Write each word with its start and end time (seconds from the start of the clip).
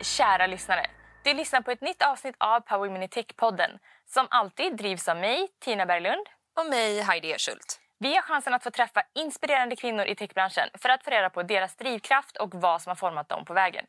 Kära 0.00 0.46
lyssnare! 0.46 0.86
Du 1.24 1.34
lyssnar 1.34 1.60
på 1.60 1.70
ett 1.70 1.80
nytt 1.80 2.02
avsnitt 2.02 2.34
av 2.38 2.60
Power 2.60 2.90
Mini 2.90 3.08
Tech-podden 3.08 3.78
som 4.06 4.26
alltid 4.30 4.76
drivs 4.76 5.08
av 5.08 5.16
mig, 5.16 5.48
Tina 5.60 5.86
Berglund. 5.86 6.26
Och 6.60 6.66
mig, 6.66 7.00
Heidi 7.00 7.32
Ersult. 7.32 7.80
Vi 7.98 8.14
har 8.14 8.22
chansen 8.22 8.54
att 8.54 8.62
få 8.62 8.70
träffa 8.70 9.02
inspirerande 9.14 9.76
kvinnor 9.76 10.04
i 10.04 10.14
techbranschen 10.14 10.68
för 10.74 10.88
att 10.88 11.04
få 11.04 11.10
reda 11.10 11.30
på 11.30 11.42
deras 11.42 11.76
drivkraft 11.76 12.36
och 12.36 12.54
vad 12.54 12.82
som 12.82 12.90
har 12.90 12.94
format 12.94 13.28
dem 13.28 13.44
på 13.44 13.54
vägen. 13.54 13.84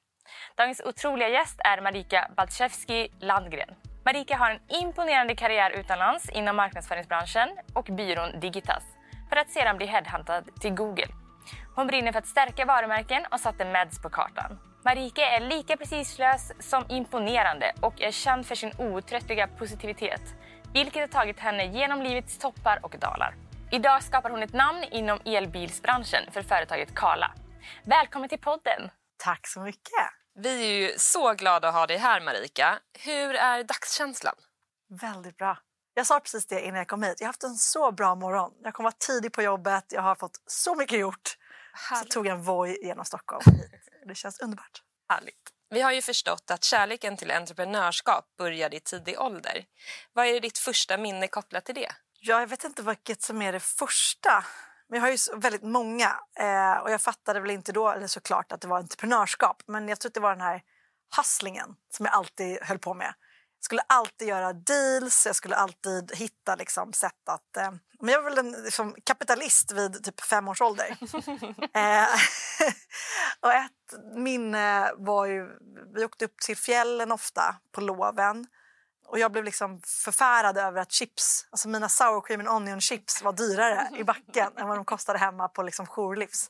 Dagens 0.55 0.81
otroliga 0.85 1.29
gäst 1.29 1.59
är 1.59 1.81
Marika 1.81 2.31
Baltszewski 2.37 3.11
Landgren. 3.21 3.69
Marika 4.05 4.37
har 4.37 4.51
en 4.51 4.59
imponerande 4.67 5.35
karriär 5.35 5.71
utomlands 5.71 6.29
inom 6.29 6.55
marknadsföringsbranschen 6.55 7.49
och 7.73 7.85
byrån 7.85 8.39
Digitas 8.39 8.83
för 9.29 9.35
att 9.35 9.49
sedan 9.49 9.77
bli 9.77 9.85
headhuntad 9.85 10.43
till 10.61 10.71
Google. 10.73 11.07
Hon 11.75 11.87
brinner 11.87 12.11
för 12.11 12.19
att 12.19 12.27
stärka 12.27 12.65
varumärken 12.65 13.25
och 13.31 13.39
satte 13.39 13.65
Meds 13.65 14.01
på 14.01 14.09
kartan. 14.09 14.68
Marika 14.85 15.21
är 15.21 15.39
lika 15.39 15.77
precislös 15.77 16.51
som 16.59 16.85
imponerande 16.89 17.73
och 17.81 18.01
är 18.01 18.11
känd 18.11 18.45
för 18.45 18.55
sin 18.55 18.71
outtröttliga 18.77 19.47
positivitet, 19.47 20.21
vilket 20.73 21.01
har 21.01 21.07
tagit 21.07 21.39
henne 21.39 21.65
genom 21.65 22.01
livets 22.01 22.37
toppar 22.37 22.79
och 22.83 22.95
dalar. 22.99 23.35
Idag 23.71 24.03
skapar 24.03 24.29
hon 24.29 24.43
ett 24.43 24.53
namn 24.53 24.83
inom 24.91 25.19
elbilsbranschen 25.25 26.31
för 26.31 26.41
företaget 26.41 26.95
Kala. 26.95 27.31
Välkommen 27.83 28.29
till 28.29 28.39
podden! 28.39 28.89
Tack 29.17 29.47
så 29.47 29.61
mycket! 29.61 30.09
Vi 30.35 30.63
är 30.63 30.89
ju 30.89 30.93
så 30.97 31.33
glada 31.33 31.67
att 31.67 31.73
ha 31.73 31.87
dig 31.87 31.97
här, 31.97 32.21
Marika. 32.21 32.79
Hur 32.99 33.35
är 33.35 33.63
dagskänslan? 33.63 34.35
Väldigt 35.01 35.37
bra. 35.37 35.57
Jag 35.93 36.07
sa 36.07 36.19
precis 36.19 36.47
det 36.47 36.61
innan 36.61 36.77
jag 36.77 36.87
kom 36.87 37.03
hit. 37.03 37.15
Jag 37.19 37.25
har 37.25 37.29
haft 37.29 37.43
en 37.43 37.55
så 37.55 37.91
bra 37.91 38.15
morgon. 38.15 38.51
Jag 38.63 38.73
kom 38.73 38.83
vara 38.83 38.95
tidig 39.07 39.33
på 39.33 39.41
jobbet, 39.41 39.85
jag 39.89 40.01
har 40.01 40.15
fått 40.15 40.41
så 40.45 40.75
mycket 40.75 40.99
gjort. 40.99 41.37
Härligt. 41.89 42.13
Så 42.13 42.13
tog 42.13 42.27
jag 42.27 42.37
en 42.37 42.43
Voi 42.43 42.77
genom 42.81 43.05
Stockholm. 43.05 43.41
Det 44.09 44.15
känns 44.15 44.39
underbart. 44.39 44.83
Härligt. 45.09 45.53
Vi 45.69 45.81
har 45.81 45.91
ju 45.91 46.01
förstått 46.01 46.51
att 46.51 46.63
kärleken 46.63 47.17
till 47.17 47.31
entreprenörskap 47.31 48.25
började 48.37 48.77
i 48.77 48.79
tidig 48.79 49.19
ålder. 49.19 49.65
Vad 50.13 50.25
är 50.25 50.39
ditt 50.39 50.57
första 50.57 50.97
minne 50.97 51.27
kopplat 51.27 51.65
till 51.65 51.75
det? 51.75 51.91
Ja, 52.19 52.39
jag 52.39 52.47
vet 52.47 52.63
inte 52.63 52.81
vilket 52.81 53.21
som 53.21 53.41
är 53.41 53.51
det 53.51 53.59
första. 53.59 54.45
Men 54.89 54.99
jag 54.99 55.05
har 55.05 55.11
ju 55.11 55.39
väldigt 55.39 55.63
många. 55.63 56.19
Eh, 56.39 56.77
och 56.77 56.91
jag 56.91 57.01
fattade 57.01 57.39
väl 57.39 57.51
inte 57.51 57.71
då 57.71 57.89
eller 57.89 58.07
såklart 58.07 58.51
att 58.51 58.61
det 58.61 58.67
var 58.67 58.77
entreprenörskap. 58.77 59.63
Men 59.67 59.87
jag 59.87 59.99
tror 59.99 60.09
att 60.09 60.13
det 60.13 60.19
var 60.19 60.31
den 60.31 60.41
här 60.41 60.61
hustlingen 61.17 61.75
som 61.89 62.05
jag 62.05 62.15
alltid 62.15 62.57
höll 62.61 62.79
på 62.79 62.93
med. 62.93 63.13
Skulle 63.59 63.81
alltid 63.87 64.27
göra 64.27 64.53
deals, 64.53 65.25
jag 65.25 65.35
skulle 65.35 65.55
alltid 65.55 66.15
hitta 66.15 66.55
liksom, 66.55 66.93
sätt 66.93 67.29
att... 67.29 67.57
Eh, 67.57 67.71
men 67.99 68.13
jag 68.13 68.21
var 68.21 68.29
väl 68.29 68.39
en 68.39 68.51
liksom, 68.51 68.95
kapitalist 69.03 69.71
vid 69.71 70.03
typ 70.03 70.21
fem 70.21 70.47
års 70.47 70.61
ålder. 70.61 70.87
eh, 71.73 72.07
och 73.39 73.53
ett 73.53 74.15
minne 74.15 74.91
var 74.97 75.25
ju... 75.25 75.49
Vi 75.95 76.05
åkte 76.05 76.25
upp 76.25 76.37
till 76.37 76.57
fjällen 76.57 77.11
ofta 77.11 77.55
på 77.71 77.81
loven. 77.81 78.47
Och 79.07 79.19
jag 79.19 79.31
blev 79.31 79.43
liksom 79.43 79.81
förfärad 79.85 80.57
över 80.57 80.81
att 80.81 80.91
chips, 80.91 81.47
alltså 81.49 81.69
mina 81.69 81.89
sour 81.89 82.21
cream 82.21 82.39
and 82.39 82.49
onion 82.49 82.81
chips 82.81 83.21
var 83.21 83.33
dyrare 83.33 83.89
i 83.97 84.03
backen 84.03 84.57
än 84.57 84.67
vad 84.67 84.77
de 84.77 84.85
kostade 84.85 85.19
hemma 85.19 85.47
på 85.47 85.63
liksom 85.63 85.87
jourlivs. 85.87 86.49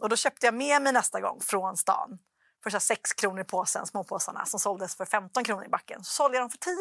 Och 0.00 0.08
då 0.08 0.16
köpte 0.16 0.46
jag 0.46 0.54
med 0.54 0.82
mig 0.82 0.92
nästa 0.92 1.20
gång 1.20 1.40
från 1.40 1.76
stan 1.76 2.18
för 2.62 2.70
så 2.70 2.80
6 2.80 3.12
kronor 3.12 3.40
i 3.40 3.44
påsen, 3.44 3.86
småpåsarna 3.86 4.44
som 4.44 4.60
såldes 4.60 4.96
för 4.96 5.04
15 5.04 5.44
kronor 5.44 5.64
i 5.64 5.68
backen. 5.68 6.04
Så 6.04 6.10
sålde 6.12 6.36
jag 6.36 6.42
dem 6.42 6.50
för 6.50 6.58
10. 6.58 6.74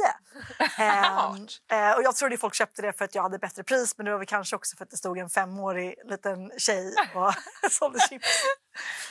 ehm, 0.84 1.48
eh, 1.72 1.98
och 1.98 2.04
jag 2.04 2.16
trodde 2.16 2.38
folk 2.38 2.56
köpte 2.56 2.82
det 2.82 2.94
för 2.94 3.06
att 3.06 3.16
jag 3.16 3.24
hade 3.24 3.40
bättre 3.40 3.64
pris 3.64 3.98
men 3.98 4.06
det 4.06 4.12
var 4.12 4.18
väl 4.18 4.28
kanske 4.28 4.56
också 4.56 4.78
för 4.78 4.84
att 4.84 4.92
det 4.92 4.98
stod 4.98 5.18
en 5.18 5.30
femårig 5.30 5.96
liten 6.06 6.52
tjej 6.58 6.96
och 7.16 7.34
sålde 7.72 8.00
chips. 8.00 8.44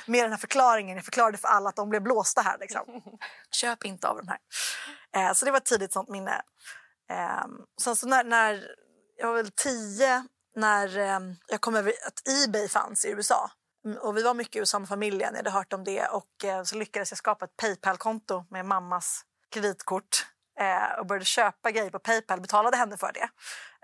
Med 0.06 0.24
den 0.24 0.30
här 0.30 0.38
förklaringen, 0.38 0.96
jag 0.96 1.04
förklarade 1.04 1.38
för 1.38 1.48
alla 1.48 1.68
att 1.68 1.76
de 1.76 1.88
blev 1.88 2.02
blåsta 2.02 2.40
här. 2.40 2.58
Liksom. 2.58 3.02
Köp 3.50 3.84
inte 3.84 4.08
av 4.08 4.16
de 4.16 4.28
här. 4.28 4.38
Eh, 5.16 5.32
så 5.32 5.44
det 5.44 5.50
var 5.50 5.58
ett 5.58 5.64
tidigt 5.64 5.92
sånt 5.92 6.08
minne. 6.08 6.42
Eh, 7.10 7.44
sen 7.82 7.96
så 7.96 8.06
när, 8.06 8.24
när 8.24 8.64
jag 9.16 9.28
var 9.28 9.34
väl 9.34 9.50
10 9.50 10.24
när 10.56 10.98
eh, 10.98 11.20
jag 11.48 11.60
kom 11.60 11.74
över 11.74 11.92
att 12.06 12.44
Ebay 12.44 12.68
fanns 12.68 13.04
i 13.04 13.10
USA 13.10 13.50
och 14.00 14.16
vi 14.16 14.22
var 14.22 14.34
mycket 14.34 14.56
i 14.56 14.58
USA 14.58 14.78
med 14.78 14.88
familjen, 14.88 15.30
jag 15.32 15.38
hade 15.38 15.50
hört 15.50 15.72
om 15.72 15.84
det 15.84 16.06
och 16.06 16.44
eh, 16.44 16.62
så 16.62 16.76
lyckades 16.76 17.10
jag 17.10 17.18
skapa 17.18 17.44
ett 17.44 17.56
Paypal-konto 17.56 18.44
med 18.50 18.66
mammas 18.66 19.24
kreditkort 19.50 20.26
eh, 20.60 20.98
och 20.98 21.06
började 21.06 21.24
köpa 21.24 21.70
grejer 21.70 21.90
på 21.90 21.98
Paypal, 21.98 22.40
betalade 22.40 22.76
henne 22.76 22.96
för 22.96 23.12
det. 23.12 23.28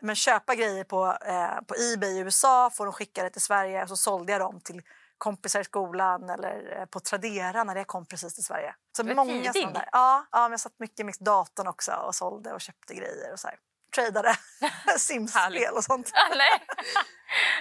Men 0.03 0.17
köpa 0.17 0.55
grejer 0.55 0.85
på, 0.85 1.17
eh, 1.27 1.61
på 1.67 1.75
Ebay 1.95 2.11
i 2.11 2.19
USA, 2.19 2.71
få 2.71 2.85
dem 2.85 2.93
skickade 2.93 3.31
till 3.31 3.43
Sverige 3.43 3.83
och 3.83 3.89
så 3.89 3.97
sålde 3.97 4.33
jag 4.33 4.41
dem 4.41 4.61
till 4.61 4.83
kompisar 5.19 5.61
i 5.61 5.65
skolan 5.65 6.31
eller 6.31 6.87
på 6.87 7.01
Tradera 7.01 7.65
när 7.65 7.75
det 7.75 7.85
kom 7.85 8.07
precis 8.07 8.35
till 8.35 8.45
Sverige. 8.45 8.75
Så 8.97 9.05
många 9.05 9.53
sådana 9.53 9.73
där. 9.73 9.89
Ja, 9.93 10.27
ja, 10.33 10.43
men 10.43 10.51
jag 10.51 10.61
satt 10.61 10.79
mycket 10.79 11.07
med 11.07 11.15
datorn 11.21 11.67
också 11.67 11.93
och 11.93 12.15
sålde 12.15 12.53
och 12.53 12.61
köpte 12.61 12.95
grejer 12.95 13.33
och 13.33 13.41
så 13.41 13.49
här 13.49 13.57
tradade 13.95 14.37
simspel 14.99 15.75
och 15.75 15.85
sånt. 15.85 16.13
Nej. 16.37 16.67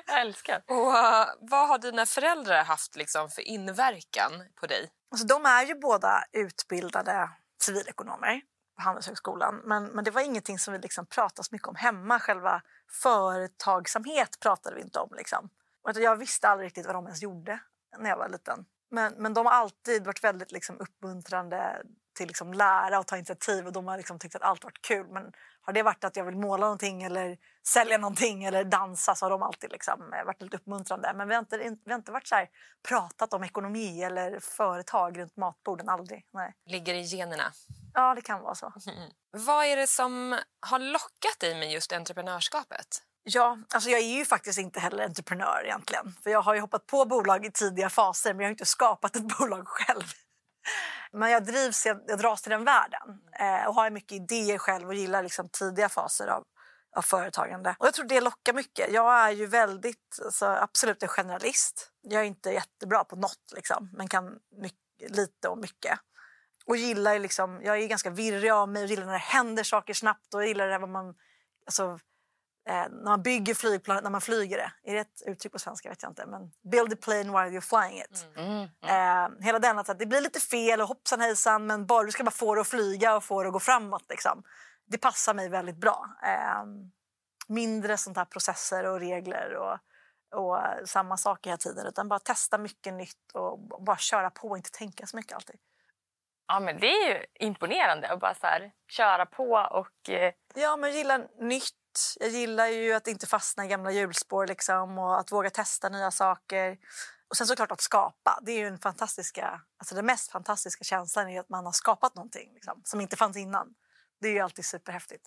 Jag 0.05 0.21
älskar. 0.21 0.63
Och, 0.67 0.87
uh, 0.87 1.25
vad 1.39 1.67
har 1.67 1.77
dina 1.77 2.05
föräldrar 2.05 2.63
haft 2.63 2.95
liksom, 2.95 3.29
för 3.29 3.41
inverkan 3.41 4.31
på 4.59 4.67
dig? 4.67 4.91
Alltså, 5.11 5.27
de 5.27 5.45
är 5.45 5.65
ju 5.65 5.75
båda 5.75 6.23
utbildade 6.31 7.29
civilekonomer 7.61 8.41
på 8.75 8.83
Handelshögskolan. 8.83 9.61
Men, 9.65 9.83
men 9.83 10.03
det 10.03 10.11
var 10.11 10.21
ingenting 10.21 10.59
som 10.59 10.73
vi 10.73 10.79
liksom 10.79 11.05
pratade 11.05 11.43
så 11.43 11.55
mycket 11.55 11.67
om 11.67 11.75
hemma. 11.75 12.19
Själva 12.19 12.61
företagsamhet 13.03 14.39
pratade 14.39 14.75
vi 14.75 14.81
inte 14.81 14.99
om. 14.99 15.09
Liksom. 15.17 15.49
Jag 15.95 16.15
visste 16.15 16.49
aldrig 16.49 16.65
riktigt 16.65 16.85
vad 16.85 16.95
de 16.95 17.05
ens 17.05 17.21
gjorde 17.21 17.59
när 17.97 18.09
jag 18.09 18.17
var 18.17 18.29
liten. 18.29 18.65
Men, 18.91 19.13
men 19.13 19.33
de 19.33 19.45
har 19.45 19.53
alltid 19.53 20.05
varit 20.05 20.23
väldigt 20.23 20.51
liksom, 20.51 20.79
uppmuntrande 20.79 21.81
till 22.17 22.27
liksom, 22.27 22.53
lära 22.53 22.99
och 22.99 23.07
ta 23.07 23.15
initiativ 23.17 23.67
och 23.67 23.73
de 23.73 23.87
har 23.87 23.97
liksom, 23.97 24.19
tyckt 24.19 24.35
att 24.35 24.41
allt 24.41 24.63
varit 24.63 24.81
kul. 24.81 25.07
Men 25.07 25.31
har 25.69 25.73
det 25.73 25.83
varit 25.83 26.03
att 26.03 26.15
jag 26.15 26.25
vill 26.25 26.37
måla 26.37 26.65
någonting 26.65 27.03
eller 27.03 27.37
sälja 27.67 27.97
någonting 27.97 28.43
eller 28.43 28.63
dansa 28.63 29.15
så 29.15 29.25
har 29.25 29.29
de 29.29 29.43
alltid 29.43 29.71
liksom 29.71 30.13
eh, 30.13 30.25
varit 30.25 30.41
lite 30.41 30.57
uppmuntrande. 30.57 31.13
Men 31.15 31.27
vi 31.27 31.35
har 31.35 31.39
inte, 31.39 31.57
vi 31.57 31.91
har 31.91 31.99
inte 31.99 32.11
varit 32.11 32.27
så 32.27 32.35
här, 32.35 32.49
pratat 32.87 33.33
om 33.33 33.43
ekonomi 33.43 34.03
eller 34.03 34.39
företag 34.39 35.19
runt 35.19 35.37
matborden. 35.37 35.89
Aldrig. 35.89 36.25
Nej. 36.33 36.53
Ligger 36.65 36.93
i 36.93 37.01
generna? 37.01 37.51
Ja, 37.93 38.15
det 38.15 38.21
kan 38.21 38.41
vara 38.41 38.55
så. 38.55 38.73
Mm. 38.87 39.09
Vad 39.31 39.65
är 39.65 39.77
det 39.77 39.87
som 39.87 40.39
har 40.61 40.79
lockat 40.79 41.39
dig 41.39 41.59
med 41.59 41.71
just 41.71 41.91
entreprenörskapet? 41.91 42.87
Ja, 43.23 43.57
alltså 43.73 43.89
jag 43.89 43.99
är 43.99 44.17
ju 44.17 44.25
faktiskt 44.25 44.59
inte 44.59 44.79
heller 44.79 45.05
entreprenör 45.05 45.61
egentligen. 45.65 46.13
För 46.23 46.29
Jag 46.29 46.41
har 46.41 46.53
ju 46.53 46.61
hoppat 46.61 46.87
på 46.87 47.05
bolag 47.05 47.45
i 47.45 47.51
tidiga 47.51 47.89
faser 47.89 48.33
men 48.33 48.39
jag 48.39 48.47
har 48.47 48.51
inte 48.51 48.65
skapat 48.65 49.15
ett 49.15 49.37
bolag 49.39 49.67
själv. 49.67 50.03
Men 51.11 51.31
jag 51.31 51.45
drivs, 51.45 51.85
jag, 51.85 52.01
jag 52.07 52.19
dras 52.19 52.41
till 52.41 52.51
den 52.51 52.63
världen 52.63 53.21
eh, 53.39 53.67
och 53.67 53.75
har 53.75 53.89
mycket 53.89 54.11
idéer 54.11 54.57
själv 54.57 54.87
och 54.87 54.93
gillar 54.93 55.23
liksom 55.23 55.49
tidiga 55.49 55.89
faser 55.89 56.27
av, 56.27 56.43
av 56.95 57.01
företagande. 57.01 57.75
Och 57.79 57.87
jag 57.87 57.93
tror 57.93 58.05
det 58.05 58.21
lockar 58.21 58.53
mycket. 58.53 58.91
Jag 58.91 59.13
är 59.13 59.31
ju 59.31 59.45
väldigt, 59.45 60.19
alltså, 60.25 60.45
absolut 60.45 61.03
en 61.03 61.09
generalist. 61.09 61.91
Jag 62.01 62.21
är 62.21 62.25
inte 62.25 62.51
jättebra 62.51 63.03
på 63.03 63.15
något 63.15 63.53
liksom, 63.55 63.89
men 63.93 64.07
kan 64.07 64.39
mycket, 64.61 65.15
lite 65.15 65.47
och 65.47 65.57
mycket. 65.57 65.99
Och 66.65 66.77
gillar 66.77 67.19
liksom, 67.19 67.61
jag 67.63 67.79
är 67.79 67.87
ganska 67.87 68.09
virrig 68.09 68.51
av 68.51 68.69
mig 68.69 68.83
och 68.83 68.89
gillar 68.89 69.05
när 69.05 69.13
det 69.13 69.19
händer 69.19 69.63
saker 69.63 69.93
snabbt 69.93 70.33
och 70.33 70.45
gillar 70.45 70.67
det 70.67 70.77
vad 70.77 70.89
man, 70.89 71.15
alltså, 71.65 71.99
när 72.65 73.03
man 73.03 73.21
bygger 73.21 73.53
flygplan, 73.53 74.03
när 74.03 74.09
man 74.09 74.21
flyger 74.21 74.57
det. 74.57 74.71
Är 74.91 74.93
det 74.93 74.99
ett 74.99 75.21
uttryck 75.25 75.53
på 75.53 75.59
svenska? 75.59 75.89
vet 75.89 76.03
jag 76.03 76.11
inte. 76.11 76.25
Men 76.25 76.51
build 76.71 76.93
a 76.93 76.97
plane 77.01 77.23
while 77.23 77.57
you're 77.57 77.61
flying 77.61 77.99
it. 77.99 78.27
Mm. 78.35 78.67
Mm. 78.81 79.35
Eh, 79.35 79.45
hela 79.45 79.59
den 79.59 79.79
att 79.79 79.99
det 79.99 80.05
blir 80.05 80.21
lite 80.21 80.39
fel 80.39 80.81
och 80.81 80.87
hoppsan 80.87 81.21
hejsan 81.21 81.67
men 81.67 81.85
bara, 81.85 82.03
du 82.03 82.11
ska 82.11 82.23
bara 82.23 82.31
få 82.31 82.55
det 82.55 82.61
att 82.61 82.67
flyga 82.67 83.15
och 83.15 83.23
få 83.23 83.43
det 83.43 83.47
att 83.49 83.53
gå 83.53 83.59
framåt. 83.59 84.05
Liksom. 84.09 84.43
Det 84.85 84.97
passar 84.97 85.33
mig 85.33 85.49
väldigt 85.49 85.77
bra. 85.77 86.05
Eh, 86.23 86.63
mindre 87.47 87.97
sånt 87.97 88.17
här 88.17 88.25
processer 88.25 88.85
och 88.85 88.99
regler 88.99 89.55
och, 89.55 89.77
och 90.35 90.59
samma 90.85 91.17
saker 91.17 91.49
hela 91.49 91.57
tiden. 91.57 91.87
Utan 91.87 92.07
bara 92.07 92.19
testa 92.19 92.57
mycket 92.57 92.93
nytt 92.93 93.31
och 93.33 93.59
bara 93.85 93.97
köra 93.97 94.29
på 94.29 94.49
och 94.49 94.57
inte 94.57 94.71
tänka 94.71 95.05
så 95.05 95.15
mycket 95.15 95.33
alltid. 95.33 95.55
Ja, 96.47 96.59
men 96.59 96.79
det 96.79 96.87
är 96.87 97.09
ju 97.09 97.25
imponerande 97.39 98.09
att 98.09 98.19
bara 98.19 98.33
så 98.33 98.47
här, 98.47 98.71
köra 98.87 99.25
på 99.25 99.51
och... 99.71 100.09
Eh... 100.09 100.33
Ja, 100.55 100.77
men 100.77 100.91
gilla 100.93 101.17
nytt 101.39 101.73
jag 102.19 102.29
gillar 102.29 102.67
ju 102.67 102.93
att 102.93 103.07
inte 103.07 103.27
fastna 103.27 103.65
i 103.65 103.67
gamla 103.67 103.91
hjulspår 103.91 104.47
liksom, 104.47 104.97
och 104.97 105.19
att 105.19 105.31
våga 105.31 105.49
testa 105.49 105.89
nya 105.89 106.11
saker. 106.11 106.77
Och 107.29 107.37
sen 107.37 107.47
såklart 107.47 107.71
att 107.71 107.81
skapa. 107.81 108.39
Det 108.41 108.51
är 108.51 108.59
ju 108.59 108.67
en 108.67 108.79
fantastiska, 108.79 109.61
alltså 109.77 109.95
den 109.95 110.05
mest 110.05 110.31
fantastiska 110.31 110.83
känslan 110.83 111.29
är 111.29 111.39
att 111.39 111.49
man 111.49 111.65
har 111.65 111.71
skapat 111.71 112.15
någonting 112.15 112.53
liksom, 112.53 112.81
som 112.83 113.01
inte 113.01 113.15
fanns 113.15 113.37
innan. 113.37 113.67
Det 114.21 114.27
är 114.27 114.33
ju 114.33 114.39
alltid 114.39 114.65
superhäftigt. 114.65 115.25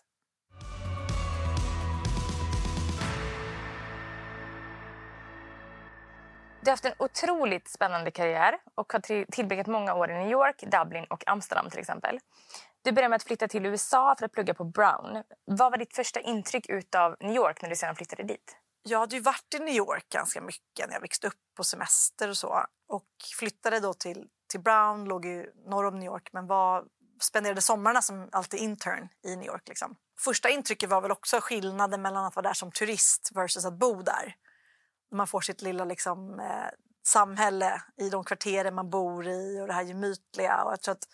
Du 6.64 6.70
har 6.70 6.72
haft 6.72 6.84
en 6.84 6.92
otroligt 6.98 7.68
spännande 7.68 8.10
karriär 8.10 8.58
och 8.74 8.92
har 8.92 9.30
tillbringat 9.32 9.66
många 9.66 9.94
år 9.94 10.10
i 10.10 10.14
New 10.14 10.30
York, 10.30 10.62
Dublin 10.62 11.04
och 11.10 11.28
Amsterdam 11.28 11.70
till 11.70 11.80
exempel. 11.80 12.20
Du 12.82 12.92
började 12.92 13.08
med 13.08 13.16
att 13.16 13.22
flytta 13.22 13.48
till 13.48 13.66
USA 13.66 14.14
för 14.18 14.26
att 14.26 14.32
plugga 14.32 14.54
på 14.54 14.64
Brown. 14.64 15.22
Vad 15.44 15.70
var 15.70 15.78
ditt 15.78 15.94
första 15.94 16.20
intryck 16.20 16.66
av 16.96 17.16
New 17.20 17.36
York 17.36 17.62
när 17.62 17.68
du 17.68 17.76
sedan 17.76 17.96
flyttade 17.96 18.22
dit? 18.22 18.56
Jag 18.82 18.98
hade 18.98 19.16
ju 19.16 19.22
varit 19.22 19.54
i 19.54 19.58
New 19.58 19.74
York 19.74 20.08
ganska 20.08 20.40
mycket 20.40 20.86
när 20.88 20.94
jag 20.94 21.00
växte 21.00 21.26
upp 21.26 21.40
på 21.56 21.64
semester 21.64 22.28
och 22.28 22.36
så 22.36 22.66
och 22.88 23.06
flyttade 23.38 23.80
då 23.80 23.94
till, 23.94 24.26
till 24.50 24.60
Brown 24.60 25.04
låg 25.04 25.24
ju 25.24 25.46
norr 25.66 25.86
om 25.86 25.98
New 25.98 26.06
York 26.06 26.28
men 26.32 26.46
var, 26.46 26.84
spenderade 27.22 27.60
sommarna 27.60 28.02
som 28.02 28.28
alltid 28.32 28.60
intern 28.60 29.08
i 29.26 29.36
New 29.36 29.46
York. 29.46 29.68
Liksom. 29.68 29.96
Första 30.20 30.48
intrycket 30.50 30.90
var 30.90 31.00
väl 31.00 31.12
också 31.12 31.38
skillnaden 31.40 32.02
mellan 32.02 32.24
att 32.24 32.36
vara 32.36 32.48
där 32.48 32.54
som 32.54 32.72
turist 32.72 33.30
versus 33.34 33.64
att 33.64 33.78
bo 33.78 34.02
där. 34.02 34.36
Man 35.12 35.26
får 35.26 35.40
sitt 35.40 35.62
lilla 35.62 35.84
liksom, 35.84 36.40
eh, 36.40 36.68
samhälle 37.06 37.82
i 37.96 38.10
de 38.10 38.24
kvarteren 38.24 38.74
man 38.74 38.90
bor 38.90 39.28
i 39.28 39.60
och 39.60 39.66
det 39.66 39.72
här 39.72 39.82
gemytliga. 39.82 40.64
Och 40.64 40.72
jag 40.72 40.80
tror 40.80 40.92
att 40.92 41.08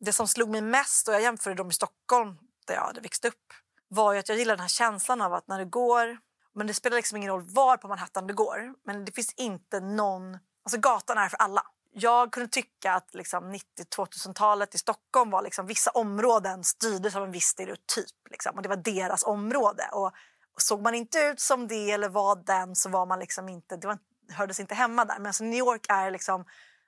det 0.00 0.12
som 0.12 0.28
slog 0.28 0.48
mig 0.48 0.60
mest, 0.60 1.08
och 1.08 1.14
jag 1.14 1.22
jämförde 1.22 1.56
dem 1.56 1.68
i 1.68 1.72
Stockholm 1.72 2.38
där 2.66 2.74
jag 2.74 2.82
hade 2.82 3.00
växt 3.00 3.24
upp, 3.24 3.52
var 3.88 4.12
ju 4.12 4.18
att 4.18 4.28
jag 4.28 4.38
gillar 4.38 4.54
den 4.54 4.60
här 4.60 4.68
känslan 4.68 5.20
av 5.20 5.34
att 5.34 5.48
när 5.48 5.58
det 5.58 5.64
går 5.64 6.18
men 6.54 6.66
det 6.66 6.74
spelar 6.74 6.96
liksom 6.96 7.16
ingen 7.16 7.30
roll 7.30 7.42
var 7.42 7.76
på 7.76 7.88
Manhattan 7.88 8.26
det 8.26 8.32
går. 8.32 8.74
Men 8.84 9.04
det 9.04 9.12
finns 9.12 9.32
inte 9.36 9.80
någon... 9.80 10.38
Alltså 10.64 10.80
gatan 10.80 11.18
är 11.18 11.28
för 11.28 11.36
alla. 11.36 11.62
Jag 11.92 12.32
kunde 12.32 12.48
tycka 12.48 12.92
att 12.92 13.14
liksom 13.14 13.54
90-2000-talet 13.54 14.74
i 14.74 14.78
Stockholm 14.78 15.30
var 15.30 15.42
liksom 15.42 15.66
vissa 15.66 15.90
områden 15.90 16.64
styrdes 16.64 17.16
av 17.16 17.24
en 17.24 17.32
viss 17.32 17.46
stereotyp. 17.46 18.30
Liksom, 18.30 18.56
och 18.56 18.62
det 18.62 18.68
var 18.68 18.76
deras 18.76 19.22
område. 19.22 19.88
Och, 19.92 20.12
och 20.54 20.62
såg 20.62 20.82
man 20.82 20.94
inte 20.94 21.18
ut 21.18 21.40
som 21.40 21.68
det 21.68 21.90
eller 21.90 22.08
var 22.08 22.36
den 22.36 22.76
så 22.76 22.88
var 22.88 23.06
man 23.06 23.18
liksom 23.18 23.48
inte, 23.48 23.76
det 23.76 23.86
var, 23.86 23.98
hördes 24.32 24.60
inte 24.60 24.74
hemma 24.74 25.04
där. 25.04 25.18
Men 25.18 25.50
New 25.50 25.58
York 25.58 25.86
är 25.88 26.10
liksom 26.10 26.44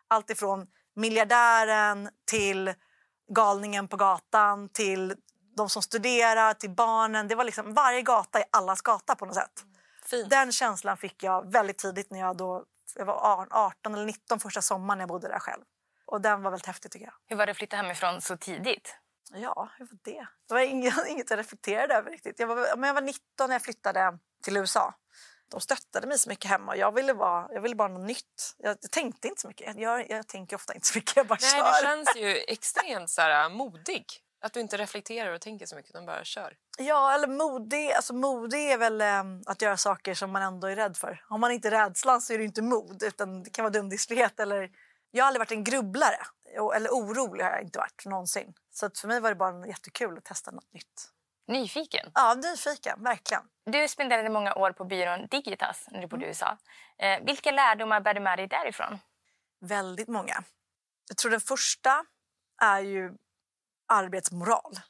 allt 0.08 0.30
ifrån 0.30 0.66
miljardären 0.96 2.08
till 2.24 2.74
galningen 3.34 3.88
på 3.88 3.96
gatan 3.96 4.68
till 4.68 5.14
de 5.56 5.68
som 5.68 5.82
studerar, 5.82 6.54
till 6.54 6.70
barnen. 6.70 7.28
Det 7.28 7.34
var 7.34 7.44
liksom 7.44 7.74
varje 7.74 8.02
gata 8.02 8.38
är 8.38 8.44
allas 8.50 8.82
gata 8.82 9.14
på 9.14 9.26
något 9.26 9.34
sätt. 9.34 9.64
Fint. 10.06 10.30
Den 10.30 10.52
känslan 10.52 10.96
fick 10.96 11.22
jag 11.22 11.52
väldigt 11.52 11.78
tidigt 11.78 12.10
när 12.10 12.20
jag 12.20 12.36
då 12.36 12.64
jag 12.96 13.04
var 13.04 13.46
18 13.50 13.94
eller 13.94 14.04
19 14.04 14.40
första 14.40 14.62
sommaren 14.62 15.00
jag 15.00 15.08
bodde 15.08 15.28
där 15.28 15.38
själv. 15.38 15.62
Och 16.06 16.20
den 16.20 16.42
var 16.42 16.50
väldigt 16.50 16.66
häftig 16.66 16.90
tycker 16.90 17.06
jag. 17.06 17.14
Hur 17.26 17.36
var 17.36 17.46
det 17.46 17.50
att 17.50 17.58
flytta 17.58 17.76
hemifrån 17.76 18.20
så 18.20 18.36
tidigt? 18.36 18.96
Ja, 19.34 19.70
hur 19.78 19.86
var 19.86 19.98
det? 20.02 20.26
Det 20.48 20.54
var 20.54 20.60
inget, 20.60 20.94
inget 21.08 21.30
jag 21.30 21.38
reflekterade 21.38 21.94
över 21.94 22.10
riktigt. 22.10 22.38
Jag 22.38 22.46
var, 22.46 22.76
men 22.76 22.86
jag 22.86 22.94
var 22.94 23.02
19 23.02 23.22
när 23.38 23.54
jag 23.54 23.62
flyttade 23.62 24.18
till 24.44 24.56
USA. 24.56 24.94
De 25.50 25.60
stöttade 25.60 26.06
mig 26.06 26.18
så 26.18 26.28
mycket 26.28 26.50
hemma. 26.50 26.76
Jag 26.76 26.94
ville, 26.94 27.12
vara, 27.12 27.48
jag 27.50 27.60
ville 27.60 27.74
bara 27.74 27.88
något 27.88 28.06
nytt. 28.06 28.54
Jag, 28.58 28.76
jag 28.80 28.90
tänkte 28.90 29.28
inte 29.28 29.40
så 29.40 29.48
mycket. 29.48 29.76
Jag, 29.76 30.10
jag 30.10 30.28
tänker 30.28 30.56
ofta 30.56 30.74
inte 30.74 30.86
så 30.86 30.98
mycket. 30.98 31.16
Jag 31.16 31.26
bara 31.26 31.38
Nej, 31.40 31.50
kör. 31.50 31.80
du 31.80 31.86
känns 31.86 32.16
ju 32.16 32.44
extremt 32.48 33.10
så 33.10 33.20
här, 33.20 33.48
modig. 33.50 34.04
Att 34.40 34.52
du 34.52 34.60
inte 34.60 34.76
reflekterar 34.76 35.32
och 35.32 35.40
tänker 35.40 35.66
så 35.66 35.76
mycket 35.76 35.90
utan 35.90 36.06
bara 36.06 36.24
kör. 36.24 36.56
Ja, 36.78 37.14
eller 37.14 37.26
modig. 37.26 37.92
Alltså, 37.92 38.14
modig 38.14 38.70
är 38.70 38.78
väl 38.78 39.00
eh, 39.00 39.24
att 39.46 39.62
göra 39.62 39.76
saker 39.76 40.14
som 40.14 40.30
man 40.30 40.42
ändå 40.42 40.66
är 40.66 40.76
rädd 40.76 40.96
för. 40.96 41.24
Har 41.28 41.38
man 41.38 41.52
inte 41.52 41.70
rädslan 41.70 42.20
så 42.20 42.32
är 42.32 42.38
det 42.38 42.44
inte 42.44 42.62
mod, 42.62 43.02
utan 43.02 43.42
det 43.42 43.50
kan 43.50 43.62
vara 43.62 43.72
dumdristighet. 43.72 44.40
Eller... 44.40 44.70
Jag 45.10 45.24
har 45.24 45.28
aldrig 45.28 45.40
varit 45.40 45.52
en 45.52 45.64
grubblare, 45.64 46.18
eller 46.54 46.90
orolig 46.90 47.44
har 47.44 47.50
jag 47.50 47.62
inte 47.62 47.78
varit 47.78 48.04
någonsin. 48.04 48.54
Så 48.70 48.90
för 49.00 49.08
mig 49.08 49.20
var 49.20 49.30
det 49.30 49.36
bara 49.36 49.66
jättekul 49.66 50.18
att 50.18 50.24
testa 50.24 50.50
något 50.50 50.72
nytt. 50.72 51.10
Nyfiken? 51.46 52.10
Ja, 52.14 52.34
nyfiken, 52.34 53.02
verkligen. 53.02 53.42
Du 53.66 53.88
spenderade 53.88 54.30
många 54.30 54.54
år 54.54 54.72
på 54.72 54.84
byrån 54.84 55.26
Digitas 55.30 55.86
när 55.90 56.00
du 56.00 56.06
bodde 56.06 56.24
i 56.24 56.28
USA. 56.28 56.58
Eh, 56.98 57.24
vilka 57.24 57.50
lärdomar 57.50 58.00
bär 58.00 58.14
du 58.14 58.20
med 58.20 58.38
dig 58.38 58.48
därifrån? 58.48 58.98
Väldigt 59.60 60.08
många. 60.08 60.44
Jag 61.08 61.16
tror 61.16 61.30
den 61.30 61.40
första 61.40 62.04
är 62.62 62.80
ju 62.80 63.12
arbetsmoral. 63.88 64.80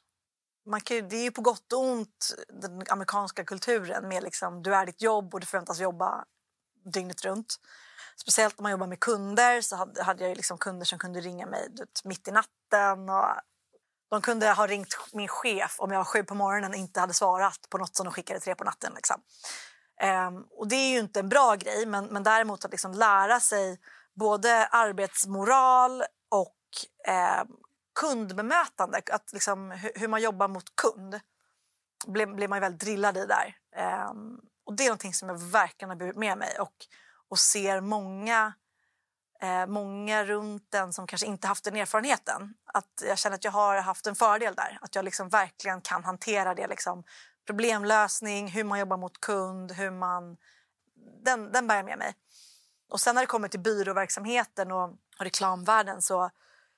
Man 0.65 0.81
kan 0.81 1.09
det 1.09 1.15
är 1.15 1.31
på 1.31 1.41
gott 1.41 1.73
och 1.73 1.79
ont 1.79 2.35
den 2.47 2.83
amerikanska 2.89 3.45
kulturen 3.45 4.07
med 4.07 4.23
liksom, 4.23 4.63
du 4.63 4.75
är 4.75 4.85
ditt 4.85 5.01
jobb 5.01 5.33
och 5.33 5.39
du 5.39 5.45
förväntas 5.45 5.79
jobba 5.79 6.25
dygnet 6.85 7.25
runt. 7.25 7.55
Speciellt 8.21 8.57
när 8.57 8.63
man 8.63 8.71
jobbar 8.71 8.87
med 8.87 8.99
kunder 8.99 9.61
så 9.61 9.75
hade, 9.75 10.27
jag 10.27 10.37
liksom 10.37 10.57
kunder 10.57 10.85
som 10.85 10.99
kunde 10.99 11.19
ringa 11.19 11.45
mig 11.45 11.69
mitt 12.03 12.27
i 12.27 12.31
natten. 12.31 13.09
Och 13.09 13.25
de 14.09 14.21
kunde 14.21 14.51
ha 14.51 14.67
ringt 14.67 14.95
min 15.13 15.27
chef 15.27 15.75
om 15.79 15.91
jag 15.91 15.99
var 15.99 16.05
sju 16.05 16.23
på 16.23 16.35
morgonen 16.35 16.71
och 16.71 16.77
inte 16.77 16.99
hade 16.99 17.13
svarat 17.13 17.59
på 17.69 17.77
något 17.77 17.95
som 17.95 18.03
de 18.03 18.13
skickade 18.13 18.39
tre 18.39 18.55
på 18.55 18.63
natten. 18.63 18.93
Liksom. 18.95 19.21
Ehm, 20.01 20.43
och 20.51 20.67
det 20.67 20.75
är 20.75 20.89
ju 20.91 20.99
inte 20.99 21.19
en 21.19 21.29
bra 21.29 21.55
grej, 21.55 21.85
men, 21.85 22.05
men 22.05 22.23
däremot 22.23 22.65
att 22.65 22.71
liksom 22.71 22.93
lära 22.93 23.39
sig 23.39 23.79
både 24.13 24.67
arbetsmoral 24.67 26.03
och 26.29 26.57
eh, 27.07 27.43
kundbemötande, 27.99 29.01
att 29.11 29.33
liksom, 29.33 29.71
hur, 29.71 29.91
hur 29.95 30.07
man 30.07 30.21
jobbar 30.21 30.47
mot 30.47 30.75
kund 30.75 31.19
blir, 32.07 32.25
blir 32.25 32.47
man 32.47 32.57
ju 32.57 32.61
väldigt 32.61 32.81
drillad 32.81 33.17
i 33.17 33.25
där. 33.25 33.55
Ehm, 33.75 34.39
och 34.65 34.73
det 34.73 34.83
är 34.83 34.87
någonting 34.87 35.13
som 35.13 35.29
jag 35.29 35.41
verkligen 35.41 35.89
har 35.89 35.95
burit 35.95 36.15
med 36.15 36.37
mig 36.37 36.59
och, 36.59 36.85
och 37.29 37.39
ser 37.39 37.81
många, 37.81 38.53
eh, 39.41 39.65
många 39.65 40.25
runt 40.25 40.71
den 40.71 40.93
som 40.93 41.07
kanske 41.07 41.27
inte 41.27 41.47
haft 41.47 41.63
den 41.63 41.75
erfarenheten. 41.75 42.53
Att 42.65 43.03
jag 43.07 43.17
känner 43.17 43.35
att 43.35 43.43
jag 43.43 43.51
har 43.51 43.77
haft 43.77 44.07
en 44.07 44.15
fördel 44.15 44.55
där, 44.55 44.77
att 44.81 44.95
jag 44.95 45.05
liksom 45.05 45.29
verkligen 45.29 45.81
kan 45.81 46.03
hantera 46.03 46.55
det. 46.55 46.67
Liksom, 46.67 47.03
problemlösning, 47.45 48.47
hur 48.47 48.63
man 48.63 48.79
jobbar 48.79 48.97
mot 48.97 49.21
kund, 49.21 49.71
hur 49.71 49.91
man... 49.91 50.37
Den, 51.23 51.51
den 51.51 51.67
bär 51.67 51.75
jag 51.75 51.85
med 51.85 51.97
mig. 51.97 52.15
Och 52.89 53.01
sen 53.01 53.15
när 53.15 53.21
det 53.21 53.27
kommer 53.27 53.47
till 53.47 53.59
byråverksamheten 53.59 54.71
och, 54.71 54.89
och 54.89 55.21
reklamvärlden 55.21 56.01
så, 56.01 56.29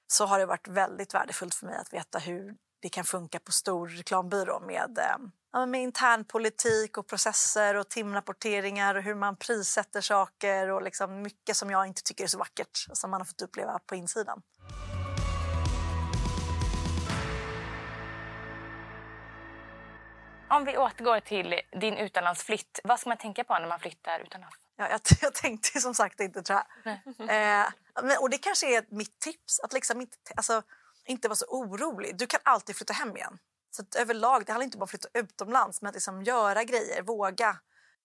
så 0.08 0.26
har 0.26 0.40
det 0.40 0.46
varit 0.46 0.68
väldigt 0.68 1.14
värdefullt 1.14 1.56
för 1.56 1.66
mig 1.66 1.78
att 1.78 1.94
veta 1.94 2.20
hur 2.20 2.56
det 2.88 2.92
kan 2.92 3.04
funka 3.04 3.40
på 3.40 3.52
stor 3.52 3.88
reklambyrå 3.88 4.60
med, 4.60 4.98
eh, 4.98 5.18
ja, 5.54 5.66
med 5.66 5.82
internpolitik 5.82 6.98
och 6.98 7.08
processer 7.08 7.76
och 7.76 7.90
timrapporteringar 7.90 8.96
och 8.96 9.04
hur 9.04 9.16
man 9.16 9.36
prissätter 9.36 10.02
saker 10.02 10.70
och 10.70 10.82
liksom 10.82 11.22
mycket 11.22 11.56
som 11.58 11.70
jag 11.70 11.88
inte 11.88 12.04
tycker 12.04 12.24
är 12.24 12.28
så 12.28 12.38
vackert 12.38 12.88
som 12.94 13.12
man 13.12 13.22
har 13.22 13.26
fått 13.26 13.42
uppleva 13.42 13.80
på 13.80 13.96
insidan. 13.96 14.42
Om 20.50 20.66
vi 20.66 20.78
återgår 20.78 21.20
till 21.20 21.62
din 21.82 21.98
utomlandsflytt, 21.98 22.80
vad 22.84 23.00
ska 23.00 23.10
man 23.10 23.18
tänka 23.18 23.44
på 23.44 23.54
när 23.54 23.68
man 23.68 23.80
flyttar 23.80 24.20
utomlands? 24.20 24.56
Ja, 24.78 24.90
jag, 24.90 25.02
jag 25.22 25.34
tänkte 25.34 25.80
som 25.82 25.94
sagt 25.94 26.20
inte, 26.20 26.44
jag. 26.48 26.64
Eh, 27.30 27.68
och 28.20 28.30
det 28.30 28.38
kanske 28.38 28.78
är 28.78 28.86
mitt 28.90 29.20
tips, 29.20 29.60
att 29.60 29.74
liksom 29.74 30.02
inte, 30.02 30.18
alltså, 30.36 30.64
inte 31.08 31.28
vara 31.28 31.36
så 31.36 31.46
orolig. 31.46 32.18
Du 32.18 32.28
kan 32.28 32.40
alltid 32.44 32.76
flytta 32.76 32.94
hem 32.94 33.18
igen. 33.18 33.40
Så 33.72 33.82
att 33.82 33.96
överlag, 33.96 34.46
det 34.46 34.52
handlar 34.52 34.64
inte 34.66 34.78
bara 34.78 34.82
om 34.82 34.84
att 34.84 34.90
flytta 34.90 35.10
utomlands, 35.14 35.82
men 35.82 35.90
att 35.90 35.96
liksom 35.96 36.24
göra 36.24 36.64
grejer, 36.64 37.02
våga. 37.02 37.60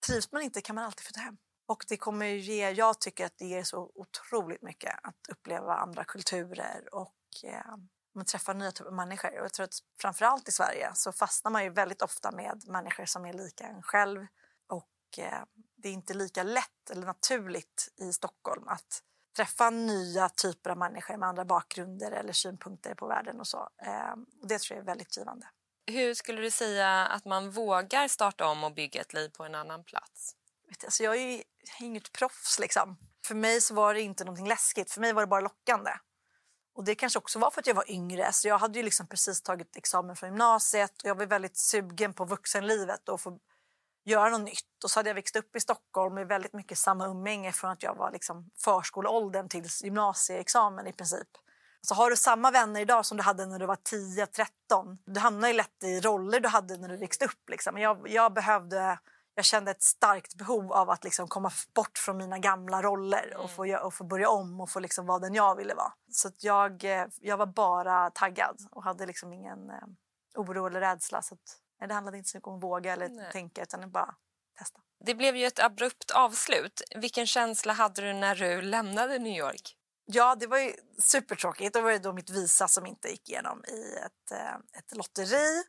Trivs 0.07 0.31
man 0.31 0.41
inte 0.41 0.61
kan 0.61 0.75
man 0.75 0.85
alltid 0.85 1.05
flytta 1.05 1.19
hem. 1.19 1.37
Och 1.65 1.85
det 1.87 1.97
kommer 1.97 2.25
ge, 2.25 2.69
jag 2.69 2.99
tycker 2.99 3.25
att 3.25 3.37
det 3.37 3.45
ger 3.45 3.63
så 3.63 3.91
otroligt 3.95 4.61
mycket 4.61 4.99
att 5.03 5.27
uppleva 5.29 5.75
andra 5.75 6.03
kulturer 6.03 6.89
och 6.91 7.15
eh, 7.43 7.75
man 8.15 8.25
träffar 8.25 8.53
nya 8.53 8.71
typer 8.71 8.89
av 8.89 8.95
människor. 8.95 9.39
Och 9.39 9.45
jag 9.45 9.53
tror 9.53 9.63
att 9.63 9.79
framförallt 10.01 10.49
i 10.49 10.51
Sverige 10.51 10.91
så 10.95 11.11
fastnar 11.11 11.51
man 11.51 11.63
ju 11.63 11.69
väldigt 11.69 12.01
ofta 12.01 12.31
med 12.31 12.63
människor 12.67 13.05
som 13.05 13.25
är 13.25 13.33
lika 13.33 13.63
en 13.63 13.81
själv. 13.81 14.27
Och 14.67 15.19
eh, 15.19 15.43
det 15.75 15.89
är 15.89 15.93
inte 15.93 16.13
lika 16.13 16.43
lätt 16.43 16.89
eller 16.91 17.05
naturligt 17.05 17.93
i 17.95 18.13
Stockholm 18.13 18.67
att 18.67 19.03
träffa 19.35 19.69
nya 19.69 20.29
typer 20.29 20.69
av 20.69 20.77
människor 20.77 21.17
med 21.17 21.29
andra 21.29 21.45
bakgrunder 21.45 22.11
eller 22.11 22.33
synpunkter 22.33 22.95
på 22.95 23.07
världen 23.07 23.39
och 23.39 23.47
så. 23.47 23.69
Eh, 23.81 24.11
och 24.41 24.47
det 24.47 24.59
tror 24.59 24.77
jag 24.77 24.81
är 24.81 24.85
väldigt 24.85 25.17
givande. 25.17 25.47
Hur 25.85 26.13
skulle 26.13 26.41
du 26.41 26.51
säga 26.51 27.05
att 27.05 27.25
man 27.25 27.51
vågar 27.51 28.07
starta 28.07 28.47
om 28.47 28.63
och 28.63 28.73
bygga 28.73 29.01
ett 29.01 29.13
liv 29.13 29.29
på 29.29 29.43
en 29.43 29.55
annan 29.55 29.83
plats? 29.83 30.35
Alltså 30.83 31.03
jag 31.03 31.15
är 31.15 31.31
ju 31.31 31.43
inget 31.79 32.11
proffs 32.11 32.59
liksom. 32.59 32.97
För 33.25 33.35
mig 33.35 33.61
så 33.61 33.73
var 33.73 33.93
det 33.93 34.01
inte 34.01 34.23
någonting 34.23 34.47
läskigt, 34.47 34.91
för 34.91 35.01
mig 35.01 35.13
var 35.13 35.21
det 35.21 35.27
bara 35.27 35.41
lockande. 35.41 35.91
Och 36.75 36.83
det 36.83 36.95
kanske 36.95 37.19
också 37.19 37.39
var 37.39 37.51
för 37.51 37.61
att 37.61 37.67
jag 37.67 37.75
var 37.75 37.91
yngre. 37.91 38.31
Så 38.31 38.47
jag 38.47 38.57
hade 38.57 38.79
ju 38.79 38.85
liksom 38.85 39.07
precis 39.07 39.41
tagit 39.41 39.75
examen 39.75 40.15
från 40.15 40.29
gymnasiet 40.29 41.01
och 41.01 41.09
jag 41.09 41.15
var 41.15 41.25
väldigt 41.25 41.57
sugen 41.57 42.13
på 42.13 42.25
vuxenlivet 42.25 43.09
och 43.09 43.21
få 43.21 43.39
göra 44.05 44.29
något 44.29 44.41
nytt. 44.41 44.83
Och 44.83 44.91
så 44.91 44.99
hade 44.99 45.09
jag 45.09 45.15
växt 45.15 45.35
upp 45.35 45.55
i 45.55 45.59
Stockholm 45.59 46.15
med 46.15 46.27
väldigt 46.27 46.53
mycket 46.53 46.77
samma 46.77 47.07
umgänge 47.07 47.51
från 47.51 47.71
att 47.71 47.83
jag 47.83 47.95
var 47.95 48.11
liksom 48.11 48.49
förskoleåldern 48.59 49.49
till 49.49 49.65
gymnasieexamen 49.83 50.87
i 50.87 50.93
princip. 50.93 51.27
Så 51.81 51.95
har 51.95 52.09
du 52.09 52.15
samma 52.15 52.51
vänner 52.51 52.81
idag 52.81 53.05
som 53.05 53.17
du 53.17 53.23
hade 53.23 53.45
när 53.45 53.59
du 53.59 53.65
var 53.65 53.75
10-13, 53.75 54.97
du 55.05 55.19
hamnar 55.19 55.47
ju 55.47 55.53
lätt 55.53 55.83
i 55.83 55.99
roller 55.99 56.39
du 56.39 56.49
hade 56.49 56.77
när 56.77 56.89
du 56.89 56.97
växte 56.97 57.25
upp. 57.25 57.49
Liksom. 57.49 57.77
Jag, 57.77 58.09
jag 58.09 58.33
behövde 58.33 58.97
jag 59.35 59.45
kände 59.45 59.71
ett 59.71 59.83
starkt 59.83 60.35
behov 60.35 60.73
av 60.73 60.89
att 60.89 61.03
liksom 61.03 61.27
komma 61.27 61.51
bort 61.75 61.97
från 61.97 62.17
mina 62.17 62.39
gamla 62.39 62.81
roller 62.81 63.37
och 63.37 63.51
få, 63.51 63.65
gö- 63.65 63.79
och 63.79 63.93
få 63.93 64.03
börja 64.03 64.29
om 64.29 64.61
och 64.61 64.69
få 64.69 64.79
liksom 64.79 65.05
vara 65.05 65.19
den 65.19 65.33
jag 65.33 65.55
ville 65.55 65.73
vara. 65.73 65.93
Så 66.11 66.29
jag, 66.39 66.83
eh, 66.83 67.05
jag 67.21 67.37
var 67.37 67.45
bara 67.45 68.09
taggad 68.09 68.67
och 68.71 68.83
hade 68.83 69.05
liksom 69.05 69.33
ingen 69.33 69.69
eh, 69.69 69.75
oro 70.35 70.65
eller 70.67 70.79
rädsla. 70.79 71.21
Så 71.21 71.33
att, 71.33 71.57
nej, 71.83 71.87
det 71.87 71.93
handlade 71.93 72.17
inte 72.17 72.29
så 72.29 72.37
mycket 72.37 72.47
om 72.47 72.55
att 72.55 72.63
våga 72.63 72.93
eller 72.93 73.09
Nej. 73.09 73.31
tänka 73.31 73.61
utan 73.61 73.91
bara 73.91 74.15
testa. 74.59 74.79
Det 75.05 75.15
blev 75.15 75.35
ju 75.35 75.45
ett 75.45 75.59
abrupt 75.59 76.11
avslut. 76.11 76.81
Vilken 76.95 77.27
känsla 77.27 77.73
hade 77.73 78.01
du 78.01 78.13
när 78.13 78.35
du 78.35 78.61
lämnade 78.61 79.19
New 79.19 79.37
York? 79.37 79.77
Ja, 80.05 80.35
det 80.35 80.47
var 80.47 80.57
ju 80.57 80.73
supertråkigt. 80.99 81.73
Det 81.73 81.81
var 81.81 81.91
ju 81.91 81.97
då 81.97 82.13
mitt 82.13 82.29
visa 82.29 82.67
som 82.67 82.85
inte 82.85 83.07
gick 83.07 83.29
igenom 83.29 83.63
i 83.67 83.95
ett, 84.05 84.31
eh, 84.31 84.79
ett 84.79 84.97
lotteri. 84.97 85.63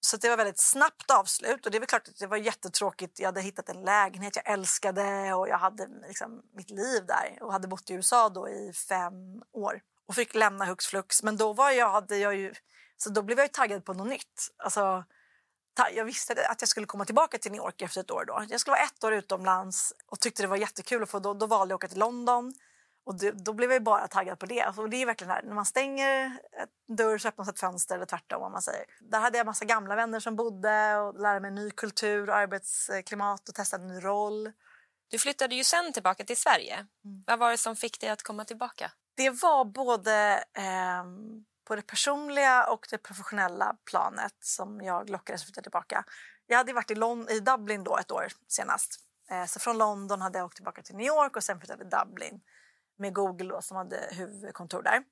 Så 0.00 0.16
det 0.16 0.28
var 0.28 0.36
väldigt 0.36 0.60
snabbt 0.60 1.10
avslut 1.10 1.66
och 1.66 1.72
det 1.72 1.78
är 1.78 1.80
väl 1.80 1.88
klart 1.88 2.08
att 2.08 2.18
det 2.18 2.26
var 2.26 2.36
jättetråkigt. 2.36 3.20
Jag 3.20 3.28
hade 3.28 3.40
hittat 3.40 3.68
en 3.68 3.82
lägenhet 3.82 4.36
jag 4.36 4.52
älskade 4.52 5.34
och 5.34 5.48
jag 5.48 5.58
hade 5.58 5.88
liksom 6.08 6.42
mitt 6.54 6.70
liv 6.70 7.06
där 7.06 7.38
och 7.40 7.52
hade 7.52 7.68
bott 7.68 7.90
i 7.90 7.94
USA 7.94 8.28
då 8.28 8.48
i 8.48 8.72
fem 8.72 9.42
år 9.52 9.80
och 10.06 10.14
fick 10.14 10.34
lämna 10.34 10.64
hux 10.64 10.86
flux. 10.86 11.22
Men 11.22 11.36
då 11.36 11.52
var 11.52 11.70
jag, 11.70 11.90
hade 11.90 12.16
jag 12.16 12.36
ju, 12.36 12.54
så 12.96 13.10
då 13.10 13.22
blev 13.22 13.38
jag 13.38 13.44
ju 13.44 13.52
taggad 13.52 13.84
på 13.84 13.92
något 13.92 14.08
nytt. 14.08 14.48
Alltså, 14.56 15.04
jag 15.94 16.04
visste 16.04 16.46
att 16.48 16.62
jag 16.62 16.68
skulle 16.68 16.86
komma 16.86 17.04
tillbaka 17.04 17.38
till 17.38 17.52
New 17.52 17.58
York 17.58 17.82
efter 17.82 18.00
ett 18.00 18.10
år. 18.10 18.24
Då. 18.24 18.44
Jag 18.48 18.60
skulle 18.60 18.72
vara 18.72 18.84
ett 18.84 19.04
år 19.04 19.14
utomlands 19.14 19.92
och 20.06 20.20
tyckte 20.20 20.42
det 20.42 20.46
var 20.46 20.56
jättekul. 20.56 21.06
Få, 21.06 21.18
då, 21.18 21.34
då 21.34 21.46
valde 21.46 21.72
jag 21.72 21.76
att 21.76 21.78
åka 21.78 21.88
till 21.88 21.98
London. 21.98 22.54
Och 23.06 23.18
det, 23.18 23.30
då 23.30 23.52
blev 23.52 23.72
jag 23.72 23.82
bara 23.82 24.08
taggad 24.08 24.38
på 24.38 24.46
det. 24.46 24.60
Alltså, 24.60 24.86
det 24.86 24.96
är 24.96 25.06
verkligen 25.06 25.30
här, 25.30 25.42
när 25.42 25.54
man 25.54 25.66
stänger 25.66 26.24
en 26.88 26.96
dörr 26.96 27.18
så 27.18 27.28
öppnas 27.28 27.48
ett 27.48 27.60
fönster 27.60 27.94
eller 27.94 28.06
tvärtom. 28.06 28.40
Vad 28.40 28.52
man 28.52 28.62
säger. 28.62 28.84
Där 29.00 29.20
hade 29.20 29.38
jag 29.38 29.46
massa 29.46 29.64
gamla 29.64 29.96
vänner 29.96 30.20
som 30.20 30.36
bodde 30.36 30.96
och 30.96 31.20
lärde 31.20 31.40
mig 31.40 31.50
ny 31.50 31.70
kultur 31.70 32.28
och 32.30 32.36
arbetsklimat 32.36 33.48
och 33.48 33.54
testade 33.54 33.84
en 33.84 33.88
ny 33.88 34.00
roll. 34.00 34.52
Du 35.08 35.18
flyttade 35.18 35.54
ju 35.54 35.64
sen 35.64 35.92
tillbaka 35.92 36.24
till 36.24 36.36
Sverige. 36.36 36.74
Mm. 36.74 37.24
Vad 37.26 37.38
var 37.38 37.50
det 37.50 37.58
som 37.58 37.76
fick 37.76 38.00
dig 38.00 38.10
att 38.10 38.22
komma 38.22 38.44
tillbaka? 38.44 38.92
Det 39.16 39.30
var 39.30 39.64
både 39.64 40.44
eh, 40.54 41.04
på 41.66 41.76
det 41.76 41.82
personliga 41.82 42.66
och 42.66 42.86
det 42.90 42.98
professionella 42.98 43.76
planet 43.90 44.34
som 44.40 44.80
jag 44.80 45.10
lockades 45.10 45.42
att 45.42 45.46
flytta 45.46 45.62
tillbaka. 45.62 46.04
Jag 46.46 46.56
hade 46.56 46.72
varit 46.72 46.90
i, 46.90 46.94
Lon 46.94 47.28
i 47.28 47.40
Dublin 47.40 47.84
då 47.84 47.96
ett 47.98 48.10
år 48.10 48.26
senast. 48.48 49.00
Eh, 49.30 49.44
så 49.44 49.60
från 49.60 49.78
London 49.78 50.20
hade 50.20 50.38
jag 50.38 50.46
åkt 50.46 50.56
tillbaka 50.56 50.82
till 50.82 50.96
New 50.96 51.06
York 51.06 51.36
och 51.36 51.44
sen 51.44 51.60
flyttade 51.60 51.78
till 51.78 51.98
Dublin 51.98 52.40
med 52.98 53.14
Google 53.14 53.48
då, 53.48 53.62
som 53.62 53.76
hade 53.76 54.08
huvudkontor 54.10 54.82
där. 54.82 55.02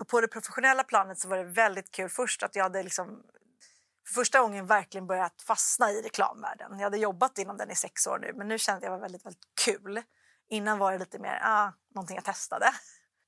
Och 0.00 0.08
på 0.08 0.20
det 0.20 0.28
professionella 0.28 0.84
planet 0.84 1.18
så 1.18 1.28
var 1.28 1.36
det 1.36 1.44
väldigt 1.44 1.90
kul 1.90 2.08
först 2.08 2.42
att 2.42 2.56
jag 2.56 2.62
hade 2.62 2.82
liksom 2.82 3.22
för 4.06 4.14
första 4.14 4.40
gången 4.40 4.66
verkligen 4.66 5.06
börjat 5.06 5.42
fastna 5.42 5.90
i 5.90 6.02
reklamvärlden. 6.02 6.78
Jag 6.78 6.86
hade 6.86 6.98
jobbat 6.98 7.38
inom 7.38 7.56
den 7.56 7.70
i 7.70 7.74
sex 7.74 8.06
år 8.06 8.18
nu 8.18 8.32
men 8.34 8.48
nu 8.48 8.58
kände 8.58 8.86
jag 8.86 8.92
det 8.92 8.96
var 8.96 9.02
väldigt, 9.02 9.26
väldigt 9.26 9.44
kul. 9.64 10.02
Innan 10.48 10.78
var 10.78 10.92
det 10.92 10.98
lite 10.98 11.18
mer 11.18 11.40
ah, 11.42 11.72
någonting 11.94 12.14
jag 12.14 12.24
testade. 12.24 12.66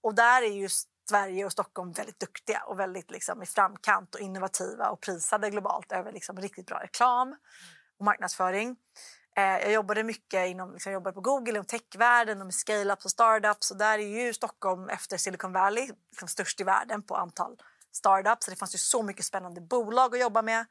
Och 0.03 0.15
där 0.15 0.43
är 0.43 0.47
just 0.47 0.89
Sverige 1.09 1.45
och 1.45 1.53
Stockholm 1.53 1.93
väldigt 1.93 2.21
duktiga 2.21 2.63
och 2.67 2.79
väldigt 2.79 3.11
liksom, 3.11 3.43
i 3.43 3.47
framkant 3.47 4.15
och 4.15 4.21
innovativa 4.21 4.91
och 4.91 5.01
prisade 5.01 5.51
globalt 5.51 5.93
över 5.93 6.13
liksom, 6.13 6.37
riktigt 6.37 6.67
bra 6.67 6.79
reklam 6.83 7.37
och 7.99 8.05
marknadsföring. 8.05 8.77
Eh, 9.37 9.43
jag 9.43 9.73
jobbade 9.73 10.03
mycket 10.03 10.49
inom, 10.49 10.73
liksom, 10.73 10.93
jobbade 10.93 11.15
på 11.15 11.21
Google, 11.21 11.51
inom 11.51 11.65
techvärlden 11.65 12.41
och 12.41 12.47
med 12.47 12.55
scale-ups 12.55 13.05
och 13.05 13.11
startups. 13.11 13.71
Och 13.71 13.79
där 13.79 13.99
är 13.99 14.25
ju 14.27 14.35
Stockholm 14.35 14.89
efter 14.89 15.17
Silicon 15.17 15.53
Valley 15.53 15.91
liksom, 16.11 16.29
störst 16.29 16.61
i 16.61 16.65
världen 16.65 17.03
på 17.03 17.17
antal 17.17 17.57
startups. 17.93 18.45
Så 18.45 18.51
det 18.51 18.57
fanns 18.57 18.75
ju 18.75 18.79
så 18.79 19.03
mycket 19.03 19.25
spännande 19.25 19.61
bolag 19.61 20.15
att 20.15 20.21
jobba 20.21 20.43
med. 20.43 20.67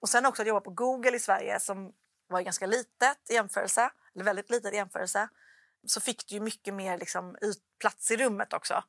Och 0.00 0.08
sen 0.08 0.26
också 0.26 0.42
att 0.42 0.48
jobba 0.48 0.60
på 0.60 0.70
Google 0.70 1.16
i 1.16 1.20
Sverige 1.20 1.60
som 1.60 1.92
var 2.28 2.40
ganska 2.40 2.66
litet 2.66 3.30
i 3.30 3.34
jämförelse, 3.34 3.90
eller 4.14 4.24
väldigt 4.24 4.50
litet 4.50 4.72
i 4.72 4.76
jämförelse. 4.76 5.28
Så 5.86 6.00
fick 6.00 6.28
du 6.28 6.34
ju 6.34 6.40
mycket 6.40 6.74
mer 6.74 6.98
liksom, 6.98 7.36
plats 7.80 8.10
i 8.10 8.16
rummet 8.16 8.52
också. 8.52 8.84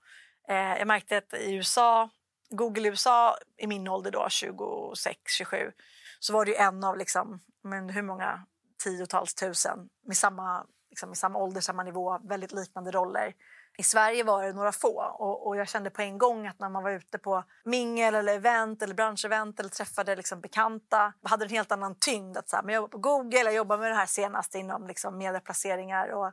Eh, 0.50 0.78
jag 0.78 0.88
märkte 0.88 1.18
att 1.18 1.34
i 1.34 1.56
USA, 1.56 2.10
Google 2.50 2.88
i 2.88 2.90
USA 2.90 3.38
i 3.58 3.68
min 3.68 3.88
ålder 3.88 4.12
då, 4.12 4.28
26, 4.30 5.18
27, 5.38 5.72
så 6.20 6.34
var 6.34 6.46
det 6.46 6.52
ju 6.52 6.58
en 6.58 6.84
av 6.84 6.98
liksom, 6.98 7.40
men 7.64 7.90
hur 7.90 8.02
många 8.02 8.46
tiotals 8.84 9.36
tusen 9.36 9.90
med 10.06 10.18
samma, 10.18 10.66
liksom, 10.90 11.10
med 11.10 11.18
samma 11.18 11.40
ålder, 11.40 11.62
samma 11.62 11.84
nivå, 11.84 12.20
väldigt 12.24 12.52
liknande 12.52 12.92
roller. 12.92 13.34
I 13.80 13.84
Sverige 13.84 14.24
var 14.24 14.44
det 14.44 14.54
några 14.54 14.72
få 14.72 15.16
och, 15.20 15.48
och, 15.48 15.58
jag 15.58 15.70
kände 15.70 15.90
på 15.90 16.02
en 16.02 16.18
gång 16.18 16.48
att 16.48 16.60
när 16.60 16.70
man 16.70 16.84
var 16.84 16.92
ute 16.92 17.18
på 17.18 17.44
mingel 17.66 18.16
eller 18.16 18.36
event 18.36 18.82
eller 18.82 18.96
branschevent 18.96 19.60
eller 19.60 19.70
träffade 19.70 20.16
liksom 20.16 20.42
bekanta 20.42 21.14
hade 21.24 21.46
en 21.46 21.52
helt 21.52 21.72
annan 21.72 21.96
tyngd. 21.96 22.38
Att 22.38 22.50
så 22.50 22.56
här, 22.56 22.64
men 22.64 22.74
jag 22.74 22.82
jobbar 22.82 22.90
på 22.90 22.98
Google, 22.98 23.38
jag 23.38 23.54
jobbar 23.54 23.78
med 23.78 23.92
det 23.92 23.96
här 23.96 24.06
senast 24.06 24.56
inom 24.56 24.88
liksom 24.88 25.18
medieplaceringar 25.18 26.08
och 26.08 26.32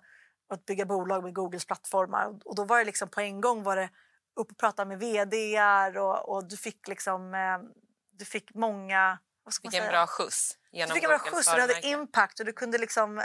att 0.49 0.67
bygga 0.67 0.85
bolag 0.85 1.23
med 1.23 1.35
Googles 1.35 1.67
plattformar. 1.67 2.39
Och, 2.45 2.55
då 2.55 2.65
var 2.65 2.79
det 2.79 2.85
liksom 2.85 3.09
på 3.09 3.21
en 3.21 3.41
gång 3.41 3.63
var 3.63 3.77
det 3.77 3.91
upp 4.37 4.51
och 4.51 4.59
prata 4.59 4.85
med 4.85 4.99
vd 4.99 5.59
och, 5.99 6.29
och 6.29 6.49
du 6.49 6.57
fick 6.57 6.89
liksom 6.89 7.35
eh, 7.35 7.59
du 8.13 8.25
fick 8.25 8.55
många 8.55 9.19
vad 9.45 9.55
ska 9.55 9.69
man 9.69 9.83
en 9.83 9.89
bra 9.89 10.07
skjuts 10.07 10.59
genom 10.73 10.89
Du 10.89 10.95
fick 10.95 11.05
en 11.05 11.09
bra 11.09 11.19
skjuts 11.19 11.49
och 11.49 11.55
du 11.55 11.61
hade 11.61 11.87
impact 11.87 12.41
och 12.41 12.47
du 12.47 12.53
kunde 12.53 12.79
liksom 12.79 13.19
eh, 13.19 13.25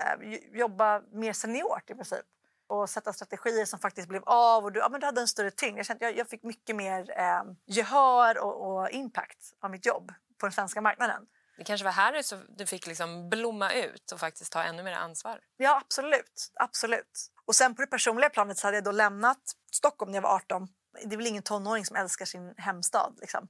jobba 0.53 1.01
mer 1.11 1.33
seniort 1.33 1.89
i 1.89 1.93
princip 1.93 2.25
och 2.67 2.89
sätta 2.89 3.13
strategier 3.13 3.65
som 3.65 3.79
faktiskt 3.79 4.07
blev 4.07 4.23
av 4.25 4.63
och 4.63 4.71
du, 4.71 4.79
ja, 4.79 4.89
men 4.89 4.99
du 4.99 5.05
hade 5.05 5.21
en 5.21 5.27
större 5.27 5.51
tyngd. 5.51 5.79
Jag, 5.79 5.85
kände, 5.85 6.05
jag, 6.05 6.17
jag 6.17 6.29
fick 6.29 6.43
mycket 6.43 6.75
mer 6.75 7.19
eh, 7.19 7.43
gehör 7.65 8.43
och, 8.43 8.67
och, 8.67 8.89
impact 8.89 9.53
av 9.61 9.71
mitt 9.71 9.85
jobb 9.85 10.13
på 10.39 10.45
den 10.45 10.51
svenska 10.51 10.81
marknaden. 10.81 11.25
Det 11.59 11.65
kanske 11.65 11.85
var 11.85 11.91
här 11.91 12.13
du, 12.13 12.45
du 12.49 12.65
fick 12.65 12.87
liksom 12.87 13.29
blomma 13.29 13.73
ut 13.73 14.11
och 14.11 14.19
faktiskt 14.19 14.51
ta 14.51 14.63
ännu 14.63 14.83
mer 14.83 14.93
ansvar? 14.93 15.39
Ja, 15.57 15.77
absolut. 15.77 16.51
absolut. 16.55 17.31
Och 17.45 17.55
sen 17.55 17.75
på 17.75 17.81
det 17.81 17.87
personliga 17.87 18.29
planet 18.29 18.57
så 18.57 18.67
hade 18.67 18.77
jag 18.77 18.83
då 18.83 18.91
lämnat 18.91 19.37
Stockholm 19.71 20.11
när 20.11 20.17
jag 20.17 20.21
var 20.21 20.35
18. 20.35 20.67
Det 21.05 21.15
är 21.15 21.17
väl 21.17 21.27
ingen 21.27 21.43
tonåring 21.43 21.85
som 21.85 21.95
älskar 21.95 22.25
sin 22.25 22.53
hemstad. 22.57 23.17
Liksom. 23.21 23.47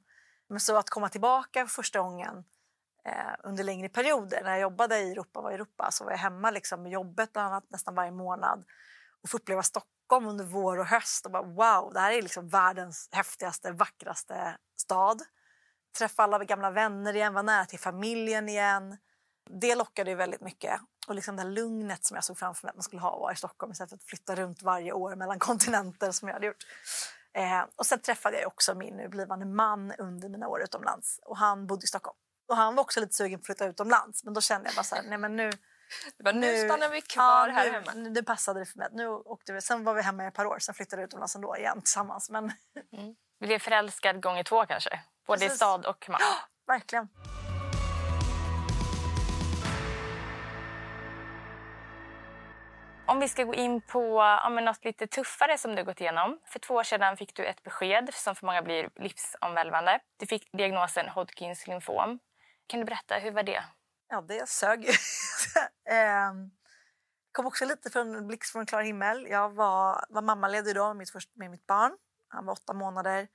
Men 0.49 0.59
så 0.59 0.77
att 0.77 0.89
komma 0.89 1.09
tillbaka 1.09 1.67
för 1.67 1.73
första 1.73 1.99
gången 1.99 2.43
eh, 3.05 3.33
under 3.43 3.63
längre 3.63 3.89
perioder. 3.89 4.41
När 4.43 4.51
jag 4.51 4.61
jobbade 4.61 4.99
i 4.99 5.11
Europa, 5.11 5.41
var 5.41 5.51
i 5.51 5.53
Europa 5.53 5.91
så 5.91 6.03
var 6.03 6.11
jag 6.11 6.17
hemma 6.17 6.51
liksom, 6.51 6.83
med 6.83 6.91
jobbet 6.91 7.37
annat, 7.37 7.65
nästan 7.69 7.95
varje 7.95 8.11
månad 8.11 8.65
och 9.23 9.29
få 9.29 9.37
uppleva 9.37 9.63
Stockholm 9.63 10.27
under 10.27 10.45
vår 10.45 10.79
och 10.79 10.85
höst 10.85 11.25
och 11.25 11.31
bara 11.31 11.43
wow, 11.43 11.93
det 11.93 11.99
här 11.99 12.11
är 12.11 12.21
liksom 12.21 12.47
världens 12.47 13.09
häftigaste, 13.11 13.71
vackraste 13.71 14.57
stad. 14.77 15.21
Träffa 15.97 16.23
alla 16.23 16.43
gamla 16.43 16.71
vänner 16.71 17.15
igen, 17.15 17.33
vara 17.33 17.43
nära 17.43 17.65
till 17.65 17.79
familjen 17.79 18.49
igen. 18.49 18.97
Det 19.61 19.75
lockade 19.75 20.09
ju 20.09 20.15
väldigt 20.15 20.41
mycket. 20.41 20.81
Och 21.07 21.15
liksom 21.15 21.35
det 21.35 21.43
lugnet 21.43 22.05
som 22.05 22.15
jag 22.15 22.23
såg 22.23 22.37
framför 22.37 22.67
mig 22.67 22.69
att 22.69 22.75
man 22.75 22.83
skulle 22.83 23.01
ha 23.01 23.19
var 23.19 23.31
i 23.31 23.35
Stockholm 23.35 23.71
istället 23.71 23.89
för 23.89 23.95
att 23.95 24.03
flytta 24.03 24.35
runt 24.35 24.61
varje 24.61 24.91
år 24.91 25.15
mellan 25.15 25.39
kontinenter 25.49 26.11
som 26.11 26.27
jag 26.27 26.35
hade 26.35 26.45
gjort. 26.45 26.65
Eh, 27.33 27.65
och 27.75 27.85
sen 27.85 28.01
träffade 28.01 28.39
jag 28.39 28.47
också 28.47 28.75
min 28.75 28.95
nu 28.95 29.07
blivande 29.07 29.45
man 29.45 29.91
under 29.97 30.29
mina 30.29 30.47
år 30.47 30.63
utomlands 30.63 31.19
och 31.25 31.37
han 31.37 31.67
bodde 31.67 31.83
i 31.83 31.87
Stockholm. 31.87 32.17
Och 32.49 32.57
han 32.57 32.75
var 32.75 32.81
också 32.81 32.99
lite 32.99 33.13
sugen 33.13 33.39
på 33.39 33.41
att 33.41 33.45
flytta 33.45 33.65
utomlands 33.65 34.23
men 34.23 34.33
då 34.33 34.41
kände 34.41 34.67
jag 34.67 34.75
bara 34.75 34.83
så 34.83 34.95
här, 34.95 35.03
nej 35.03 35.17
men 35.17 35.35
nu 35.35 35.51
bara, 36.23 36.31
nu, 36.31 36.39
nu 36.39 36.69
stannar 36.69 36.89
vi 36.89 37.01
kvar 37.01 37.47
ja, 37.47 37.53
här 37.53 37.65
nu, 37.65 37.71
hemma. 37.71 38.09
Nu 38.09 38.23
passade 38.23 38.59
det 38.59 38.65
för 38.65 38.77
mig. 38.77 38.87
Nu 38.91 39.07
åkte 39.07 39.53
vi. 39.53 39.61
Sen 39.61 39.83
var 39.83 39.93
vi 39.93 40.01
hemma 40.01 40.23
i 40.23 40.27
ett 40.27 40.33
par 40.33 40.45
år, 40.45 40.59
sen 40.59 40.75
flyttade 40.75 41.01
vi 41.01 41.05
utomlands 41.05 41.35
ändå 41.35 41.57
igen 41.57 41.81
tillsammans. 41.81 42.29
Men... 42.29 42.43
Mm. 42.97 43.15
Blev 43.39 43.59
förälskad 43.59 44.21
gånger 44.21 44.43
två 44.43 44.65
kanske? 44.65 44.99
Både 45.27 45.39
Precis. 45.39 45.53
i 45.53 45.57
stad 45.57 45.85
och 45.85 46.09
man. 46.09 46.19
Ja, 46.21 46.35
verkligen. 46.67 47.07
Om 53.09 53.19
vi 53.19 53.27
ska 53.27 53.43
gå 53.43 53.55
in 53.55 53.81
på 53.81 54.17
ja, 54.19 54.49
något 54.49 54.85
lite 54.85 55.07
tuffare 55.07 55.57
som 55.57 55.75
du 55.75 55.83
gått 55.83 56.01
igenom. 56.01 56.39
För 56.45 56.59
två 56.59 56.73
år 56.73 56.83
sedan 56.83 57.17
fick 57.17 57.35
du 57.35 57.45
ett 57.45 57.63
besked 57.63 58.09
som 58.13 58.35
för 58.35 58.45
många 58.45 58.61
blir 58.61 58.89
livsomvälvande. 58.95 59.99
Du 60.17 60.25
fick 60.25 60.51
diagnosen 60.51 61.09
Hodgkins 61.09 61.67
lymfom. 61.67 62.19
Kan 62.67 62.79
du 62.79 62.85
berätta, 62.85 63.15
hur 63.15 63.31
var 63.31 63.43
det? 63.43 63.63
Ja, 64.09 64.21
det 64.21 64.49
sög. 64.49 64.89
eh, 65.89 66.33
kom 67.31 67.45
också 67.45 67.65
lite 67.65 67.89
från 67.89 68.15
en 68.15 68.27
blixt 68.27 68.51
från 68.51 68.65
klar 68.65 68.81
himmel. 68.81 69.27
Jag 69.29 69.49
var, 69.49 70.05
var 70.09 70.21
mammaledig 70.21 70.75
då 70.75 70.87
med 70.87 70.97
mitt, 70.97 71.09
med 71.33 71.51
mitt 71.51 71.67
barn. 71.67 71.97
Han 72.27 72.45
var 72.45 72.53
åtta 72.53 72.73
månader. 72.73 73.27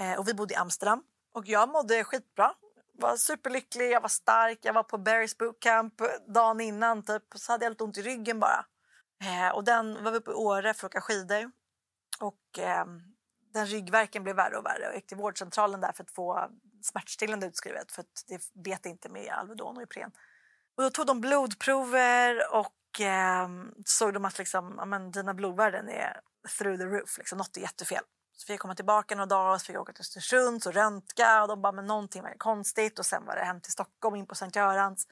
Eh, 0.00 0.18
och 0.18 0.28
vi 0.28 0.34
bodde 0.34 0.54
i 0.54 0.56
Amsterdam. 0.56 1.02
Och 1.32 1.46
jag 1.46 1.68
mådde 1.68 2.04
skitbra. 2.04 2.54
Var 2.92 3.16
superlycklig, 3.16 3.90
jag 3.90 4.00
var 4.00 4.08
stark. 4.08 4.58
Jag 4.62 4.72
var 4.72 4.82
på 4.82 4.96
Barry's 4.96 5.38
bootcamp 5.38 5.94
dagen 6.28 6.60
innan. 6.60 7.02
Typ. 7.02 7.22
Så 7.34 7.52
hade 7.52 7.64
jag 7.64 7.70
lite 7.70 7.84
ont 7.84 7.98
i 7.98 8.02
ryggen 8.02 8.40
bara. 8.40 8.66
Eh, 9.22 9.54
och 9.54 9.64
den 9.64 10.04
var 10.04 10.10
vi 10.12 10.18
uppe 10.18 10.30
i 10.30 10.34
Åre 10.34 10.74
för 10.74 10.86
att 10.86 10.92
åka 10.92 11.00
skidor. 11.00 11.50
Och 12.20 12.58
eh, 12.58 12.84
den 13.52 13.66
ryggverken 13.66 14.22
blev 14.22 14.36
värre 14.36 14.56
och 14.56 14.66
värre. 14.66 14.82
Jag 14.82 14.94
gick 14.94 15.06
till 15.06 15.16
vårdcentralen 15.16 15.80
där 15.80 15.92
för 15.92 16.04
att 16.04 16.10
få 16.10 16.50
smärtstillande 16.82 17.46
utskrivet 17.46 17.92
för 17.92 18.00
att 18.00 18.24
det 18.28 18.62
bet 18.64 18.86
inte 18.86 19.08
med 19.08 19.32
Alvedon 19.32 19.76
och 19.76 19.82
Ipren. 19.82 20.12
Och 20.76 20.82
då 20.82 20.90
tog 20.90 21.06
de 21.06 21.20
blodprover 21.20 22.54
och 22.54 23.00
eh, 23.00 23.48
såg 23.84 24.14
de 24.14 24.24
att 24.24 24.38
liksom, 24.38 24.78
amen, 24.78 25.10
dina 25.10 25.34
blodvärden 25.34 25.88
är 25.88 26.20
through 26.58 26.78
the 26.78 26.84
roof. 26.84 27.18
Liksom, 27.18 27.38
något 27.38 27.56
är 27.56 27.60
jättefel. 27.60 28.02
Så 28.40 28.46
fick 28.46 28.54
jag 28.54 28.60
komma 28.60 28.74
tillbaka 28.74 29.14
några 29.14 29.26
dagar 29.26 29.54
och 29.54 29.60
så 29.60 29.64
fick 29.64 29.74
jag 29.74 29.82
åka 29.82 29.92
till 29.92 30.00
Östersund 30.00 30.66
och 30.66 30.74
röntga 30.74 31.42
och 31.42 31.48
de 31.48 31.62
bara 31.62 31.72
men 31.72 31.86
någonting 31.86 32.22
var 32.22 32.34
konstigt 32.38 32.98
och 32.98 33.06
sen 33.06 33.26
var 33.26 33.36
det 33.36 33.44
hem 33.44 33.60
till 33.60 33.72
Stockholm 33.72 34.16
in 34.16 34.26
på 34.26 34.34
Sankt 34.34 34.56
Görans. 34.56 35.06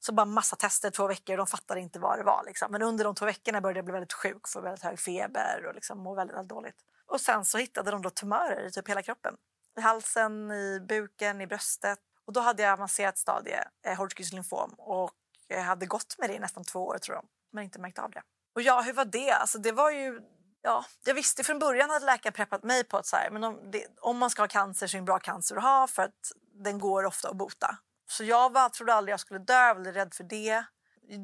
Så 0.00 0.12
bara 0.12 0.26
massa 0.26 0.56
tester 0.56 0.90
två 0.90 1.06
veckor 1.06 1.32
och 1.32 1.38
de 1.38 1.46
fattade 1.46 1.80
inte 1.80 1.98
vad 1.98 2.18
det 2.18 2.22
var. 2.22 2.42
Liksom. 2.46 2.72
Men 2.72 2.82
under 2.82 3.04
de 3.04 3.14
två 3.14 3.24
veckorna 3.26 3.60
började 3.60 3.78
jag 3.78 3.84
bli 3.84 3.92
väldigt 3.92 4.12
sjuk, 4.12 4.48
få 4.48 4.60
väldigt 4.60 4.84
hög 4.84 4.98
feber 4.98 5.66
och 5.68 5.74
liksom 5.74 5.98
må 5.98 6.14
väldigt, 6.14 6.36
väldigt 6.36 6.48
dåligt. 6.48 6.76
Och 7.06 7.20
sen 7.20 7.44
så 7.44 7.58
hittade 7.58 7.90
de 7.90 8.02
då 8.02 8.10
tumörer 8.10 8.66
i 8.66 8.70
typ 8.70 8.88
hela 8.88 9.02
kroppen. 9.02 9.36
I 9.78 9.80
halsen, 9.80 10.50
i 10.50 10.80
buken, 10.80 11.40
i 11.40 11.46
bröstet. 11.46 11.98
Och 12.24 12.32
då 12.32 12.40
hade 12.40 12.62
jag 12.62 12.72
avancerat 12.72 13.18
stadie 13.18 13.64
eh, 13.86 13.96
Hodgkins 13.96 14.32
lymfom 14.32 14.74
och 14.78 15.10
jag 15.48 15.62
hade 15.62 15.86
gått 15.86 16.18
med 16.18 16.30
det 16.30 16.34
i 16.34 16.38
nästan 16.38 16.64
två 16.64 16.86
år 16.86 16.98
tror 16.98 17.14
jag, 17.16 17.24
men 17.52 17.64
inte 17.64 17.80
märkt 17.80 17.98
av 17.98 18.10
det. 18.10 18.22
Och 18.54 18.62
ja, 18.62 18.80
hur 18.80 18.92
var 18.92 19.04
det? 19.04 19.30
Alltså 19.30 19.58
det 19.58 19.72
var 19.72 19.90
ju... 19.90 20.20
Ja, 20.62 20.84
jag 21.04 21.14
visste 21.14 21.44
från 21.44 21.58
början 21.58 21.90
att 21.90 22.02
läkaren 22.02 22.32
preppat 22.32 22.62
mig 22.62 22.84
på 22.84 22.96
att 22.96 23.06
så 23.06 23.16
här, 23.16 23.30
men 23.30 23.44
om, 23.44 23.70
det, 23.70 23.86
om 24.00 24.18
man 24.18 24.30
ska 24.30 24.42
ha 24.42 24.48
cancer 24.48 24.86
så 24.86 24.96
är 24.96 24.98
det 24.98 25.02
en 25.02 25.04
bra 25.04 25.18
cancer 25.18 25.56
att 25.56 25.62
ha 25.62 25.86
för 25.86 26.02
att 26.02 26.32
den 26.64 26.78
går 26.78 27.04
ofta 27.04 27.28
att 27.28 27.36
bota. 27.36 27.78
Så 28.10 28.24
jag 28.24 28.52
var, 28.52 28.68
trodde 28.68 28.94
aldrig 28.94 29.12
jag 29.12 29.20
skulle 29.20 29.40
dö, 29.40 29.66
jag 29.66 29.74
var 29.74 29.92
rädd 29.92 30.14
för 30.14 30.24
det. 30.24 30.64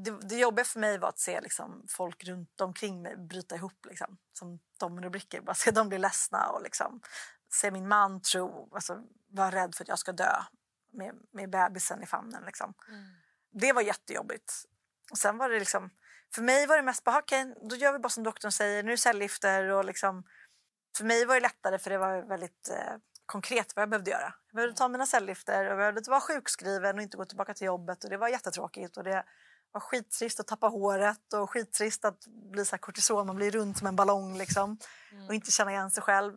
Det, 0.04 0.28
det 0.28 0.36
jobbiga 0.36 0.64
för 0.64 0.80
mig 0.80 0.98
var 0.98 1.08
att 1.08 1.18
se 1.18 1.40
liksom, 1.40 1.86
folk 1.88 2.24
runt 2.24 2.60
omkring 2.60 3.02
mig 3.02 3.16
bryta 3.16 3.54
ihop. 3.54 3.86
Liksom, 3.88 4.18
som 4.32 4.58
dominobrickor. 4.80 5.40
Bara 5.40 5.54
se 5.54 5.70
dem 5.70 5.88
bli 5.88 5.98
ledsna 5.98 6.48
och 6.48 6.62
liksom, 6.62 7.00
se 7.52 7.70
min 7.70 7.88
man 7.88 8.20
tro, 8.20 8.68
alltså, 8.74 9.02
vara 9.28 9.50
rädd 9.50 9.74
för 9.74 9.84
att 9.84 9.88
jag 9.88 9.98
ska 9.98 10.12
dö 10.12 10.42
med, 10.92 11.14
med 11.32 11.50
bebisen 11.50 12.02
i 12.02 12.06
famnen. 12.06 12.42
Liksom. 12.46 12.74
Mm. 12.88 13.04
Det 13.52 13.72
var 13.72 13.82
jättejobbigt. 13.82 14.52
Och 15.10 15.18
sen 15.18 15.38
var 15.38 15.48
det 15.48 15.58
liksom, 15.58 15.90
för 16.34 16.42
mig 16.42 16.66
var 16.66 16.76
det 16.76 16.82
mest 16.82 17.04
bara, 17.04 17.18
okej, 17.18 17.42
okay, 17.42 17.68
då 17.68 17.76
gör 17.76 17.92
vi 17.92 17.98
bara 17.98 18.08
som 18.08 18.22
doktorn 18.22 18.52
säger, 18.52 18.82
nu 18.82 18.96
cellgifter 18.96 19.68
och 19.68 19.84
liksom, 19.84 20.24
för 20.96 21.04
mig 21.04 21.24
var 21.24 21.34
det 21.34 21.40
lättare 21.40 21.78
för 21.78 21.90
det 21.90 21.98
var 21.98 22.22
väldigt 22.28 22.68
eh, 22.70 22.96
konkret 23.26 23.76
vad 23.76 23.82
jag 23.82 23.90
behövde 23.90 24.10
göra. 24.10 24.34
Jag 24.46 24.56
behövde 24.56 24.76
ta 24.76 24.88
mina 24.88 25.06
cellgifter 25.06 25.64
och 25.64 25.70
jag 25.70 25.78
behövde 25.78 26.10
vara 26.10 26.20
sjukskriven 26.20 26.96
och 26.96 27.02
inte 27.02 27.16
gå 27.16 27.24
tillbaka 27.24 27.54
till 27.54 27.66
jobbet 27.66 28.04
och 28.04 28.10
det 28.10 28.16
var 28.16 28.28
jättetråkigt 28.28 28.96
och 28.96 29.04
det 29.04 29.24
var 29.72 29.80
skittrist 29.80 30.40
att 30.40 30.46
tappa 30.46 30.66
håret 30.66 31.32
och 31.32 31.50
skittrist 31.50 32.04
att 32.04 32.26
bli 32.26 32.64
så 32.64 32.78
kortison, 32.78 33.26
man 33.26 33.36
blir 33.36 33.50
runt 33.50 33.78
som 33.78 33.86
en 33.86 33.96
ballong 33.96 34.38
liksom 34.38 34.78
mm. 35.12 35.26
och 35.26 35.34
inte 35.34 35.50
känna 35.50 35.70
igen 35.70 35.90
sig 35.90 36.02
själv. 36.02 36.32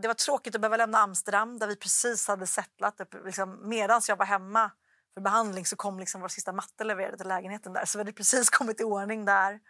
Det 0.00 0.08
var 0.08 0.14
tråkigt 0.14 0.54
att 0.54 0.60
behöva 0.60 0.76
lämna 0.76 0.98
Amsterdam 0.98 1.58
där 1.58 1.66
vi 1.66 1.76
precis 1.76 2.28
hade 2.28 2.46
settlat. 2.46 3.00
Liksom, 3.24 3.68
Medan 3.68 4.00
jag 4.08 4.16
var 4.16 4.26
hemma 4.26 4.70
för 5.14 5.20
behandling 5.20 5.66
så 5.66 5.76
kom 5.76 5.98
liksom 5.98 6.20
vår 6.20 6.28
sista 6.28 6.52
matte 6.52 6.84
levererad 6.84 7.18
till 7.18 7.28
lägenheten 7.28 7.72
där 7.72 7.84
så 7.84 7.98
vi 7.98 8.00
hade 8.00 8.12
precis 8.12 8.50
kommit 8.58 8.80
i 8.80 8.84
ordning 8.84 9.24
där 9.24 9.60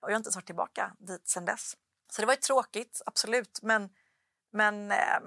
och 0.00 0.10
jag 0.10 0.14
har 0.14 0.16
inte 0.16 0.28
ens 0.28 0.36
varit 0.36 0.46
tillbaka 0.46 0.92
dit 0.98 1.28
sen 1.28 1.44
dess. 1.44 1.76
Så 2.12 2.22
det 2.22 2.26
var 2.26 2.34
ju 2.34 2.40
tråkigt, 2.40 3.02
absolut, 3.06 3.58
men, 3.62 3.90
men 4.52 4.90
eh, 4.90 5.20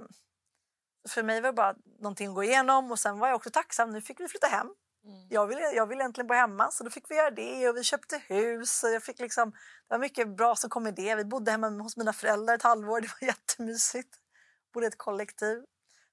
för 1.09 1.23
mig 1.23 1.41
var 1.41 1.49
det 1.49 1.53
bara 1.53 1.75
någonting 1.99 2.27
att 2.27 2.35
gå 2.35 2.43
igenom 2.43 2.91
och 2.91 2.99
sen 2.99 3.19
var 3.19 3.27
jag 3.27 3.35
också 3.35 3.49
tacksam. 3.49 3.89
Nu 3.89 4.01
fick 4.01 4.19
vi 4.19 4.27
flytta 4.27 4.47
hem. 4.47 4.67
Mm. 5.03 5.27
Jag, 5.29 5.47
ville, 5.47 5.61
jag 5.61 5.87
ville 5.87 6.01
egentligen 6.01 6.27
bo 6.27 6.33
hemma 6.33 6.71
så 6.71 6.83
då 6.83 6.89
fick 6.89 7.11
vi 7.11 7.15
göra 7.15 7.31
det 7.31 7.69
och 7.69 7.77
vi 7.77 7.83
köpte 7.83 8.21
hus. 8.27 8.83
Och 8.83 8.89
jag 8.89 9.03
fick 9.03 9.19
liksom, 9.19 9.51
det 9.51 9.57
var 9.89 9.99
mycket 9.99 10.27
bra 10.37 10.55
som 10.55 10.69
kom 10.69 10.83
med 10.83 10.95
det. 10.95 11.15
Vi 11.15 11.25
bodde 11.25 11.51
hemma 11.51 11.69
hos 11.69 11.97
mina 11.97 12.13
föräldrar 12.13 12.55
ett 12.55 12.61
halvår. 12.63 13.01
Det 13.01 13.07
var 13.21 13.27
jättemysigt. 13.27 14.17
Bodde 14.73 14.85
i 14.85 14.87
ett 14.87 14.97
kollektiv. 14.97 15.63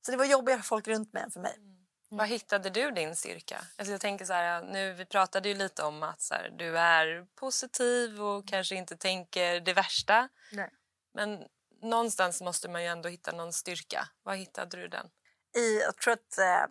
Så 0.00 0.10
det 0.10 0.16
var 0.16 0.24
jobbigare 0.24 0.58
för 0.58 0.66
folk 0.66 0.88
runt 0.88 1.12
mig 1.12 1.22
än 1.22 1.30
för 1.30 1.40
mig. 1.40 1.54
Mm. 1.58 1.83
Mm. 2.10 2.18
Var 2.18 2.26
hittade 2.26 2.70
du 2.70 2.90
din 2.90 3.16
styrka? 3.16 3.64
Alltså 3.76 3.92
jag 3.92 4.00
tänker 4.00 4.24
så 4.24 4.32
här, 4.32 4.62
nu, 4.62 4.92
vi 4.92 5.06
pratade 5.06 5.48
ju 5.48 5.54
lite 5.54 5.82
om 5.82 6.02
att 6.02 6.28
här, 6.30 6.50
du 6.58 6.78
är 6.78 7.26
positiv 7.34 8.22
och 8.22 8.48
kanske 8.48 8.74
inte 8.74 8.96
tänker 8.96 9.60
det 9.60 9.72
värsta. 9.72 10.28
Nej. 10.52 10.70
Men 11.14 11.44
någonstans 11.82 12.40
måste 12.40 12.68
man 12.68 12.82
ju 12.82 12.88
ändå 12.88 13.08
hitta 13.08 13.32
någon 13.32 13.52
styrka. 13.52 14.08
Var 14.22 14.34
hittade 14.34 14.76
du 14.76 14.88
den? 14.88 15.10
I, 15.56 15.80
jag 15.80 15.96
tror 15.96 16.12
att 16.14 16.38
eh, 16.38 16.66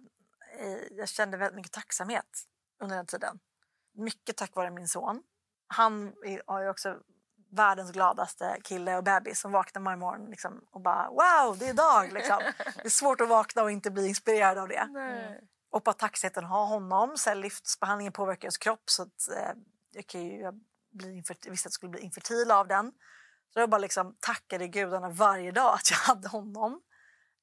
jag 0.91 1.09
kände 1.09 1.37
väldigt 1.37 1.55
mycket 1.55 1.71
tacksamhet 1.71 2.43
under 2.81 2.95
den 2.95 3.05
tiden. 3.05 3.39
Mycket 3.93 4.37
tack 4.37 4.55
vare 4.55 4.71
min 4.71 4.87
son. 4.87 5.23
Han 5.67 6.13
har 6.45 6.61
ju 6.61 6.69
också 6.69 6.99
världens 7.53 7.91
gladaste 7.91 8.57
kille 8.63 8.97
och 8.97 9.03
bebis 9.03 9.39
som 9.39 9.51
vaknar 9.51 9.81
varje 9.81 9.97
morgon 9.97 10.29
liksom, 10.29 10.61
och 10.71 10.81
bara 10.81 11.09
wow, 11.09 11.57
det 11.57 11.69
är 11.69 11.73
dag! 11.73 12.13
Liksom. 12.13 12.39
Det 12.75 12.85
är 12.85 12.89
svårt 12.89 13.21
att 13.21 13.29
vakna 13.29 13.63
och 13.63 13.71
inte 13.71 13.91
bli 13.91 14.07
inspirerad 14.07 14.57
av 14.57 14.67
det. 14.67 14.75
Mm. 14.75 15.33
Och 15.71 15.81
bara 15.81 15.93
tacksamheten 15.93 16.43
ha 16.43 16.65
honom. 16.65 17.17
Cellgiftsbehandlingen 17.17 18.13
påverkar 18.13 18.45
ens 18.45 18.57
kropp 18.57 18.83
så 18.85 19.03
att, 19.03 19.29
eh, 19.37 19.51
jag, 19.91 20.07
kan 20.07 20.21
ju, 20.21 20.39
jag 20.39 20.59
bli 20.91 21.23
visste 21.25 21.51
att 21.51 21.63
jag 21.63 21.71
skulle 21.71 21.89
bli 21.89 22.01
infertil 22.01 22.51
av 22.51 22.67
den. 22.67 22.91
Så 23.53 23.59
jag 23.59 23.69
bara 23.69 23.77
liksom 23.77 24.15
tackade 24.19 24.67
gudarna 24.67 25.09
varje 25.09 25.51
dag 25.51 25.73
att 25.73 25.91
jag 25.91 25.97
hade 25.97 26.27
honom. 26.27 26.81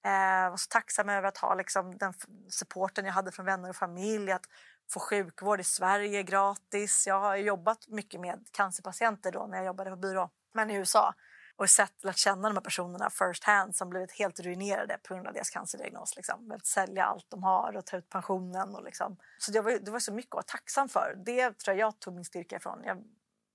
Eh, 0.04 0.50
var 0.50 0.56
så 0.56 0.68
tacksam 0.68 1.08
över 1.08 1.28
att 1.28 1.38
ha 1.38 1.54
liksom 1.54 1.98
den 1.98 2.14
supporten 2.48 3.04
jag 3.04 3.12
hade 3.12 3.32
från 3.32 3.46
vänner 3.46 3.68
och 3.68 3.76
familj. 3.76 4.32
Att 4.32 4.46
få 4.90 5.00
sjukvård 5.00 5.60
i 5.60 5.64
Sverige 5.64 6.22
gratis. 6.22 7.06
Jag 7.06 7.20
har 7.20 7.36
jobbat 7.36 7.88
mycket 7.88 8.20
med 8.20 8.46
cancerpatienter 8.50 9.32
då 9.32 9.46
när 9.46 9.56
jag 9.56 9.66
jobbade 9.66 9.90
på 9.90 9.96
byrå, 9.96 10.30
men 10.52 10.70
i 10.70 10.74
USA 10.74 11.14
och 11.60 11.70
sett, 11.70 12.04
lärt 12.04 12.16
känna 12.16 12.48
de 12.48 12.54
här 12.54 12.60
personerna 12.60 13.10
first 13.10 13.44
hand 13.44 13.76
som 13.76 13.90
blivit 13.90 14.12
helt 14.12 14.40
ruinerade 14.40 14.98
på 15.02 15.14
grund 15.14 15.26
av 15.26 15.32
deras 15.32 15.50
cancerdiagnos. 15.50 16.16
Liksom. 16.16 16.48
Velat 16.48 16.66
sälja 16.66 17.04
allt 17.04 17.26
de 17.28 17.42
har 17.42 17.76
och 17.76 17.86
ta 17.86 17.96
ut 17.96 18.08
pensionen. 18.08 18.74
Och 18.74 18.84
liksom. 18.84 19.16
Så 19.38 19.52
det 19.52 19.60
var, 19.60 19.72
det 19.72 19.90
var 19.90 19.98
så 19.98 20.12
mycket 20.12 20.30
att 20.30 20.34
vara 20.34 20.42
tacksam 20.42 20.88
för. 20.88 21.14
Det 21.26 21.58
tror 21.58 21.76
jag 21.76 21.88
jag 21.88 21.98
tog 21.98 22.14
min 22.14 22.24
styrka 22.24 22.56
ifrån. 22.56 22.82
Jag 22.84 23.04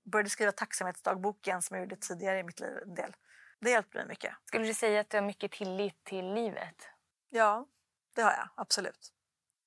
började 0.04 0.30
skriva 0.30 0.52
tacksamhetsdagboken 0.52 1.62
som 1.62 1.76
jag 1.76 1.84
gjorde 1.84 1.96
tidigare 1.96 2.38
i 2.38 2.42
mitt 2.42 2.60
liv. 2.60 2.78
En 2.82 2.94
del. 2.94 3.16
Det 3.60 3.70
hjälpte 3.70 3.98
mig 3.98 4.06
mycket. 4.06 4.34
Skulle 4.44 4.66
du 4.66 4.74
säga 4.74 5.00
att 5.00 5.10
du 5.10 5.16
har 5.16 5.24
mycket 5.24 5.52
tillit 5.52 6.04
till 6.04 6.34
livet? 6.34 6.88
Ja, 7.30 7.66
det 8.14 8.22
har 8.22 8.32
jag 8.32 8.48
absolut. 8.54 9.12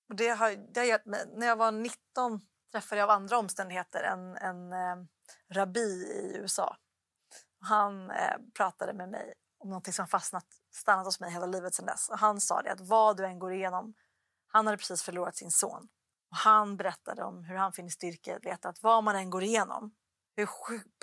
Och 0.10 0.16
det 0.16 0.30
har, 0.30 0.74
det 0.74 0.80
har 0.80 0.88
gett 0.88 1.06
mig, 1.06 1.26
när 1.36 1.48
jag 1.48 1.56
var 1.56 1.72
19 1.72 2.42
träffade 2.72 3.02
jag 3.02 3.10
av 3.10 3.16
andra 3.16 3.38
omständigheter 3.38 4.04
en, 4.04 4.38
en 4.38 4.74
eh, 4.74 5.06
rabbi 5.54 5.80
i 5.80 6.38
USA. 6.38 6.78
Han 7.60 8.12
eh, 8.12 8.38
pratade 8.54 8.94
med 8.94 9.10
mig 9.10 9.34
om 9.60 9.70
något 9.70 9.94
som 9.94 10.08
fastnat, 10.08 10.46
stannat 10.74 11.06
hos 11.06 11.20
mig 11.20 11.32
hela 11.32 11.46
livet 11.46 11.76
sedan 11.76 11.86
dess. 11.86 12.10
Och 12.10 12.20
han 12.20 12.42
sa 12.42 12.62
det 12.62 12.72
att 12.72 12.82
vad 12.82 13.18
du 13.18 13.26
än 13.26 13.40
går 13.40 13.54
igenom, 13.54 13.94
han 14.48 14.66
hade 14.66 14.78
precis 14.78 15.04
förlorat 15.04 15.36
sin 15.36 15.52
son. 15.52 15.88
Och 16.32 16.38
han 16.38 16.78
berättade 16.78 17.24
om 17.24 17.44
hur 17.44 17.56
han 17.56 17.74
finner 17.74 17.90
styrka 17.90 18.36
att 18.36 18.46
veta 18.46 18.70
att 18.70 18.84
vad 18.84 19.04
man 19.04 19.16
än 19.16 19.30
går 19.30 19.44
igenom, 19.44 19.96
hur 20.36 20.48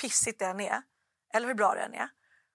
pissigt 0.00 0.38
det 0.38 0.46
än 0.46 0.60
är, 0.60 0.82
eller 1.34 1.46
hur 1.46 1.54
bra 1.54 1.74
det 1.74 1.80
än 1.80 1.94
är, 1.94 2.08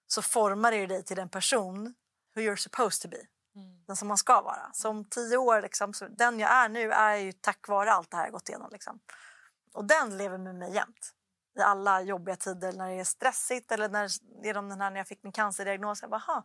så 0.06 0.22
formar 0.22 0.72
det 0.72 0.86
dig 0.86 1.04
till 1.04 1.16
den 1.16 1.28
person 1.28 1.94
who 2.34 2.40
you're 2.42 2.56
supposed 2.56 3.02
to 3.02 3.08
be. 3.08 3.26
Mm. 3.56 3.84
Den 3.86 3.96
som 3.96 4.08
man 4.08 4.16
ska 4.16 4.42
vara. 4.42 4.70
Så 4.72 4.88
om 4.88 5.04
tio 5.04 5.36
år, 5.36 5.62
liksom, 5.62 5.92
den 6.10 6.40
jag 6.40 6.50
är 6.50 6.68
nu 6.68 6.92
är 6.92 7.16
ju 7.16 7.32
tack 7.32 7.68
vare 7.68 7.92
allt 7.92 8.10
det 8.10 8.16
här 8.16 8.24
jag 8.24 8.32
gått 8.32 8.48
igenom. 8.48 8.68
Liksom. 8.72 9.00
Och 9.72 9.84
den 9.84 10.16
lever 10.16 10.38
med 10.38 10.54
mig 10.54 10.74
jämt. 10.74 11.12
I 11.58 11.60
alla 11.60 12.02
jobbiga 12.02 12.36
tider 12.36 12.72
när 12.72 12.88
det 12.88 13.00
är 13.00 13.04
stressigt 13.04 13.72
eller 13.72 13.88
när, 13.88 14.08
genom 14.44 14.68
den 14.68 14.80
här, 14.80 14.90
när 14.90 14.96
jag 14.96 15.08
fick 15.08 15.22
min 15.22 15.32
cancerdiagnos. 15.32 16.02
Jag 16.02 16.10
bara, 16.10 16.44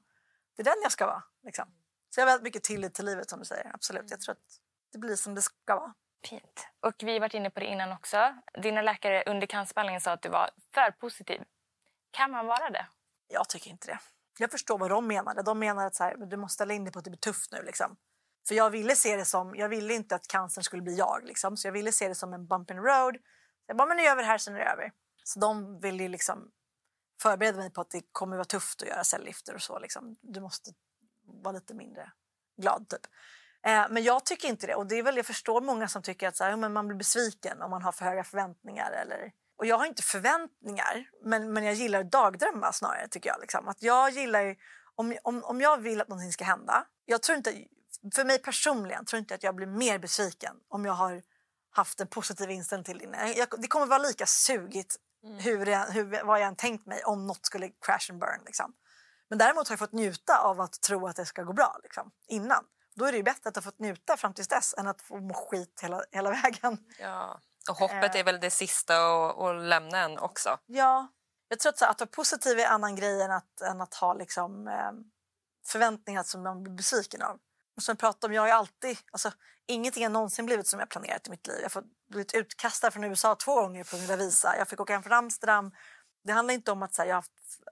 det 0.56 0.62
är 0.62 0.64
den 0.64 0.82
jag 0.84 0.92
ska 0.92 1.06
vara. 1.06 1.24
Liksom. 1.44 1.66
Så 2.10 2.20
jag 2.20 2.26
har 2.26 2.32
väldigt 2.32 2.44
mycket 2.44 2.64
tillit 2.64 2.94
till 2.94 3.06
livet 3.06 3.30
som 3.30 3.40
du 3.40 3.46
säger. 3.46 3.72
Absolut. 3.74 4.12
Jag 4.12 4.22
tror 4.22 4.32
att 4.32 4.60
det 4.92 4.98
blir 4.98 5.16
som 5.16 5.36
det 5.36 5.42
ska 5.42 5.76
vara. 5.76 5.94
Fint. 6.24 6.68
Och 6.80 6.94
vi 7.00 7.14
har 7.14 7.20
varit 7.20 7.34
inne 7.34 7.50
på 7.50 7.60
det 7.60 7.66
innan 7.66 7.92
också. 7.92 8.36
Dina 8.64 8.82
läkare 8.82 9.24
under 9.28 9.48
cancerbehandlingen 9.48 10.02
sa 10.02 10.12
att 10.12 10.22
du 10.22 10.30
var 10.30 10.50
för 10.74 10.92
positiv. 10.92 11.44
Kan 12.12 12.32
man 12.32 12.46
vara 12.46 12.70
det? 12.70 12.88
Jag 13.28 13.50
tycker 13.50 13.70
inte 13.70 13.88
det. 13.88 14.00
Jag 14.40 14.52
förstår 14.52 14.78
vad 14.78 14.90
de 14.90 15.08
menade. 15.08 15.42
De 15.42 15.60
menade 15.60 15.88
att 15.88 15.96
så 15.96 16.04
här, 16.04 16.18
du 16.18 16.38
måste 16.38 16.54
ställa 16.54 16.74
in 16.74 16.84
dig 16.84 16.94
på 16.94 17.00
att 17.00 17.06
det 17.06 17.12
blir 17.12 17.20
tufft 17.20 17.52
nu. 17.52 17.64
Liksom. 17.64 17.98
För 18.48 18.56
jag 18.56 18.70
ville 18.70 18.96
se 18.96 19.16
det 19.16 19.26
som, 19.26 19.56
jag 19.56 19.70
ville 19.70 19.94
inte 19.94 20.16
att 20.16 20.28
cancern 20.28 20.64
skulle 20.64 20.82
bli 20.82 20.96
jag. 20.96 21.22
Liksom. 21.24 21.58
Så 21.58 21.68
jag 21.68 21.74
ville 21.74 21.92
se 21.92 22.08
det 22.08 22.16
som 22.16 22.34
en 22.34 22.48
bump 22.48 22.72
in 22.72 22.78
road. 22.78 23.18
jag 23.68 23.78
bara, 23.78 23.88
men 23.88 23.98
nu 23.98 24.04
gör 24.04 24.16
vi 24.16 24.22
det 24.22 24.28
här, 24.28 24.38
sen 24.38 24.56
är 24.56 24.60
det 24.60 24.66
över. 24.66 24.92
Så 25.24 25.40
de 25.40 25.80
ville 25.80 26.08
liksom 26.08 26.52
förbereda 27.22 27.58
mig 27.58 27.72
på 27.72 27.82
att 27.82 27.90
det 27.90 28.02
kommer 28.12 28.36
vara 28.38 28.46
tufft 28.46 28.82
att 28.82 28.88
göra 28.88 29.04
cellgifter 29.04 29.56
och 29.56 29.62
så. 29.62 29.80
Liksom. 29.80 30.16
Du 30.22 30.40
måste 30.40 30.72
vara 31.26 31.52
lite 31.52 31.74
mindre 31.74 32.12
glad 32.58 32.90
typ. 32.90 33.08
Eh, 33.66 33.86
men 33.90 34.04
jag 34.04 34.26
tycker 34.26 34.48
inte 34.48 34.68
det. 34.68 34.76
Och 34.76 34.88
det 34.88 34.96
är 34.96 35.04
väl, 35.04 35.18
jag 35.18 35.26
förstår 35.26 35.62
många 35.62 35.88
som 35.88 36.02
tycker 36.02 36.28
att 36.28 36.38
så 36.38 36.44
här, 36.44 36.56
men 36.56 36.74
man 36.74 36.88
blir 36.88 36.98
besviken 36.98 37.62
om 37.62 37.72
man 37.72 37.82
har 37.82 37.92
för 37.92 38.06
höga 38.06 38.24
förväntningar 38.24 38.92
eller 38.92 39.32
och 39.58 39.66
jag 39.66 39.78
har 39.78 39.86
inte 39.86 40.04
förväntningar, 40.04 41.10
men, 41.24 41.54
men 41.54 41.64
jag 41.64 41.74
gillar 41.74 42.00
att 42.00 42.12
dagdrömma 42.12 42.74
snarare. 42.74 43.08
tycker 43.08 43.30
jag. 43.30 43.42
Liksom. 43.42 43.68
Att 43.68 43.84
jag 43.84 44.10
gillar 44.10 44.56
om, 44.96 45.18
om, 45.24 45.44
om 45.44 45.62
jag 45.62 45.78
vill 45.78 46.02
att 46.02 46.08
någonting 46.08 46.34
ska 46.34 46.44
hända... 46.44 46.86
Jag 47.10 47.22
tror 47.22 47.38
inte, 47.38 47.54
för 48.16 48.26
mig 48.26 48.40
personligen 48.40 49.06
tror 49.06 49.20
inte 49.20 49.36
att 49.36 49.44
jag 49.44 49.56
blir 49.56 49.68
mer 49.68 50.00
besviken 50.00 50.56
om 50.70 50.86
jag 50.86 50.94
har 50.94 51.24
haft 51.72 52.00
en 52.00 52.08
positiv 52.08 52.50
inställning 52.52 52.84
till 52.84 52.98
det. 52.98 53.34
Jag, 53.38 53.48
det 53.62 53.68
kommer 53.68 53.86
vara 53.86 54.00
lika 54.00 54.26
sugigt 54.26 54.96
mm. 55.24 55.38
hur, 55.38 55.66
jag, 55.66 55.86
hur, 55.86 56.24
vad 56.24 56.40
jag 56.40 56.48
än 56.48 56.56
tänkt 56.56 56.86
mig 56.86 57.04
om 57.04 57.28
något 57.28 57.46
skulle 57.46 57.70
crash 57.70 58.12
and 58.12 58.20
burn. 58.20 58.42
Liksom. 58.46 58.74
Men 59.30 59.40
däremot 59.40 59.68
har 59.68 59.74
jag 59.74 59.80
fått 59.80 59.92
njuta 59.92 60.38
av 60.38 60.62
att 60.62 60.82
tro 60.82 61.08
att 61.08 61.16
det 61.16 61.26
ska 61.26 61.44
gå 61.44 61.54
bra 61.54 61.80
liksom, 61.84 62.12
innan. 62.28 62.64
Då 62.96 63.06
är 63.06 63.12
det 63.12 63.24
bättre 63.24 63.50
att 63.50 63.56
ha 63.56 63.62
fått 63.62 63.80
njuta 63.80 64.18
fram 64.18 64.34
till 64.34 64.46
dess 64.46 64.76
än 64.78 64.88
att 64.88 65.02
få 65.02 65.18
må 65.18 65.34
skit 65.34 65.80
hela, 65.82 66.04
hela 66.12 66.30
vägen. 66.44 66.78
Ja. 67.00 67.40
Och 67.70 67.78
hoppet 67.78 68.16
är 68.16 68.24
väl 68.24 68.40
det 68.40 68.50
sista 68.50 68.96
att 69.28 69.62
lämna 69.62 69.98
en 69.98 70.20
också. 70.20 70.60
Ja, 70.66 71.08
jag 71.48 71.60
tror 71.60 71.70
att, 71.70 71.78
så, 71.78 71.86
att 71.86 72.00
vara 72.00 72.10
positiv 72.10 72.60
är 72.60 72.66
en 72.66 72.72
annan 72.72 72.96
grej 72.96 73.22
än 73.22 73.32
att, 73.32 73.62
än 73.62 73.82
att 73.82 73.94
ha 73.94 74.14
liksom, 74.14 74.68
eh, 74.68 74.92
förväntningar 75.66 76.24
som 76.24 76.44
man 76.44 76.64
blir 76.64 76.74
besviken 76.74 77.22
av. 77.22 77.40
Och 77.76 77.84
som 77.84 77.92
jag 77.92 78.00
pratade 78.00 78.32
om, 78.32 78.36
jag 78.36 78.42
har 78.42 78.50
alltid, 78.50 78.98
alltså, 79.12 79.32
ingenting 79.68 80.04
har 80.04 80.10
någonsin 80.10 80.46
blivit 80.46 80.68
som 80.68 80.80
jag 80.80 80.90
planerat 80.90 81.28
i 81.28 81.30
mitt 81.30 81.48
liv. 81.48 81.58
Jag 81.62 81.70
har 81.70 81.84
blivit 82.10 82.34
utkastad 82.34 82.92
från 82.92 83.04
USA 83.04 83.36
två 83.36 83.62
gånger 83.62 83.84
på 83.84 83.96
min 83.98 84.20
visa. 84.20 84.58
Jag 84.58 84.68
fick 84.68 84.80
åka 84.80 84.94
hem 84.94 85.04
från 85.04 85.14
Amsterdam. 85.14 85.72
Det 86.24 86.34
handlar 86.34 86.54
inte 86.54 86.72
om 86.72 86.84
att 86.84 86.94
så 86.94 87.02
här, 87.02 87.10
jag 87.10 87.24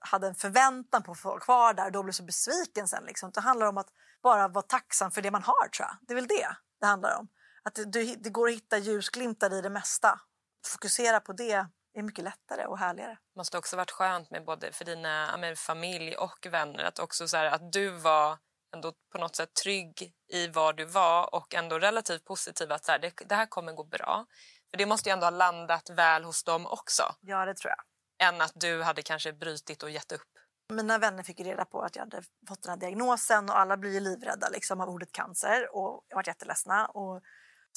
hade 0.01 0.27
en 0.27 0.35
förväntan 0.35 1.03
på 1.03 1.11
att 1.11 1.19
få 1.19 1.29
vara 1.29 1.39
kvar 1.39 1.73
där 1.73 1.85
och 1.85 1.91
då 1.91 2.03
blev 2.03 2.13
så 2.13 2.23
besviken 2.23 2.87
sen. 2.87 3.03
Liksom. 3.05 3.31
Det 3.31 3.41
handlar 3.41 3.67
om 3.67 3.77
att 3.77 3.87
bara 4.23 4.47
vara 4.47 4.65
tacksam 4.65 5.11
för 5.11 5.21
det 5.21 5.31
man 5.31 5.43
har 5.43 5.67
tror 5.67 5.87
jag. 5.87 5.97
Det 6.01 6.13
är 6.13 6.15
väl 6.15 6.27
det 6.27 6.47
det 6.79 6.85
handlar 6.85 7.19
om. 7.19 7.27
Att 7.65 7.75
det, 7.75 8.15
det 8.15 8.29
går 8.29 8.47
att 8.47 8.55
hitta 8.55 8.77
ljusglimtar 8.77 9.53
i 9.53 9.61
det 9.61 9.69
mesta. 9.69 10.19
Fokusera 10.67 11.19
på 11.19 11.33
det 11.33 11.67
är 11.97 12.03
mycket 12.03 12.23
lättare 12.23 12.65
och 12.65 12.77
härligare. 12.77 13.17
Det 13.33 13.39
måste 13.39 13.57
också 13.57 13.77
varit 13.77 13.91
skönt 13.91 14.31
med 14.31 14.45
både 14.45 14.71
för 14.71 14.85
dina 14.85 15.37
med 15.37 15.57
familj 15.57 16.15
och 16.15 16.47
vänner 16.49 16.83
att 16.83 16.99
också 16.99 17.27
så 17.27 17.37
här, 17.37 17.45
att 17.45 17.71
du 17.71 17.89
var 17.89 18.37
ändå 18.75 18.93
på 19.11 19.17
något 19.17 19.35
sätt 19.35 19.53
trygg 19.63 20.13
i 20.33 20.47
var 20.47 20.73
du 20.73 20.85
var 20.85 21.35
och 21.35 21.55
ändå 21.55 21.79
relativt 21.79 22.25
positiv 22.25 22.71
att 22.71 22.85
så 22.85 22.91
här, 22.91 22.99
det, 22.99 23.13
det 23.25 23.35
här 23.35 23.45
kommer 23.45 23.73
gå 23.73 23.83
bra. 23.83 24.25
För 24.71 24.77
det 24.77 24.85
måste 24.85 25.09
ju 25.09 25.13
ändå 25.13 25.25
ha 25.25 25.31
landat 25.31 25.89
väl 25.89 26.23
hos 26.23 26.43
dem 26.43 26.65
också. 26.65 27.03
Ja, 27.21 27.45
det 27.45 27.53
tror 27.53 27.73
jag. 27.77 27.83
Än 28.27 28.41
att 28.41 28.53
du 28.55 28.83
hade 28.83 29.01
kanske 29.01 29.33
brutit 29.33 29.83
och 29.83 29.89
gett 29.89 30.11
upp. 30.11 30.27
Mina 30.73 30.97
vänner 30.97 31.23
fick 31.23 31.39
reda 31.39 31.65
på 31.65 31.81
att 31.81 31.95
jag 31.95 32.03
hade 32.03 32.23
fått 32.47 32.61
den 32.61 32.69
här 32.69 32.77
diagnosen 32.77 33.49
och 33.49 33.59
alla 33.59 33.77
blir 33.77 34.01
livrädda 34.01 34.49
liksom, 34.49 34.81
av 34.81 34.89
ordet 34.89 35.11
cancer 35.11 35.75
och 35.75 36.05
jag 36.07 36.15
var 36.15 36.23
jätteledsna. 36.27 36.85
Och 36.85 37.21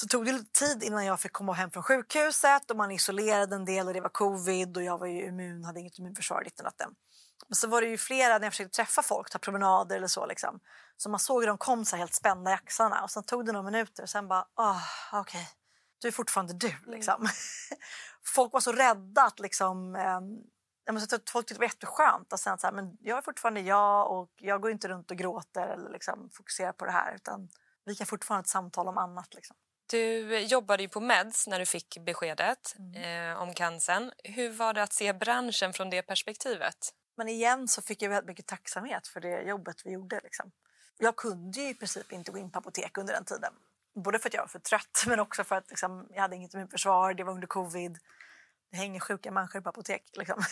så 0.01 0.07
tog 0.07 0.25
det 0.25 0.33
lite 0.33 0.59
tid 0.59 0.83
innan 0.83 1.05
jag 1.05 1.21
fick 1.21 1.33
komma 1.33 1.53
hem 1.53 1.71
från 1.71 1.83
sjukhuset 1.83 2.71
och 2.71 2.77
man 2.77 2.91
isolerade 2.91 3.57
en 3.57 3.65
del 3.65 3.87
och 3.87 3.95
det 3.95 4.01
var 4.01 4.09
covid 4.09 4.77
och 4.77 4.83
jag 4.83 4.99
var 4.99 5.07
ju 5.07 5.27
immun, 5.27 5.65
hade 5.65 5.81
inget 5.81 5.99
immunförsvar. 5.99 6.47
Men 7.49 7.57
så 7.57 7.69
var 7.69 7.81
det 7.81 7.89
ju 7.89 7.99
flera 7.99 8.39
när 8.39 8.47
jag 8.47 8.53
försökte 8.53 8.77
träffa 8.77 9.03
folk, 9.03 9.31
ta 9.31 9.39
promenader 9.39 9.97
eller 9.97 10.07
så 10.07 10.27
liksom. 10.27 10.61
Så 10.97 11.11
man 11.11 11.21
såg 11.21 11.43
hur 11.43 11.47
de 11.47 11.59
kom 11.59 11.85
så 11.85 11.97
helt 11.97 12.15
spända 12.15 12.51
i 12.51 12.55
axlarna 12.55 13.03
och 13.03 13.11
sen 13.11 13.23
tog 13.23 13.47
det 13.47 13.53
några 13.53 13.71
minuter 13.71 14.03
och 14.03 14.09
sen 14.09 14.29
bara, 14.29 14.45
ah, 14.55 14.81
okej, 15.13 15.21
okay. 15.21 15.47
du 16.01 16.09
är 16.09 16.13
fortfarande 16.13 16.53
du 16.53 16.75
liksom. 16.87 17.15
Mm. 17.15 17.33
folk 18.35 18.53
var 18.53 18.61
så 18.61 18.73
rädda 18.73 19.23
att 19.23 19.41
liksom 19.41 19.97
eh, 19.97 20.21
jag 20.85 21.01
folk 21.11 21.47
tyckte 21.47 21.55
det 21.55 21.59
var 21.59 21.67
jätteskönt 21.67 22.33
att 22.33 22.41
säga 22.41 22.59
så 22.59 22.67
här, 22.67 22.75
men 22.75 22.97
jag 23.01 23.19
är 23.19 23.23
fortfarande 23.23 23.61
jag 23.61 24.13
och 24.13 24.33
jag 24.37 24.61
går 24.63 24.71
inte 24.71 24.89
runt 24.89 25.11
och 25.11 25.17
gråter 25.17 25.67
eller 25.67 25.91
liksom 25.91 26.31
fokuserar 26.33 26.73
på 26.73 26.85
det 26.85 26.93
här 26.93 27.15
utan 27.15 27.49
vi 27.85 27.95
kan 27.95 28.07
fortfarande 28.07 28.39
ha 28.39 28.43
ett 28.43 28.49
samtal 28.49 28.89
om 28.89 28.99
annat. 28.99 29.35
Liksom. 29.35 29.57
Du 29.91 30.39
jobbade 30.39 30.83
ju 30.83 30.89
på 30.89 31.01
Meds 31.01 31.47
när 31.47 31.59
du 31.59 31.67
fick 31.67 31.99
beskedet 31.99 32.77
mm. 32.79 33.33
eh, 33.33 33.43
om 33.43 33.55
cancern. 33.55 34.13
Hur 34.25 34.51
var 34.51 34.75
det 34.75 34.83
att 34.83 34.93
se 34.93 35.13
branschen 35.13 35.73
från 35.73 35.91
det 35.91 36.03
perspektivet? 36.03 36.95
Men 37.17 37.29
igen 37.29 37.69
så 37.69 37.83
fick 37.83 38.03
jag 38.03 38.11
väldigt 38.11 38.29
mycket 38.29 38.47
tacksamhet 38.47 39.07
för 39.09 39.21
det 39.21 39.43
jobbet 39.43 39.77
vi 39.85 39.91
gjorde. 39.91 40.21
Liksom. 40.23 40.51
Jag 40.99 41.17
kunde 41.17 41.61
ju 41.61 41.69
i 41.69 41.75
princip 41.75 42.13
inte 42.13 42.31
gå 42.33 42.39
in 42.39 42.51
på 42.51 42.59
apotek 42.59 42.99
under 42.99 43.15
den 43.15 43.25
tiden. 43.25 43.53
Både 43.95 44.19
för 44.19 44.29
att 44.29 44.35
jag 44.35 44.43
var 44.43 44.49
för 44.49 44.59
trött 44.59 45.05
men 45.07 45.21
också 45.21 45.45
för 45.45 45.57
att 45.57 45.71
liksom, 45.71 46.09
jag 46.11 46.23
hade 46.23 46.37
inget 46.37 46.55
immunförsvar, 46.55 47.15
det 47.15 47.25
var 47.25 47.33
under 47.33 47.47
covid. 47.47 47.99
Det 48.71 48.77
hänger 48.77 49.01
sjuka 49.01 49.31
människor 49.31 49.61
på 49.61 49.69
apotek. 49.69 50.03
Liksom. 50.13 50.43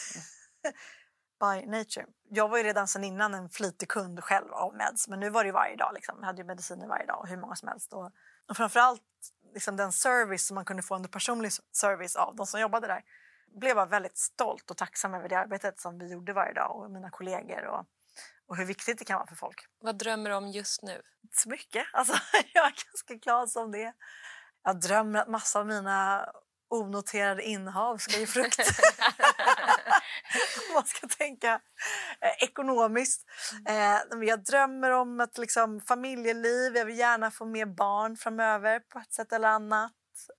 By 1.41 1.67
nature. 1.67 2.07
Jag 2.29 2.49
var 2.49 2.59
ju 2.59 2.65
redan 2.65 2.89
sedan 2.89 3.05
innan 3.05 3.35
en 3.35 3.51
flitig 3.51 3.89
kund 3.89 4.25
själv 4.25 4.53
av 4.53 4.75
meds 4.75 5.09
men 5.09 5.21
nu 5.21 5.31
var 5.31 5.45
det 5.45 5.53
varje 5.53 5.77
dag. 5.77 5.95
Liksom. 5.95 6.17
Jag 6.21 6.27
hade 6.27 6.43
ju 6.43 6.47
mediciner 6.47 6.87
varje 6.87 7.07
dag, 7.07 7.27
hur 7.29 7.37
många 7.37 7.55
som 7.55 7.69
helst. 7.69 7.93
Och, 7.93 8.13
och 8.49 8.57
framförallt 8.57 9.03
liksom 9.55 9.77
den 9.77 9.93
service 9.93 10.47
som 10.47 10.55
man 10.55 10.65
kunde 10.65 10.83
få 10.83 10.95
under 10.95 11.09
personlig 11.09 11.53
service 11.73 12.17
av 12.17 12.37
de 12.37 12.47
som 12.47 12.61
jobbade 12.61 12.87
där 12.87 13.03
blev 13.47 13.77
jag 13.77 13.87
väldigt 13.87 14.19
stolt 14.19 14.71
och 14.71 14.77
tacksam 14.77 15.15
över 15.15 15.29
det 15.29 15.39
arbetet 15.39 15.81
som 15.81 15.99
vi 15.99 16.13
gjorde 16.13 16.33
varje 16.33 16.53
dag 16.53 16.77
och 16.77 16.91
mina 16.91 17.11
kollegor 17.11 17.65
och, 17.67 17.87
och 18.47 18.57
hur 18.57 18.65
viktigt 18.65 18.99
det 18.99 19.05
kan 19.05 19.17
vara 19.17 19.27
för 19.27 19.35
folk. 19.35 19.67
Vad 19.81 19.99
drömmer 19.99 20.31
du 20.31 20.37
om 20.37 20.49
just 20.49 20.83
nu? 20.83 21.03
Inte 21.23 21.39
så 21.39 21.49
mycket. 21.49 21.87
Alltså, 21.93 22.13
jag 22.55 22.67
är 22.67 22.75
ganska 22.93 23.15
glad 23.15 23.51
som 23.51 23.73
det 23.73 23.93
Jag 24.63 24.81
drömmer 24.81 25.21
att 25.21 25.29
massa 25.29 25.61
av 25.61 25.67
mina 25.67 26.29
onoterade 26.69 27.43
innehav 27.43 27.97
ska 27.97 28.19
ge 28.19 28.27
frukt. 28.27 28.59
Om 30.69 30.75
man 30.75 30.85
ska 30.85 31.09
tänka 31.09 31.61
eh, 32.21 32.49
ekonomiskt. 32.49 33.27
Eh, 33.69 34.27
jag 34.27 34.45
drömmer 34.45 34.91
om 34.91 35.21
ett 35.21 35.39
liksom, 35.39 35.81
familjeliv. 35.81 36.77
Jag 36.77 36.85
vill 36.85 36.99
gärna 36.99 37.31
få 37.31 37.45
mer 37.45 37.67
barn 37.67 38.17
framöver 38.17 38.81
på 38.81 38.99
ett 38.99 39.13
sätt 39.13 39.33
eller 39.33 39.49
annat. 39.49 39.93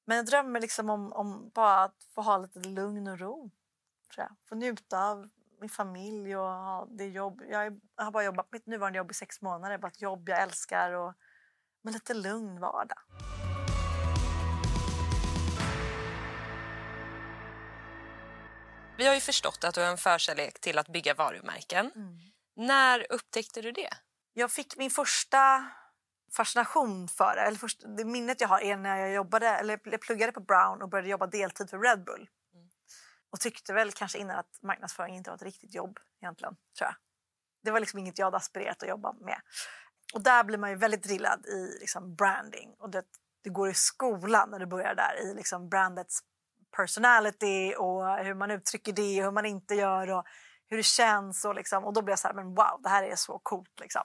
Men 0.05 0.17
jag 0.17 0.25
drömmer 0.25 0.59
liksom 0.59 0.89
om, 0.89 1.13
om 1.13 1.51
bara 1.53 1.83
att 1.83 1.95
få 2.15 2.21
ha 2.21 2.37
lite 2.37 2.59
lugn 2.59 3.07
och 3.07 3.19
ro. 3.19 3.51
Tror 4.15 4.27
jag. 4.29 4.35
Få 4.49 4.55
njuta 4.55 5.09
av 5.09 5.29
min 5.59 5.69
familj 5.69 6.37
och 6.37 6.43
ha 6.43 6.87
det 6.89 7.07
jobb. 7.07 7.41
Jag 7.49 7.79
har 7.95 8.11
bara 8.11 8.23
jobbat 8.23 8.51
mitt 8.51 8.65
nuvarande 8.65 8.97
jobb 8.97 9.11
i 9.11 9.13
sex 9.13 9.41
månader. 9.41 9.77
Bara 9.77 9.87
ett 9.87 10.01
jobb 10.01 10.29
jag 10.29 10.41
älskar 10.41 10.91
och 10.91 11.13
med 11.81 11.93
lite 11.93 12.13
lugn 12.13 12.59
vardag. 12.59 12.99
Vi 18.97 19.07
har 19.07 19.13
ju 19.13 19.19
förstått 19.19 19.63
att 19.63 19.75
du 19.75 19.81
har 19.81 19.87
en 19.87 19.97
förkärlek 19.97 20.59
till 20.59 20.77
att 20.77 20.87
bygga 20.87 21.13
varumärken. 21.13 21.91
Mm. 21.95 22.17
När 22.55 23.11
upptäckte 23.11 23.61
du 23.61 23.71
det? 23.71 23.89
Jag 24.33 24.51
fick 24.51 24.77
min 24.77 24.91
första 24.91 25.71
fascination 26.35 27.07
för 27.07 27.35
det. 27.35 27.41
Eller 27.41 27.57
först, 27.57 27.81
det 27.97 28.05
minnet 28.05 28.41
jag 28.41 28.47
har 28.47 28.61
är 28.61 28.77
när 28.77 28.97
jag 28.97 29.13
jobbade, 29.13 29.47
eller 29.49 29.79
jag 29.83 30.01
pluggade 30.01 30.31
på 30.31 30.39
Brown 30.39 30.81
och 30.81 30.89
började 30.89 31.09
jobba 31.09 31.27
deltid 31.27 31.69
för 31.69 31.79
Red 31.79 32.03
Bull. 32.03 32.29
Mm. 32.53 32.69
Och 33.29 33.39
tyckte 33.39 33.73
väl 33.73 33.91
kanske 33.91 34.17
innan 34.17 34.39
att 34.39 34.59
marknadsföring 34.61 35.15
inte 35.15 35.29
var 35.29 35.35
ett 35.35 35.43
riktigt 35.43 35.73
jobb 35.73 35.99
egentligen, 36.21 36.55
tror 36.77 36.87
jag. 36.87 36.95
Det 37.63 37.71
var 37.71 37.79
liksom 37.79 37.99
inget 37.99 38.17
jag 38.17 38.25
hade 38.25 38.37
aspirerat 38.37 38.83
att 38.83 38.89
jobba 38.89 39.13
med. 39.13 39.41
Och 40.13 40.21
där 40.21 40.43
blir 40.43 40.57
man 40.57 40.69
ju 40.69 40.75
väldigt 40.75 41.03
drillad 41.03 41.45
i 41.45 41.77
liksom 41.79 42.15
branding. 42.15 42.75
Och 42.79 42.89
det, 42.89 43.03
det 43.43 43.49
går 43.49 43.69
i 43.69 43.73
skolan 43.73 44.49
när 44.49 44.59
du 44.59 44.65
börjar 44.65 44.95
där 44.95 45.21
i 45.23 45.33
liksom 45.33 45.69
brandets 45.69 46.19
personality 46.75 47.73
och 47.75 48.17
hur 48.17 48.33
man 48.33 48.51
uttrycker 48.51 48.93
det 48.93 49.19
och 49.19 49.25
hur 49.25 49.31
man 49.31 49.45
inte 49.45 49.75
gör 49.75 50.11
och 50.11 50.23
hur 50.69 50.77
det 50.77 50.83
känns. 50.83 51.45
Och, 51.45 51.55
liksom, 51.55 51.85
och 51.85 51.93
då 51.93 52.01
blev 52.01 52.11
jag 52.11 52.19
så 52.19 52.27
här, 52.27 52.35
men 52.35 52.45
wow, 52.45 52.81
det 52.83 52.89
här 52.89 53.03
är 53.03 53.15
så 53.15 53.39
coolt. 53.43 53.79
Liksom. 53.79 54.01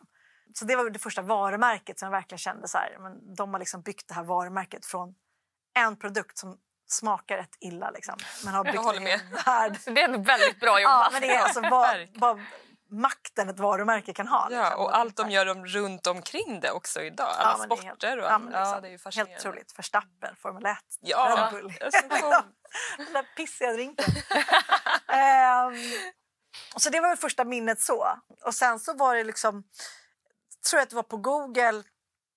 Så 0.55 0.65
det 0.65 0.77
var 0.77 0.91
det 0.91 0.99
första 0.99 1.23
varumärket 1.23 1.99
som 1.99 2.07
jag 2.07 2.11
verkligen 2.11 2.39
kände 2.39 2.69
så 2.69 2.79
här, 2.79 2.97
men 2.99 3.35
de 3.35 3.53
har 3.53 3.59
liksom 3.59 3.83
byggt 3.83 4.09
det 4.09 4.15
här 4.15 4.25
varumärket 4.25 4.87
från 4.87 5.15
en 5.75 5.97
produkt 5.97 6.39
som 6.39 6.59
smakar 6.91 7.37
rätt 7.37 7.57
illa. 7.61 7.91
Liksom. 7.91 8.15
Men 8.45 8.55
har 8.55 8.65
byggt 8.65 8.75
jag 8.75 8.83
håller 8.83 9.01
med. 9.01 9.21
Värld. 9.47 9.79
Det 9.95 10.03
är 10.03 10.25
väldigt 10.25 10.61
bra 10.61 10.81
jobbat. 10.81 10.95
Ja, 11.05 11.09
men 11.13 11.21
det 11.21 11.35
är 11.35 11.43
alltså 11.43 11.61
vad, 11.61 12.09
vad 12.15 12.41
makten 12.93 13.49
ett 13.49 13.59
varumärke 13.59 14.13
kan 14.13 14.29
ha. 14.29 14.49
Ja, 14.51 14.63
liksom. 14.63 14.81
och 14.81 14.97
allt 14.97 15.17
de 15.17 15.31
gör 15.31 15.45
runt 15.67 16.07
omkring 16.07 16.61
det 16.61 16.71
också 16.71 17.03
idag. 17.03 17.35
Alla 17.39 17.67
ja, 17.69 17.77
sporter. 17.77 18.19
Och, 18.19 18.25
ja, 18.25 18.39
liksom, 18.39 18.53
ja, 18.53 18.81
det 18.81 18.89
är 18.89 18.91
ju 18.91 18.99
helt 19.17 19.39
otroligt. 19.39 19.79
Verstappen, 19.79 20.37
Formel 20.37 20.67
1, 20.67 20.79
ja, 21.01 21.51
Red. 21.53 21.73
Den 22.97 23.13
där 23.13 23.37
pissiga 23.37 23.73
drinken. 23.73 24.05
um, 24.09 25.75
så 26.77 26.91
det 26.91 27.01
var 27.01 27.11
det 27.11 27.17
första 27.17 27.45
minnet 27.45 27.81
så. 27.81 28.19
Och 28.45 28.55
sen 28.55 28.79
så 28.79 28.95
var 28.95 29.15
det 29.15 29.25
liksom 29.25 29.65
tror 30.71 30.79
jag 30.79 30.83
att 30.83 30.91
det 30.91 30.97
var 30.97 31.03
på 31.03 31.17
Google, 31.17 31.83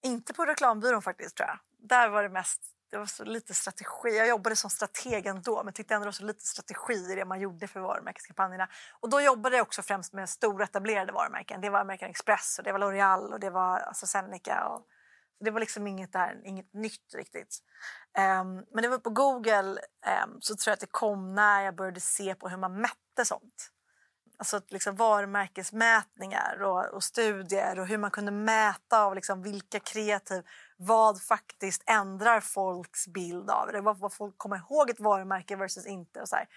inte 0.03 0.33
på 0.33 0.45
reklambyrån 0.45 1.01
faktiskt. 1.01 1.37
tror 1.37 1.49
jag. 1.49 1.59
Där 1.89 2.09
var 2.09 2.23
det 2.23 2.29
mest 2.29 2.74
det 2.91 2.97
var 2.97 3.05
så 3.05 3.23
lite 3.23 3.53
strategi. 3.53 4.17
Jag 4.17 4.27
jobbade 4.27 4.55
som 4.55 4.69
strateg 4.69 5.25
ändå 5.25 5.63
men 5.63 5.73
tyckte 5.73 5.93
ändå 5.93 6.03
det 6.03 6.07
var 6.07 6.11
så 6.11 6.23
lite 6.23 6.45
strategi 6.45 7.11
i 7.11 7.15
det 7.15 7.25
man 7.25 7.39
gjorde 7.39 7.67
för 7.67 7.79
varumärkeskampanjerna. 7.79 8.67
Och 8.99 9.09
då 9.09 9.21
jobbade 9.21 9.55
jag 9.55 9.63
också 9.63 9.81
främst 9.81 10.13
med 10.13 10.29
stora 10.29 10.63
etablerade 10.63 11.11
varumärken. 11.11 11.61
Det 11.61 11.69
var 11.69 11.79
American 11.79 12.09
Express 12.09 12.57
och 12.57 12.63
det 12.63 12.71
var 12.71 12.79
L'Oreal 12.79 13.33
och 13.33 13.39
det 13.39 13.49
var 13.49 13.77
alltså, 13.77 14.05
AstraZeneca. 14.05 14.67
Och, 14.67 14.87
det 15.39 15.51
var 15.51 15.59
liksom 15.59 15.87
inget, 15.87 16.13
där, 16.13 16.41
inget 16.45 16.73
nytt 16.73 17.13
riktigt. 17.15 17.59
Um, 18.17 18.65
men 18.73 18.81
det 18.81 18.87
var 18.87 18.97
på 18.97 19.09
Google 19.09 19.79
um, 20.23 20.37
så 20.41 20.55
tror 20.55 20.71
jag 20.71 20.73
att 20.73 20.79
det 20.79 20.91
kom 20.91 21.35
när 21.35 21.61
jag 21.61 21.75
började 21.75 21.99
se 21.99 22.35
på 22.35 22.49
hur 22.49 22.57
man 22.57 22.81
mätte 22.81 23.25
sånt 23.25 23.71
alltså 24.37 24.61
liksom 24.67 24.95
varumärkesmätningar 24.95 26.61
och, 26.61 26.93
och, 26.93 27.03
studier 27.03 27.79
och 27.79 27.87
hur 27.87 27.97
man 27.97 28.11
kunde 28.11 28.31
mäta 28.31 29.03
av 29.03 29.15
liksom 29.15 29.43
vilka 29.43 29.79
kreativ, 29.79 30.43
vad 30.77 31.21
faktiskt 31.21 31.83
ändrar 31.85 32.41
folks 32.41 33.07
bild 33.07 33.49
av 33.49 33.71
det, 33.71 33.81
vad, 33.81 33.99
vad 33.99 34.13
folk 34.13 34.37
kommer 34.37 34.57
ihåg 34.57 34.89
ett 34.89 34.99
varumärke 34.99 35.55
versus 35.55 35.85
inte. 35.85 36.21
Och 36.21 36.29
så 36.29 36.35
här. 36.35 36.47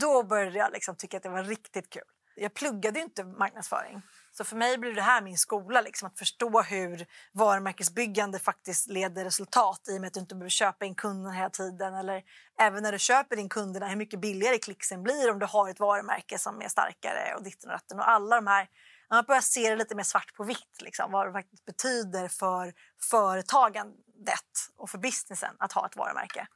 Då 0.00 0.22
började 0.22 0.58
jag 0.58 0.72
liksom 0.72 0.96
tycka 0.96 1.16
att 1.16 1.22
det 1.22 1.28
var 1.28 1.44
riktigt 1.44 1.90
kul. 1.90 2.02
Jag 2.36 2.54
pluggade 2.54 3.00
inte 3.00 3.24
marknadsföring 3.24 4.02
så 4.38 4.44
för 4.44 4.56
mig 4.56 4.78
blir 4.78 4.94
det 4.94 5.02
här 5.02 5.22
min 5.22 5.38
skola, 5.38 5.80
liksom, 5.80 6.08
att 6.08 6.18
förstå 6.18 6.62
hur 6.62 7.06
varumärkesbyggande 7.32 8.38
faktiskt 8.38 8.88
leder 8.88 9.24
resultat 9.24 9.88
i 9.88 9.96
och 9.96 10.00
med 10.00 10.08
att 10.08 10.14
du 10.14 10.20
inte 10.20 10.34
behöver 10.34 10.50
köpa 10.50 10.84
in 10.84 10.94
kunderna 10.94 11.34
hela 11.34 11.50
tiden. 11.50 11.94
Eller 11.94 12.22
även 12.58 12.82
när 12.82 12.92
du 12.92 12.98
köper 12.98 13.38
in 13.38 13.48
kunderna, 13.48 13.88
hur 13.88 13.96
mycket 13.96 14.20
billigare 14.20 14.58
klicksen 14.58 15.02
blir 15.02 15.30
om 15.30 15.38
du 15.38 15.46
har 15.46 15.68
ett 15.68 15.80
varumärke 15.80 16.38
som 16.38 16.62
är 16.62 16.68
starkare 16.68 17.34
och 17.34 17.42
ditten 17.42 17.70
och 17.70 17.74
datten. 17.74 17.98
Och 17.98 18.08
alla 18.08 18.36
de 18.36 18.46
här, 18.46 18.68
man 19.10 19.24
börjar 19.24 19.40
se 19.40 19.70
det 19.70 19.76
lite 19.76 19.94
mer 19.94 20.02
svart 20.02 20.34
på 20.34 20.44
vitt, 20.44 20.80
liksom, 20.80 21.12
vad 21.12 21.26
det 21.26 21.32
faktiskt 21.32 21.64
betyder 21.64 22.28
för 22.28 22.74
företagandet 23.10 24.54
och 24.76 24.90
för 24.90 24.98
businessen 24.98 25.56
att 25.58 25.72
ha 25.72 25.86
ett 25.86 25.96
varumärke. 25.96 26.46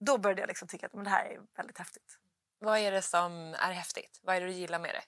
Då 0.00 0.18
började 0.18 0.42
jag 0.42 0.48
liksom 0.48 0.68
tycka 0.68 0.86
att 0.86 0.94
men 0.94 1.04
det 1.04 1.10
här 1.10 1.24
är 1.24 1.40
väldigt 1.56 1.78
häftigt. 1.78 2.18
Vad 2.58 2.78
är 2.78 2.92
det 2.92 3.02
som 3.02 3.54
är 3.54 3.72
häftigt? 3.72 4.20
Vad 4.22 4.36
är 4.36 4.40
det 4.40 4.46
du 4.46 4.52
gillar 4.52 4.78
med 4.78 4.94
det? 4.94 5.02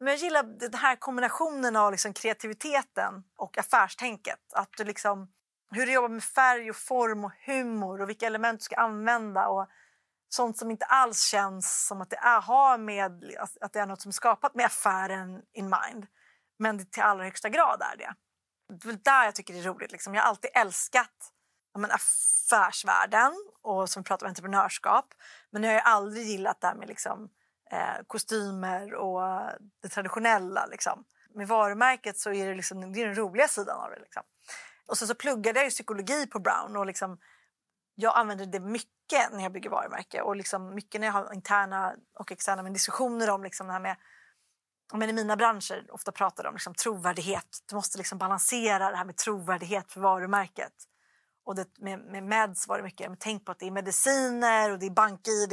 Men 0.00 0.08
jag 0.08 0.16
gillar 0.16 0.42
den 0.42 0.74
här 0.74 0.96
kombinationen 0.96 1.76
av 1.76 1.92
liksom 1.92 2.12
kreativiteten 2.12 3.24
och 3.36 3.58
affärstänket. 3.58 4.52
Att 4.52 4.70
du 4.76 4.84
liksom, 4.84 5.32
hur 5.70 5.86
du 5.86 5.92
jobbar 5.92 6.08
med 6.08 6.24
färg 6.24 6.70
och 6.70 6.76
form 6.76 7.24
och 7.24 7.32
humor 7.46 8.00
och 8.00 8.08
vilka 8.08 8.26
element 8.26 8.60
du 8.60 8.64
ska 8.64 8.76
använda. 8.76 9.48
Och 9.48 9.68
sånt 10.28 10.58
som 10.58 10.70
inte 10.70 10.84
alls 10.84 11.24
känns 11.24 11.86
som 11.86 12.00
att 12.00 12.10
det 12.10 12.16
är, 12.16 12.40
har 12.40 12.78
med, 12.78 13.24
att 13.60 13.72
det 13.72 13.80
är 13.80 13.86
något 13.86 14.00
som 14.00 14.08
är 14.08 14.12
skapat 14.12 14.54
med 14.54 14.66
affären 14.66 15.42
in 15.52 15.64
mind. 15.64 16.06
Men 16.58 16.78
det 16.78 16.92
till 16.92 17.02
allra 17.02 17.24
högsta 17.24 17.48
grad 17.48 17.82
är 17.92 17.96
det. 17.96 18.14
Det 18.82 18.88
är 18.88 18.92
där 18.92 19.24
jag 19.24 19.34
tycker 19.34 19.54
det 19.54 19.60
är 19.60 19.64
roligt. 19.64 19.92
Liksom. 19.92 20.14
Jag 20.14 20.22
har 20.22 20.28
alltid 20.28 20.50
älskat 20.54 21.32
men, 21.78 21.90
affärsvärlden 21.90 23.32
och 23.62 23.90
som 23.90 24.04
pratar 24.04 24.26
om 24.26 24.28
entreprenörskap. 24.28 25.14
Men 25.50 25.62
jag 25.62 25.72
har 25.72 25.80
aldrig 25.80 26.26
gillat 26.26 26.60
det 26.60 26.66
här 26.66 26.74
med 26.74 26.88
liksom, 26.88 27.28
eh, 27.70 28.04
kostymer 28.06 28.94
och 28.94 29.20
det 29.82 29.88
traditionella. 29.88 30.66
Liksom. 30.66 31.04
med 31.34 31.48
varumärket 31.48 32.18
så 32.18 32.32
är 32.32 32.46
det, 32.46 32.54
liksom, 32.54 32.92
det 32.92 33.02
är 33.02 33.06
den 33.06 33.14
roliga 33.14 33.48
sidan 33.48 33.80
av 33.80 33.90
det. 33.90 34.00
Liksom. 34.00 34.22
Och 34.86 34.98
så, 34.98 35.06
så 35.06 35.14
pluggade 35.14 35.58
jag 35.58 35.64
ju 35.64 35.70
psykologi 35.70 36.26
på 36.26 36.38
Brown 36.38 36.76
och 36.76 36.86
liksom, 36.86 37.18
jag 37.94 38.18
använder 38.18 38.46
det 38.46 38.60
mycket 38.60 39.32
när 39.32 39.42
jag 39.42 39.52
bygger 39.52 39.70
varumärke 39.70 40.20
och 40.20 40.36
liksom 40.36 40.74
mycket 40.74 41.00
när 41.00 41.08
jag 41.08 41.14
har 41.14 41.34
interna 41.34 41.94
och 42.18 42.32
externa 42.32 42.62
men 42.62 42.72
diskussioner 42.72 43.30
om 43.30 43.42
liksom 43.42 43.66
det 43.66 43.72
här 43.72 43.80
med 43.80 43.96
men 44.92 45.10
I 45.10 45.12
mina 45.12 45.36
branscher 45.36 45.86
ofta 45.90 46.12
pratar 46.12 46.42
de 46.42 46.48
om 46.48 46.54
liksom 46.54 46.74
trovärdighet. 46.74 47.64
Du 47.68 47.74
måste 47.74 47.98
liksom 47.98 48.18
balansera 48.18 48.90
det 48.90 48.96
här 48.96 49.04
med 49.04 49.16
trovärdighet 49.16 49.92
för 49.92 50.00
varumärket. 50.00 50.72
Och 51.48 51.54
det, 51.54 51.78
med, 51.78 51.98
med 51.98 52.22
meds 52.22 52.68
var 52.68 52.76
det 52.76 52.84
mycket, 52.84 53.08
men 53.08 53.16
tänk 53.20 53.44
på 53.44 53.52
att 53.52 53.58
det 53.58 53.66
är 53.66 53.70
mediciner 53.70 54.72
och 54.72 54.78
det 54.78 54.86
är 54.86 54.90
bank-id, 54.90 55.48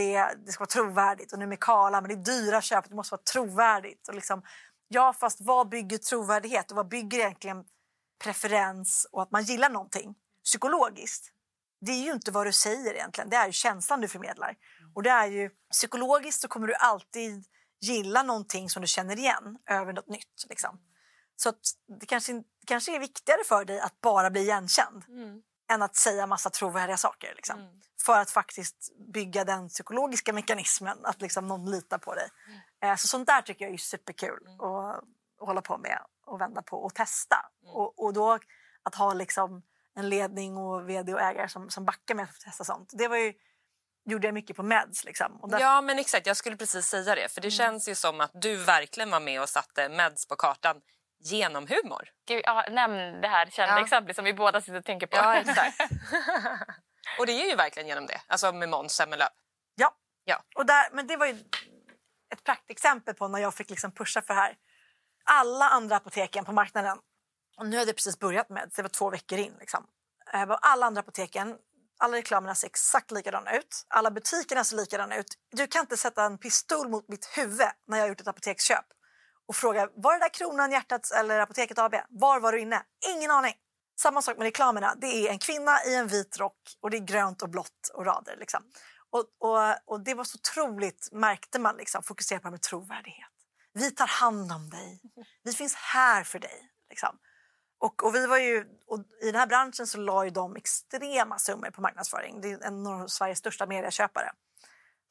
det 0.45 0.51
ska 0.51 0.61
vara 0.61 0.69
trovärdigt. 0.69 1.33
Och 1.33 1.39
nu 1.39 1.47
med 1.47 1.59
Kala, 1.59 2.01
men 2.01 2.07
det 2.09 2.15
är 2.15 2.41
dyra 2.41 2.61
köp, 2.61 2.89
det 2.89 2.95
måste 2.95 3.13
vara 3.13 3.21
trovärdigt. 3.33 4.07
Och 4.07 4.15
liksom, 4.15 4.41
ja, 4.87 5.13
fast 5.13 5.41
vad 5.41 5.69
bygger 5.69 5.97
trovärdighet 5.97 6.71
och 6.71 6.77
vad 6.77 6.87
bygger 6.87 7.19
egentligen 7.19 7.63
preferens 8.23 9.07
och 9.11 9.21
att 9.21 9.31
man 9.31 9.43
gillar 9.43 9.69
någonting 9.69 10.15
psykologiskt? 10.43 11.31
Det 11.81 11.91
är 11.91 12.03
ju 12.03 12.11
inte 12.11 12.31
vad 12.31 12.47
du 12.47 12.51
säger 12.51 12.93
egentligen, 12.93 13.29
det 13.29 13.35
är 13.35 13.45
ju 13.45 13.51
känslan 13.51 14.01
du 14.01 14.07
förmedlar. 14.07 14.55
Och 14.93 15.03
det 15.03 15.09
är 15.09 15.27
ju 15.27 15.49
psykologiskt 15.71 16.41
så 16.41 16.47
kommer 16.47 16.67
du 16.67 16.73
alltid 16.73 17.45
gilla 17.81 18.23
någonting 18.23 18.69
som 18.69 18.81
du 18.81 18.87
känner 18.87 19.17
igen 19.17 19.57
över 19.69 19.93
något 19.93 20.09
nytt. 20.09 20.45
Liksom. 20.49 20.79
Så 21.35 21.53
det 21.99 22.05
kanske, 22.05 22.33
det 22.33 22.65
kanske 22.67 22.95
är 22.95 22.99
viktigare 22.99 23.43
för 23.45 23.65
dig 23.65 23.79
att 23.79 24.01
bara 24.01 24.29
bli 24.29 24.41
igenkänd 24.41 25.03
mm 25.07 25.41
än 25.71 25.81
att 25.81 25.95
säga 25.95 26.27
massa 26.27 26.49
trovärdiga 26.49 26.97
saker. 26.97 27.33
Liksom. 27.35 27.59
Mm. 27.59 27.81
För 28.05 28.19
att 28.19 28.31
faktiskt 28.31 28.97
bygga 29.13 29.43
den 29.43 29.69
psykologiska 29.69 30.33
mekanismen, 30.33 30.97
att 31.03 31.21
liksom 31.21 31.47
någon 31.47 31.71
litar 31.71 31.97
på 31.97 32.15
dig. 32.15 32.29
Mm. 32.47 32.59
Eh, 32.91 32.97
så 32.97 33.07
sånt 33.07 33.27
där 33.27 33.41
tycker 33.41 33.65
jag 33.65 33.73
är 33.73 33.77
superkul 33.77 34.39
mm. 34.47 34.59
att, 34.59 34.97
att 35.41 35.47
hålla 35.47 35.61
på 35.61 35.77
med 35.77 35.99
och 36.25 36.41
vända 36.41 36.61
på 36.61 36.77
och 36.77 36.95
testa. 36.95 37.51
Mm. 37.63 37.75
Och, 37.75 38.03
och 38.03 38.13
då 38.13 38.39
att 38.83 38.95
ha 38.95 39.13
liksom 39.13 39.63
en 39.95 40.09
ledning 40.09 40.57
och 40.57 40.89
vd 40.89 41.13
och 41.13 41.21
ägare 41.21 41.49
som, 41.49 41.69
som 41.69 41.85
backar 41.85 42.15
med 42.15 42.23
att 42.23 42.39
testa 42.39 42.63
sånt. 42.63 42.89
Det 42.93 43.07
var 43.07 43.17
ju 43.17 43.33
gjorde 44.05 44.27
jag 44.27 44.33
mycket 44.33 44.55
på 44.55 44.63
meds. 44.63 45.05
Liksom. 45.05 45.39
Där... 45.49 45.59
Ja, 45.59 45.81
men 45.81 45.99
exakt. 45.99 46.27
Jag 46.27 46.37
skulle 46.37 46.57
precis 46.57 46.85
säga 46.85 47.15
det. 47.15 47.31
För 47.31 47.41
det 47.41 47.47
mm. 47.47 47.57
känns 47.57 47.89
ju 47.89 47.95
som 47.95 48.21
att 48.21 48.31
du 48.33 48.55
verkligen 48.55 49.11
var 49.11 49.19
med 49.19 49.41
och 49.41 49.49
satte 49.49 49.89
meds 49.89 50.27
på 50.27 50.35
kartan 50.35 50.81
genom 51.19 51.67
humor. 51.67 52.09
Gud, 52.27 52.41
ja, 52.43 52.65
nämn 52.71 53.21
det 53.21 53.27
här 53.27 53.45
kända 53.45 53.75
ja. 53.75 53.81
exemplet 53.81 54.15
som 54.15 54.25
vi 54.25 54.33
båda 54.33 54.61
sitter 54.61 54.77
och 54.77 54.85
tänker 54.85 55.07
på. 55.07 55.17
Ja, 55.17 55.35
exakt. 55.39 55.81
och 57.19 57.25
det 57.25 57.31
är 57.31 57.49
ju 57.49 57.55
verkligen 57.55 57.87
genom 57.87 58.05
det, 58.05 58.21
alltså 58.27 58.51
med 58.51 58.69
Måns 58.69 58.93
Zelmerlöw. 58.93 59.29
Ja, 59.75 59.95
ja. 60.23 60.43
Och 60.55 60.65
där, 60.65 60.89
men 60.91 61.07
det 61.07 61.17
var 61.17 61.25
ju 61.25 61.33
ett 62.33 62.43
praktexempel 62.43 63.15
på 63.15 63.27
när 63.27 63.39
jag 63.39 63.53
fick 63.53 63.69
liksom 63.69 63.91
pusha 63.91 64.21
för 64.21 64.33
det 64.33 64.39
här. 64.39 64.55
Alla 65.25 65.69
andra 65.69 65.95
apoteken 65.95 66.45
på 66.45 66.51
marknaden, 66.51 66.97
och 67.57 67.65
nu 67.65 67.77
hade 67.77 67.89
jag 67.89 67.95
precis 67.95 68.19
börjat 68.19 68.49
med, 68.49 68.71
det 68.75 68.81
var 68.81 68.89
två 68.89 69.09
veckor 69.09 69.39
in. 69.39 69.53
Liksom. 69.59 69.87
Eh, 70.33 70.57
alla 70.61 70.85
andra 70.85 70.99
apoteken 70.99 71.57
alla 71.97 72.17
reklamerna 72.17 72.55
ser 72.55 72.67
exakt 72.67 73.11
likadana 73.11 73.57
ut. 73.57 73.85
Alla 73.87 74.11
butikerna 74.11 74.63
ser 74.63 74.77
likadana 74.77 75.17
ut. 75.17 75.37
Du 75.51 75.67
kan 75.67 75.81
inte 75.81 75.97
sätta 75.97 76.23
en 76.23 76.37
pistol 76.37 76.89
mot 76.89 77.07
mitt 77.07 77.37
huvud 77.37 77.67
när 77.87 77.97
jag 77.97 78.03
har 78.03 78.09
gjort 78.09 78.21
ett 78.21 78.27
apoteksköp 78.27 78.85
och 79.47 79.55
frågar 79.55 79.89
var 79.95 80.13
det 80.13 80.19
där 80.19 80.29
Kronan, 80.29 80.71
Hjärtats 80.71 81.11
eller 81.11 81.39
Apoteket 81.39 81.79
AB? 81.79 81.95
Var 82.09 82.39
var 82.39 82.51
du 82.51 82.59
inne? 82.59 82.83
Ingen 83.15 83.31
aning. 83.31 83.53
Samma 83.99 84.21
sak 84.21 84.37
med 84.37 84.45
reklamerna. 84.45 84.95
Det 84.97 85.07
är 85.07 85.31
en 85.31 85.39
kvinna 85.39 85.83
i 85.87 85.95
en 85.95 86.07
vit 86.07 86.37
rock 86.37 86.77
och 86.81 86.89
det 86.89 86.97
är 86.97 87.05
grönt 87.05 87.41
och 87.41 87.49
blått 87.49 87.91
och 87.93 88.05
rader. 88.05 88.37
Liksom. 88.39 88.63
Och, 89.09 89.25
och, 89.39 89.75
och 89.85 89.99
det 89.99 90.13
var 90.13 90.23
så 90.23 90.37
otroligt, 90.37 91.09
märkte 91.11 91.59
man, 91.59 91.77
liksom, 91.77 92.03
fokusera 92.03 92.39
på 92.39 92.51
med 92.51 92.61
trovärdighet. 92.61 93.29
Vi 93.73 93.91
tar 93.91 94.07
hand 94.07 94.51
om 94.51 94.69
dig. 94.69 95.01
Vi 95.43 95.53
finns 95.53 95.75
här 95.75 96.23
för 96.23 96.39
dig. 96.39 96.71
Liksom. 96.89 97.17
Och, 97.79 98.03
och, 98.03 98.15
vi 98.15 98.27
var 98.27 98.37
ju, 98.37 98.65
och 98.87 98.99
I 99.21 99.25
den 99.25 99.35
här 99.35 99.47
branschen 99.47 99.87
så 99.87 99.97
la 99.97 100.25
ju 100.25 100.29
de 100.29 100.55
extrema 100.55 101.39
summor 101.39 101.69
på 101.69 101.81
marknadsföring. 101.81 102.41
Det 102.41 102.51
är 102.51 102.63
en 102.63 102.87
av 102.87 103.07
Sveriges 103.07 103.39
största 103.39 103.65
medieköpare. 103.65 104.31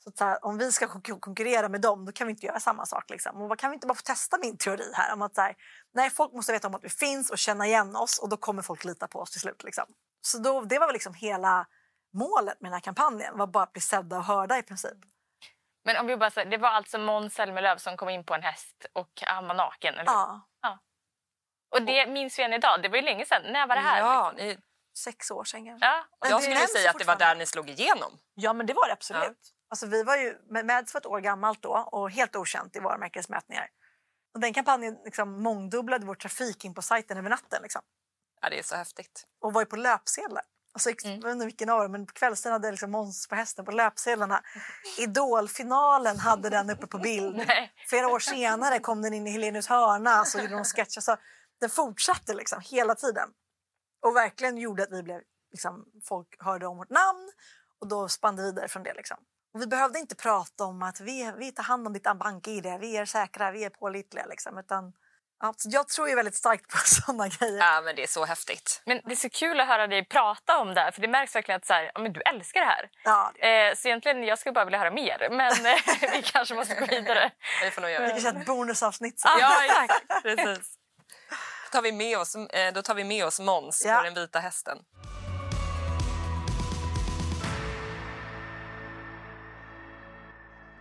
Så, 0.04 0.10
så 0.14 0.24
här, 0.24 0.44
om 0.44 0.58
vi 0.58 0.72
ska 0.72 0.88
konkurrera 1.20 1.68
med 1.68 1.80
dem, 1.80 2.04
då 2.04 2.12
kan 2.12 2.26
vi 2.26 2.30
inte 2.30 2.46
göra 2.46 2.60
samma 2.60 2.86
sak. 2.86 3.10
Liksom. 3.10 3.42
Och 3.42 3.58
kan 3.58 3.70
vi 3.70 3.74
inte 3.74 3.86
bara 3.86 3.94
få 3.94 4.02
testa 4.02 4.38
min 4.38 4.56
teori 4.58 4.92
här? 4.94 5.12
Om 5.12 5.22
att 5.22 5.34
så 5.34 5.40
här, 5.40 5.56
nej, 5.94 6.10
folk 6.10 6.32
måste 6.32 6.52
veta 6.52 6.68
om 6.68 6.74
att 6.74 6.84
vi 6.84 6.88
finns 6.88 7.30
och 7.30 7.38
känna 7.38 7.66
igen 7.66 7.96
oss 7.96 8.18
och 8.18 8.28
då 8.28 8.36
kommer 8.36 8.62
folk 8.62 8.84
lita 8.84 9.08
på 9.08 9.18
oss 9.20 9.30
till 9.30 9.40
slut. 9.40 9.62
Liksom. 9.64 9.84
Så 10.20 10.38
då, 10.38 10.60
det 10.60 10.78
var 10.78 10.86
väl 10.86 10.94
liksom 10.94 11.14
hela 11.14 11.66
målet 12.12 12.60
med 12.60 12.70
den 12.70 12.74
här 12.74 12.80
kampanjen, 12.80 13.38
var 13.38 13.46
bara 13.46 13.64
att 13.64 13.72
bli 13.72 13.82
sedda 13.82 14.16
och 14.16 14.24
hörda 14.24 14.58
i 14.58 14.62
princip. 14.62 14.98
Men 15.84 15.96
om 15.96 16.06
vi 16.06 16.16
bara 16.16 16.30
säger, 16.30 16.50
det 16.50 16.56
var 16.56 16.68
alltså 16.68 16.98
Måns 16.98 17.34
Zelmerlöw 17.34 17.78
som 17.78 17.96
kom 17.96 18.08
in 18.08 18.24
på 18.24 18.34
en 18.34 18.42
häst 18.42 18.86
och 18.92 19.22
han 19.22 19.46
var 19.46 19.54
naken? 19.54 19.94
Eller? 19.94 20.12
Ja. 20.12 20.78
Och 21.74 21.82
det 21.82 22.06
minns 22.06 22.38
vi 22.38 22.42
än 22.42 22.52
idag. 22.52 22.82
Det 22.82 22.88
var 22.88 22.96
ju 22.96 23.02
länge 23.02 23.26
sedan. 23.26 23.42
När 23.52 23.66
var 23.66 23.74
det 23.74 23.80
här? 23.80 23.98
Ja, 23.98 24.32
liksom? 24.36 24.62
Sex 24.98 25.30
år 25.30 25.44
sedan 25.44 25.78
Ja. 25.80 26.04
jag 26.20 26.42
skulle 26.42 26.66
säga 26.66 26.90
att 26.90 26.98
det 26.98 27.04
var 27.04 27.16
där 27.16 27.34
ni 27.34 27.46
slog 27.46 27.70
igenom. 27.70 28.18
Ja, 28.34 28.52
men 28.52 28.66
det 28.66 28.74
var 28.74 28.86
det 28.86 28.92
absolut. 28.92 29.22
Ja. 29.22 29.53
Alltså, 29.74 29.86
vi 29.86 30.02
var 30.02 30.16
ju, 30.16 30.38
Meds 30.64 30.94
var 30.94 31.00
ett 31.00 31.06
år 31.06 31.20
gammalt 31.20 31.62
då 31.62 31.88
och 31.92 32.10
helt 32.10 32.36
okänt 32.36 32.76
i 32.76 32.78
varumärkesmätningar. 32.78 33.68
Och 34.34 34.40
den 34.40 34.54
kampanjen 34.54 34.98
liksom 35.04 35.42
mångdubblade 35.42 36.06
vår 36.06 36.14
trafik 36.14 36.64
in 36.64 36.74
på 36.74 36.82
sajten 36.82 37.18
över 37.18 37.30
natten. 37.30 37.62
Liksom. 37.62 37.82
Ja, 38.40 38.50
det 38.50 38.58
är 38.58 38.62
så 38.62 38.76
häftigt. 38.76 39.26
Och 39.40 39.52
var 39.52 39.62
ju 39.62 39.66
på 39.66 39.76
löpsedlar. 39.76 40.42
Alltså, 40.72 40.90
mm. 40.90 41.20
Jag 41.20 41.22
vet 41.22 41.32
inte 41.32 41.46
vilken 41.46 41.68
av 41.68 41.90
men 41.90 42.06
på 42.06 42.12
kvällstid 42.12 42.52
hade 42.52 42.70
liksom 42.70 42.90
Måns 42.90 43.28
på 43.28 43.34
hästen 43.34 43.64
på 43.64 43.70
löpsedlarna. 43.70 44.42
Idolfinalen 44.98 46.18
hade 46.18 46.50
den 46.50 46.70
uppe 46.70 46.86
på 46.86 46.98
bild. 46.98 47.50
Flera 47.88 48.08
år 48.08 48.18
senare 48.18 48.78
kom 48.78 49.02
den 49.02 49.14
in 49.14 49.26
i 49.26 49.30
Helenius 49.30 49.66
hörna 49.66 50.24
så 50.24 50.38
gjorde 50.38 50.54
de 50.54 50.64
sketcher. 50.64 51.00
Så 51.00 51.16
den 51.60 51.70
fortsatte 51.70 52.34
liksom 52.34 52.60
hela 52.60 52.94
tiden. 52.94 53.28
Och 54.02 54.16
verkligen 54.16 54.58
gjorde 54.58 54.82
att 54.82 54.92
vi 54.92 55.02
blev, 55.02 55.20
liksom, 55.50 55.86
folk 56.04 56.36
hörde 56.38 56.66
om 56.66 56.76
vårt 56.76 56.90
namn 56.90 57.32
och 57.80 57.88
då 57.88 58.08
spann 58.08 58.36
det 58.36 58.42
vidare 58.42 58.68
från 58.68 58.82
det. 58.82 58.94
Liksom. 58.94 59.16
Och 59.54 59.62
vi 59.62 59.66
behövde 59.66 59.98
inte 59.98 60.14
prata 60.14 60.64
om 60.64 60.82
att 60.82 61.00
vi, 61.00 61.32
vi 61.38 61.52
tar 61.52 61.62
hand 61.62 61.86
om 61.86 61.92
ditt 61.92 62.02
bank-id, 62.02 62.66
vi 62.80 62.96
är 62.96 63.04
säkra, 63.04 63.50
vi 63.50 63.64
är 63.64 63.70
pålitliga. 63.70 64.26
Liksom, 64.26 64.58
utan, 64.58 64.92
ja, 65.40 65.54
jag 65.64 65.88
tror 65.88 66.08
ju 66.08 66.14
väldigt 66.14 66.34
starkt 66.34 66.68
på 66.68 66.76
sådana 66.84 67.28
grejer. 67.28 67.58
Ja, 67.58 67.80
men 67.84 67.96
det 67.96 68.02
är 68.02 68.06
så 68.06 68.24
häftigt. 68.24 68.82
Men 68.86 69.00
det 69.04 69.12
är 69.12 69.16
så 69.16 69.30
kul 69.30 69.60
att 69.60 69.68
höra 69.68 69.86
dig 69.86 70.08
prata 70.08 70.58
om 70.58 70.74
det 70.74 70.92
för 70.94 71.00
det 71.00 71.08
märks 71.08 71.34
verkligen 71.34 71.56
att 71.56 71.66
så 71.66 71.72
här, 71.72 71.90
ja, 71.94 72.00
men 72.00 72.12
du 72.12 72.20
älskar 72.20 72.60
det 72.60 72.66
här. 72.66 72.90
Ja, 73.04 73.32
det... 73.34 73.68
Eh, 73.68 73.74
så 73.74 73.88
egentligen, 73.88 74.24
jag 74.24 74.38
skulle 74.38 74.52
bara 74.52 74.64
vilja 74.64 74.78
höra 74.78 74.90
mer, 74.90 75.28
men 75.30 75.66
eh, 75.66 76.12
vi 76.12 76.22
kanske 76.22 76.54
måste 76.54 76.74
gå 76.74 76.86
vidare. 76.86 77.30
Vi 77.62 77.70
får 77.70 77.82
nog 77.82 77.90
göra 77.90 78.06
det. 78.06 78.14
Vi 78.14 78.22
kan 78.22 78.32
köra 78.32 78.40
ett 78.40 78.46
bonusavsnitt. 78.46 79.22
Ja, 79.24 79.64
exakt. 79.64 80.08
Precis 80.22 80.78
tar 81.74 81.82
vi 81.82 81.92
med 81.92 82.18
oss, 82.18 82.36
eh, 82.36 82.72
då 82.74 82.82
tar 82.82 82.94
vi 82.94 83.04
med 83.04 83.24
oss 83.24 83.40
Måns 83.40 83.82
ja. 83.86 83.96
på 83.96 84.04
den 84.04 84.14
vita 84.14 84.38
hästen. 84.38 84.78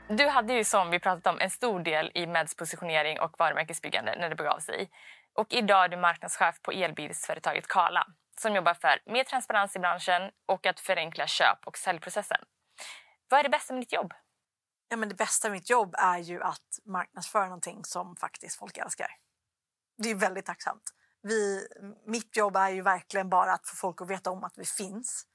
Du 0.09 0.27
hade 0.27 0.53
ju 0.53 0.63
som 0.63 0.89
vi 0.89 0.99
pratat 0.99 1.27
om 1.27 1.39
en 1.39 1.49
stor 1.49 1.79
del 1.79 2.11
i 2.13 2.27
Meds 2.27 2.55
positionering 2.55 3.19
och 3.19 3.39
varumärkesbyggande 3.39 4.15
när 4.19 4.29
det 4.29 4.35
begav 4.35 4.59
sig. 4.59 4.89
Och 5.33 5.53
idag 5.53 5.83
är 5.83 5.89
du 5.89 5.97
marknadschef 5.97 6.61
på 6.61 6.71
elbilsföretaget 6.71 7.67
Kala 7.67 8.07
som 8.39 8.55
jobbar 8.55 8.73
för 8.73 8.99
mer 9.05 9.23
transparens 9.23 9.75
i 9.75 9.79
branschen 9.79 10.31
och 10.45 10.65
att 10.65 10.79
förenkla 10.79 11.27
köp 11.27 11.67
och 11.67 11.77
säljprocessen. 11.77 12.41
Vad 13.29 13.39
är 13.39 13.43
det 13.43 13.49
bästa 13.49 13.73
med 13.73 13.81
ditt 13.81 13.93
jobb? 13.93 14.13
Ja, 14.89 14.97
men 14.97 15.09
det 15.09 15.15
bästa 15.15 15.49
med 15.49 15.55
mitt 15.55 15.69
jobb 15.69 15.95
är 15.97 16.17
ju 16.17 16.43
att 16.43 16.79
marknadsföra 16.85 17.45
någonting 17.45 17.85
som 17.85 18.15
faktiskt 18.15 18.59
folk 18.59 18.77
älskar 18.77 19.07
det 19.97 20.09
är 20.11 20.15
väldigt 20.15 20.45
tacksamt. 20.45 20.83
Vi, 21.21 21.67
mitt 22.05 22.37
jobb 22.37 22.55
är 22.55 22.69
ju 22.69 22.81
verkligen 22.81 23.29
bara 23.29 23.53
att 23.53 23.67
få 23.67 23.75
folk 23.75 24.01
att 24.01 24.09
veta 24.09 24.31
om 24.31 24.43
att 24.43 24.57
vi 24.57 24.65
finns. 24.65 25.25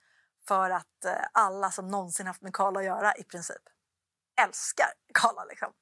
För 0.49 0.71
att 0.71 1.05
eh, 1.05 1.13
alla 1.33 1.71
som 1.71 1.89
någonsin 1.89 2.27
haft 2.27 2.43
med 2.43 2.55
Karla 2.55 2.81
att 2.81 2.87
göra 2.87 3.15
i 3.15 3.25
princip 3.25 3.63
älskar 4.45 4.87
Karla. 5.15 5.45
Liksom. 5.45 5.73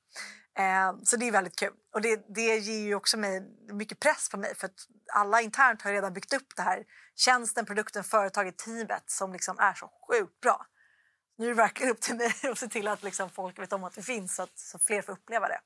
Eh, 0.59 1.05
så 1.05 1.17
det 1.17 1.29
är 1.29 1.33
väldigt 1.33 1.59
kul. 1.59 1.73
Och 1.95 2.01
det, 2.01 2.35
det 2.35 2.57
ger 2.57 2.87
ju 2.87 2.95
också 2.95 3.17
mig 3.17 3.43
mycket 3.73 4.01
press 4.01 4.29
på 4.29 4.37
mig 4.37 4.55
för 4.55 4.67
att 4.67 4.87
alla 5.13 5.41
internt 5.41 5.83
har 5.83 5.93
redan 5.93 6.13
byggt 6.13 6.33
upp 6.33 6.57
det 6.57 6.63
här 6.63 6.85
tjänsten, 7.15 7.67
produkten, 7.67 8.05
företaget, 8.05 8.59
teamet 8.59 9.05
som 9.07 9.33
liksom 9.33 9.59
är 9.59 9.75
så 9.75 9.91
sjukt 10.09 10.41
bra. 10.41 10.67
Nu 11.39 11.45
är 11.45 11.49
det 11.49 11.55
verkligen 11.55 11.93
upp 11.93 12.01
till 12.01 12.17
mig 12.17 12.33
att 12.51 12.59
se 12.59 12.69
till 12.69 12.89
att 12.89 13.03
liksom 13.03 13.31
folk 13.31 13.59
vet 13.59 13.73
om 13.73 13.85
att 13.85 13.99
vi 13.99 14.03
finns 14.03 14.37
så 14.37 14.43
att 14.43 14.59
så 14.59 14.79
fler 14.79 15.03
får 15.03 15.13
uppleva 15.13 15.49
det. 15.49 15.61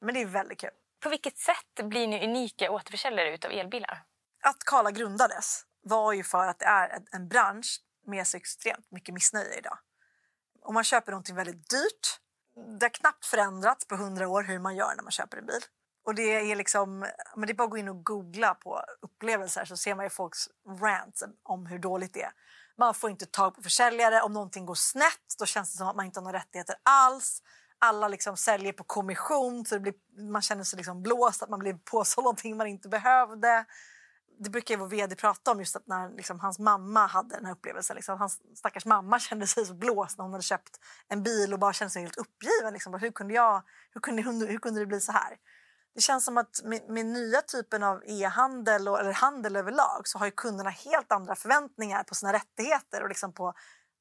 Men 0.00 0.14
det 0.14 0.22
är 0.22 0.26
väldigt 0.26 0.60
kul. 0.60 0.70
På 1.02 1.08
vilket 1.08 1.38
sätt 1.38 1.88
blir 1.88 2.08
ni 2.08 2.24
unika 2.24 2.70
återförsäljare 2.70 3.38
av 3.44 3.50
elbilar? 3.50 4.02
Att 4.42 4.64
Kala 4.64 4.90
grundades 4.90 5.64
var 5.82 6.12
ju 6.12 6.24
för 6.24 6.46
att 6.46 6.58
det 6.58 6.64
är 6.64 7.02
en 7.12 7.28
bransch 7.28 7.80
med 8.06 8.26
så 8.26 8.36
extremt 8.36 8.90
mycket 8.90 9.14
missnöje 9.14 9.58
idag. 9.58 9.78
Om 10.62 10.74
man 10.74 10.84
köper 10.84 11.12
någonting 11.12 11.36
väldigt 11.36 11.70
dyrt, 11.70 12.20
det 12.78 12.84
har 12.84 12.90
knappt 12.90 13.26
förändrats 13.26 13.86
på 13.86 13.96
hundra 13.96 14.28
år 14.28 14.42
hur 14.42 14.58
man 14.58 14.76
gör 14.76 14.94
när 14.96 15.02
man 15.02 15.12
köper 15.12 15.38
en 15.38 15.46
bil. 15.46 15.62
Och 16.04 16.14
det 16.14 16.50
är 16.52 16.56
liksom, 16.56 16.98
men 17.36 17.46
det 17.46 17.52
är 17.52 17.54
bara 17.54 17.64
att 17.64 17.70
gå 17.70 17.76
in 17.76 17.88
och 17.88 18.04
googla 18.04 18.54
på 18.54 18.82
upplevelser 19.02 19.64
så 19.64 19.76
ser 19.76 19.94
man 19.94 20.06
ju 20.06 20.10
folks 20.10 20.48
rants 20.80 21.24
om 21.42 21.66
hur 21.66 21.78
dåligt 21.78 22.14
det 22.14 22.22
är. 22.22 22.32
Man 22.78 22.94
får 22.94 23.10
inte 23.10 23.26
tag 23.26 23.54
på 23.54 23.62
försäljare. 23.62 24.20
Om 24.20 24.32
någonting 24.32 24.66
går 24.66 24.74
snett 24.74 25.36
då 25.38 25.46
känns 25.46 25.72
det 25.72 25.78
som 25.78 25.88
att 25.88 25.96
man 25.96 26.06
inte 26.06 26.20
har 26.20 26.24
några 26.24 26.38
rättigheter 26.38 26.76
alls. 26.82 27.42
alla 27.78 28.08
liksom 28.08 28.36
säljer 28.36 28.72
på 28.72 28.84
kommission 28.84 29.64
så 29.64 29.74
det 29.74 29.80
blir, 29.80 29.94
man 30.32 30.42
känner 30.42 30.64
sig 30.64 30.76
liksom 30.76 31.02
blåst, 31.02 31.42
att 31.42 31.50
man 31.50 31.58
blir 31.58 31.74
påsåld 31.74 32.24
någonting 32.24 32.56
man 32.56 32.66
inte 32.66 32.88
behövde. 32.88 33.64
Det 34.44 34.50
brukar 34.50 34.74
ju 34.74 34.78
vår 34.80 34.86
vd 34.86 35.16
prata 35.16 35.50
om 35.50 35.58
just 35.58 35.76
att 35.76 35.86
när 35.86 36.10
liksom, 36.16 36.40
hans 36.40 36.58
mamma 36.58 37.06
hade 37.06 37.36
den 37.36 37.44
här 37.44 37.52
upplevelsen. 37.52 37.96
Liksom, 37.96 38.18
hans 38.18 38.40
stackars 38.54 38.84
mamma 38.84 39.18
kände 39.18 39.46
sig 39.46 39.66
så 39.66 39.74
blåst 39.74 40.18
när 40.18 40.22
hon 40.22 40.32
hade 40.32 40.42
köpt 40.42 40.80
en 41.08 41.22
bil 41.22 41.52
och 41.52 41.58
bara 41.58 41.72
kände 41.72 41.90
sig 41.90 42.02
helt 42.02 42.16
uppgiven. 42.16 42.72
Liksom. 42.72 42.94
Hur, 42.94 43.10
kunde 43.10 43.34
jag, 43.34 43.62
hur, 43.90 44.00
kunde, 44.00 44.22
hur 44.22 44.58
kunde 44.58 44.80
det 44.80 44.86
bli 44.86 45.00
så 45.00 45.12
här? 45.12 45.36
Det 45.94 46.00
känns 46.00 46.24
som 46.24 46.38
att 46.38 46.60
med, 46.64 46.88
med 46.88 47.06
nya 47.06 47.42
typen 47.42 47.82
av 47.82 48.02
e-handel 48.06 48.88
och, 48.88 49.00
eller 49.00 49.12
handel 49.12 49.56
överlag 49.56 50.02
så 50.04 50.18
har 50.18 50.26
ju 50.26 50.32
kunderna 50.32 50.70
helt 50.70 51.12
andra 51.12 51.36
förväntningar 51.36 52.02
på 52.02 52.14
sina 52.14 52.32
rättigheter 52.32 53.02
och 53.02 53.08
liksom 53.08 53.32
på, 53.32 53.54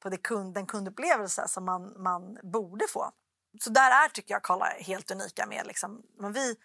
på 0.03 0.09
det 0.09 0.17
kund, 0.17 0.53
den 0.53 0.65
kundupplevelse 0.65 1.47
som 1.47 1.65
man, 1.65 2.01
man 2.03 2.37
borde 2.43 2.87
få. 2.87 3.11
Så 3.61 3.69
där 3.69 4.05
är 4.05 4.09
tycker 4.09 4.33
jag 4.33 4.43
Karla 4.43 4.65
helt 4.65 5.11
unika 5.11 5.45
med 5.45 5.67
liksom, 5.67 6.01
men 6.19 6.33
vi, 6.33 6.55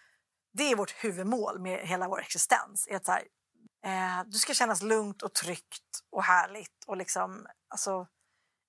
det 0.53 0.71
är 0.71 0.75
vårt 0.75 1.03
huvudmål 1.03 1.59
med 1.59 1.79
hela 1.79 2.07
vår 2.07 2.19
existens. 2.19 2.87
Är 2.89 2.95
att 2.95 3.05
så 3.05 3.11
här, 3.11 3.23
eh, 3.85 4.23
du 4.25 4.37
ska 4.37 4.53
kännas 4.53 4.81
lugnt 4.81 5.21
och 5.21 5.33
tryggt 5.33 5.99
och 6.11 6.23
härligt 6.23 6.83
och 6.87 6.97
liksom, 6.97 7.47
alltså, 7.67 8.07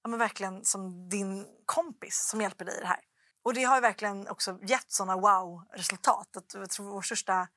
ja, 0.02 0.08
men 0.08 0.18
verkligen 0.18 0.64
som 0.64 1.08
din 1.08 1.46
kompis 1.64 2.28
som 2.30 2.40
hjälper 2.40 2.64
dig 2.64 2.76
i 2.76 2.80
det 2.80 2.86
här. 2.86 3.00
Och 3.44 3.54
det 3.54 3.64
har 3.64 3.80
verkligen 3.80 4.28
också 4.28 4.58
gett 4.62 4.92
såna 4.92 5.16
wow-resultat. 5.16 6.28
Jag 6.54 6.70
tror 6.70 6.90
vår 6.90 7.02
största 7.02 7.48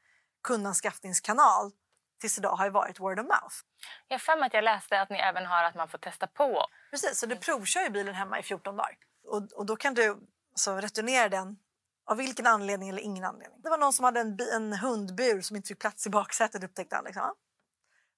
kundanskaffningskanal 0.43 1.72
tills 2.19 2.38
idag 2.38 2.56
har 2.56 2.69
varit 2.69 3.00
word 3.00 3.19
of 3.19 3.26
mouth. 3.26 3.56
Jag 4.08 4.13
har 4.13 4.19
för 4.19 4.39
mig 4.39 4.48
att 4.48 4.54
jag 4.54 4.63
läste 4.63 5.02
att 5.02 5.10
ni 5.10 5.17
även 5.17 5.45
har 5.45 5.63
att 5.63 5.76
man 5.76 5.89
får 5.89 5.98
testa 5.98 6.28
på. 6.28 6.65
Precis, 6.91 7.19
så 7.19 7.26
du 7.26 7.36
provkör 7.36 7.82
ju 7.82 7.89
bilen 7.89 8.15
hemma 8.15 8.39
i 8.39 8.43
14 8.43 8.76
dagar. 8.76 8.95
Och, 9.28 9.52
och 9.54 9.65
då 9.65 9.76
kan 9.76 9.93
du 9.93 10.17
så 10.56 10.76
returnera 10.76 11.30
den 11.30 11.58
av 12.06 12.17
vilken 12.17 12.48
anledning 12.48 12.89
eller 12.89 13.02
ingen 13.02 13.24
anledning. 13.24 13.62
Det 13.62 13.69
var 13.69 13.78
någon 13.78 13.93
som 13.93 14.06
hade 14.06 14.19
en, 14.19 14.38
en 14.54 14.74
hundbur 14.74 15.41
som 15.41 15.56
inte 15.56 15.67
fick 15.67 15.80
plats 15.80 16.08
i 16.08 16.10
baksätet 16.10 16.63
upptäckte 16.63 16.95
han. 16.95 17.06
Liksom. 17.06 17.34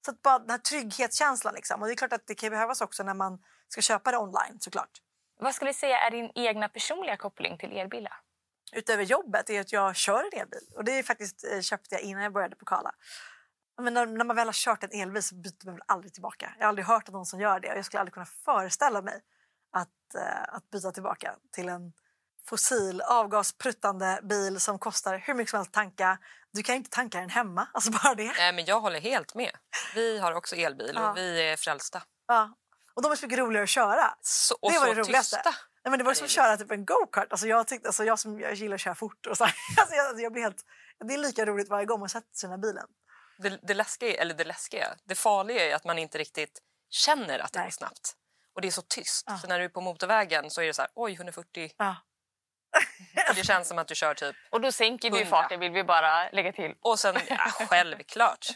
Så 0.06 0.12
att 0.12 0.22
bara 0.22 0.40
den 0.40 0.50
här 0.50 0.58
trygghetskänslan. 0.58 1.54
Liksom. 1.54 1.82
Och 1.82 1.88
det 1.88 1.94
är 1.94 1.96
klart 1.96 2.14
att 2.14 2.28
det 2.28 2.36
kan 2.36 2.50
behövas 2.50 2.82
också 2.82 3.04
när 3.04 3.14
man 3.14 3.40
ska 3.68 3.82
köpa 3.82 4.12
det 4.12 4.18
online 4.18 4.60
såklart. 4.60 5.02
Vad 5.40 5.56
skulle 5.56 5.70
du 5.70 5.74
säga 5.74 6.00
är 6.00 6.12
din 6.12 6.32
egna 6.36 6.70
personliga 6.70 7.18
koppling 7.18 7.58
till 7.58 7.78
elbilar? 7.78 8.14
Utöver 8.74 9.04
jobbet 9.04 9.50
är 9.50 9.62
att 9.62 9.72
jag 9.72 9.96
kör 9.96 10.24
en 10.24 10.42
elbil. 10.42 10.68
Och 10.76 10.84
det 10.84 10.92
är 10.92 11.04
faktiskt 11.04 11.44
eh, 11.52 11.62
köpte 11.62 11.96
jag 11.96 12.02
innan 12.02 12.24
jag 12.24 12.34
började 12.34 12.56
på 12.56 12.66
Kala. 12.66 12.92
Men 13.82 13.94
när, 13.94 14.06
när, 14.06 14.26
man 14.26 14.36
väl 14.36 14.48
har 14.48 14.54
kört 14.54 14.84
en 14.84 15.02
elbil 15.02 15.24
så 15.24 15.36
byter 15.36 15.66
man 15.66 15.76
väl 15.76 15.84
aldrig 15.86 16.14
tillbaka. 16.14 16.54
Jag 16.58 16.66
har 16.66 16.70
aldrig 16.70 16.86
hört 16.86 17.10
av 17.10 17.14
någon 17.14 17.26
som 17.26 17.40
gör 17.40 17.60
det. 17.60 17.72
Och 17.72 17.78
jag 17.78 17.86
skulle 17.86 18.00
aldrig 18.00 18.14
kunna 18.14 18.26
föreställa 18.26 19.02
mig 19.02 19.22
att, 19.72 20.16
uh, 20.16 20.56
att 20.56 20.70
byta 20.70 20.92
tillbaka 20.92 21.36
till 21.52 21.70
en 21.70 21.94
fossil 22.46 23.02
avgaspruttande 23.02 24.20
bil 24.24 24.60
som 24.60 24.80
kostar 24.80 25.18
hur 25.18 25.34
mycket 25.34 25.50
som 25.50 25.58
helst 25.58 25.70
att 25.70 25.74
tanka. 25.74 26.18
Du 26.54 26.64
kan 26.64 26.76
inte 26.76 26.90
tanka 26.90 27.20
den 27.20 27.30
hemma. 27.30 27.68
Alltså 27.74 27.92
bara 27.92 28.16
det. 28.16 28.34
Nej, 28.38 28.54
men 28.54 28.66
jag 28.66 28.82
håller 28.82 29.00
helt 29.00 29.36
med. 29.36 29.52
Vi 29.96 30.20
har 30.20 30.34
också 30.34 30.56
elbil 30.56 30.98
och 30.98 31.04
ja. 31.04 31.14
vi 31.14 31.50
är 31.50 31.58
frälsta. 31.58 32.02
Ja. 32.28 32.58
Och 32.94 33.02
de 33.02 33.12
är 33.12 33.16
så 33.16 33.26
mycket 33.26 33.40
roligare 33.40 33.64
att 33.64 33.70
köra. 33.70 34.16
Så, 34.22 34.58
det 34.62 34.80
var 34.80 34.88
det 34.88 34.94
roligaste. 34.94 35.36
Tysta. 35.36 35.54
Nej, 35.84 35.90
men 35.90 35.98
det 35.98 36.04
var 36.04 36.14
som 36.14 36.26
att 36.26 36.32
köra 36.32 36.58
typ 36.58 36.72
en 36.72 36.86
go-kart. 36.86 37.28
Alltså 37.32 37.48
jag, 37.48 37.68
tyckte, 37.68 37.88
alltså 37.88 38.04
jag 38.04 38.20
som 38.20 38.40
jag 38.40 38.54
gillar 38.54 38.76
att 38.76 38.82
köra 38.82 38.96
fort. 38.96 39.26
Och 39.26 39.38
så 39.38 39.44
alltså 39.78 39.96
jag, 39.96 40.22
jag 40.22 40.34
blir 40.34 40.44
helt, 40.44 40.66
det 41.08 41.14
är 41.14 41.18
lika 41.18 41.46
roligt 41.46 41.70
varje 41.70 41.86
gång 41.86 42.00
man 42.00 42.10
sätter 42.10 42.36
sig 42.36 42.48
i 42.48 42.52
den 42.52 42.62
bilen. 42.62 42.88
Det, 43.38 43.60
det, 43.64 43.74
läskiga, 43.74 44.22
eller 44.22 44.34
det 44.34 44.44
läskiga, 44.44 44.96
det 45.04 45.16
farliga 45.16 45.70
är 45.72 45.76
att 45.76 45.84
man 45.84 45.98
inte 45.98 46.18
riktigt 46.18 46.60
känner 46.90 47.40
att 47.40 47.54
det 47.54 47.60
Nej. 47.60 47.68
går 47.68 47.72
snabbt. 47.72 48.16
Och 48.56 48.62
det 48.62 48.68
är 48.68 48.72
så 48.72 48.82
tyst. 48.82 49.24
Ja. 49.28 49.38
Så 49.38 49.48
när 49.48 49.60
du 49.60 49.66
är 49.66 49.70
på 49.70 49.82
motorvägen 49.82 50.50
så 50.50 50.62
är 50.62 50.68
det 50.68 50.74
så 50.74 50.82
här, 50.82 50.92
oj 50.96 51.14
140. 51.14 51.72
Ja. 51.78 51.96
Och 53.30 53.36
det 53.36 53.44
känns 53.44 53.68
som 53.68 53.80
att 53.80 53.88
du 53.88 53.96
kör 53.96 54.14
typ 54.14 54.36
Och 54.50 54.62
då 54.62 54.72
sänker 54.72 55.08
100. 55.08 55.24
du 55.24 55.30
farten 55.30 55.60
vill 55.60 55.72
vi 55.72 55.84
bara 55.84 56.30
lägga 56.30 56.52
till. 56.52 56.76
Och 56.82 57.00
sen, 57.00 57.16
ja, 57.30 57.38
självklart. 57.70 58.48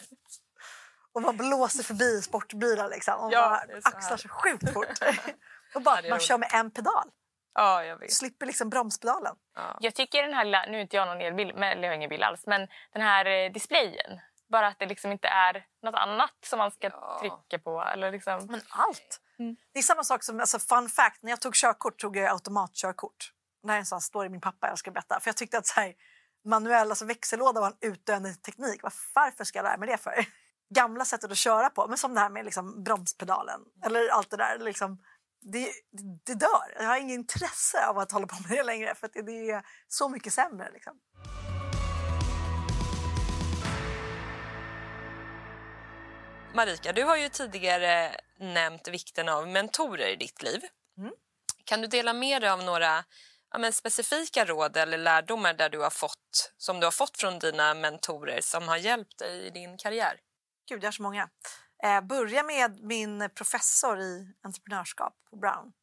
och 1.13 1.21
man 1.21 1.37
blåser 1.37 1.83
förbi 1.83 2.21
sportbilar 2.21 2.89
liksom. 2.89 3.19
Och 3.19 3.33
ja, 3.33 3.49
bara 3.49 3.79
axlar 3.83 4.17
så 4.17 4.29
sjukt 4.29 4.73
fort. 4.73 4.87
och 5.75 5.81
bara, 5.81 6.01
ja, 6.01 6.09
man 6.09 6.19
kör 6.19 6.37
med 6.37 6.49
en 6.53 6.71
pedal. 6.71 7.11
Ja, 7.53 7.83
jag 7.83 7.97
vet. 7.97 8.13
Slipper 8.13 8.45
liksom 8.45 8.69
bromspedalen. 8.69 9.35
Ja. 9.55 9.77
Jag 9.79 9.95
tycker 9.95 10.23
den 10.23 10.33
här, 10.33 10.45
nu 10.45 10.77
är 10.77 10.81
inte 10.81 10.95
jag 10.95 11.07
någon 11.07 11.21
elbil, 11.21 11.49
eller 11.49 11.83
jag 11.83 11.89
har 11.89 11.95
ingen 11.95 12.09
bil 12.09 12.23
alls, 12.23 12.45
men 12.45 12.67
den 12.93 13.01
här 13.01 13.25
eh, 13.25 13.51
displayen. 13.51 14.19
Bara 14.49 14.67
att 14.67 14.79
det 14.79 14.85
liksom 14.85 15.11
inte 15.11 15.27
är 15.27 15.65
något 15.83 15.95
annat 15.95 16.33
som 16.45 16.59
man 16.59 16.71
ska 16.71 16.89
ja. 16.89 17.17
trycka 17.19 17.63
på. 17.63 17.81
Eller 17.81 18.11
liksom. 18.11 18.45
Men 18.49 18.61
allt! 18.69 19.21
Mm. 19.39 19.55
Det 19.73 19.79
är 19.79 19.83
samma 19.83 20.03
sak 20.03 20.23
som, 20.23 20.39
alltså 20.39 20.59
fun 20.59 20.89
fact, 20.89 21.23
när 21.23 21.29
jag 21.29 21.41
tog 21.41 21.55
körkort 21.55 21.99
tog 21.99 22.17
jag 22.17 22.31
automatkörkort. 22.31 23.31
Här 23.69 23.75
är 23.75 23.79
en 23.79 23.85
sån 23.85 24.01
story 24.01 24.29
min 24.29 24.41
pappa 24.41 24.67
jag 24.67 24.77
ska 24.77 24.91
berätta. 24.91 25.19
För 25.19 25.29
jag 25.29 25.37
tyckte 25.37 25.57
att 25.57 25.67
så 25.67 25.79
här, 25.79 25.93
manuell, 26.45 26.89
alltså 26.89 27.05
växellåda 27.05 27.61
var 27.61 27.67
en 27.67 27.91
utdöende 27.91 28.33
teknik. 28.33 28.81
Varför 29.13 29.43
ska 29.43 29.59
jag 29.59 29.63
lära 29.63 29.77
mig 29.77 29.89
det 29.89 29.97
för? 29.97 30.25
Gamla 30.75 31.05
sättet 31.05 31.31
att 31.31 31.37
köra 31.37 31.69
på, 31.69 31.87
men 31.87 31.97
som 31.97 32.13
det 32.13 32.19
här 32.19 32.29
med 32.29 32.45
liksom 32.45 32.83
bromspedalen. 32.83 33.61
Eller 33.85 34.09
allt 34.09 34.29
det 34.29 34.37
där. 34.37 34.59
Liksom, 34.59 35.01
det, 35.41 35.71
det 36.25 36.33
dör. 36.33 36.75
Jag 36.77 36.85
har 36.85 36.97
inget 36.97 37.15
intresse 37.15 37.87
av 37.87 37.97
att 37.97 38.11
hålla 38.11 38.27
på 38.27 38.35
med 38.41 38.57
det 38.57 38.63
längre 38.63 38.95
för 38.95 39.09
det 39.13 39.51
är 39.51 39.65
så 39.87 40.09
mycket 40.09 40.33
sämre. 40.33 40.71
Liksom. 40.73 40.99
Marika, 46.55 46.93
du 46.93 47.03
har 47.03 47.17
ju 47.17 47.29
tidigare 47.29 48.15
nämnt 48.39 48.87
vikten 48.87 49.29
av 49.29 49.47
mentorer 49.47 50.07
i 50.07 50.15
ditt 50.15 50.43
liv. 50.43 50.61
Mm. 50.97 51.11
Kan 51.65 51.81
du 51.81 51.87
dela 51.87 52.13
med 52.13 52.41
dig 52.41 52.49
av 52.49 52.63
några 52.63 53.03
ja, 53.55 53.59
men 53.59 53.73
specifika 53.73 54.45
råd 54.45 54.77
eller 54.77 54.97
lärdomar 54.97 55.53
där 55.53 55.69
du 55.69 55.79
har 55.79 55.89
fått, 55.89 56.53
som 56.57 56.79
du 56.79 56.85
har 56.85 56.91
fått 56.91 57.17
från 57.17 57.39
dina 57.39 57.73
mentorer 57.73 58.41
som 58.41 58.67
har 58.67 58.77
hjälpt 58.77 59.17
dig 59.17 59.47
i 59.47 59.49
din 59.49 59.77
karriär? 59.77 60.19
Gud, 60.69 60.83
jag 60.83 60.87
har 60.87 60.91
så 60.91 61.03
många. 61.03 61.29
Eh, 61.83 62.01
börja 62.01 62.43
med 62.43 62.83
min 62.83 63.29
professor 63.35 63.99
i 63.99 64.33
entreprenörskap 64.41 65.13
på 65.29 65.35
Brown 65.35 65.73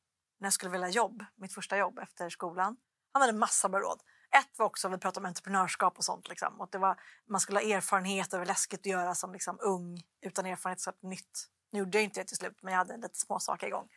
när 0.40 0.46
jag 0.46 0.52
skulle 0.52 0.72
vilja 0.72 0.88
jobb, 0.88 1.24
mitt 1.36 1.54
första 1.54 1.76
jobb 1.76 1.98
efter 1.98 2.28
skolan. 2.28 2.76
Han 3.12 3.22
hade 3.22 3.32
massa 3.32 3.68
bra 3.68 3.80
råd. 3.80 4.00
Ett 4.36 4.58
var 4.58 4.66
också, 4.66 4.88
vi 4.88 4.98
pratade 4.98 5.24
om 5.24 5.28
entreprenörskap 5.28 5.98
och 5.98 6.04
sånt. 6.04 6.28
Liksom. 6.28 6.60
Och 6.60 6.68
det 6.72 6.78
var, 6.78 7.00
man 7.28 7.40
skulle 7.40 7.58
ha 7.58 7.76
erfarenhet 7.76 8.26
och 8.26 8.38
det 8.38 8.38
var 8.38 8.46
läskigt 8.46 8.80
att 8.80 8.86
göra 8.86 9.14
som 9.14 9.32
liksom, 9.32 9.58
ung 9.60 10.02
utan 10.26 10.46
erfarenhet. 10.46 10.80
Så 10.80 10.92
nytt. 11.02 11.48
Nu 11.72 11.78
gjorde 11.78 11.98
jag 11.98 12.04
inte 12.04 12.20
det 12.20 12.24
till 12.24 12.36
slut, 12.36 12.58
men 12.62 12.72
jag 12.72 12.78
hade 12.78 12.96
lite 12.96 13.18
småsaker 13.18 13.66
igång. 13.66 13.88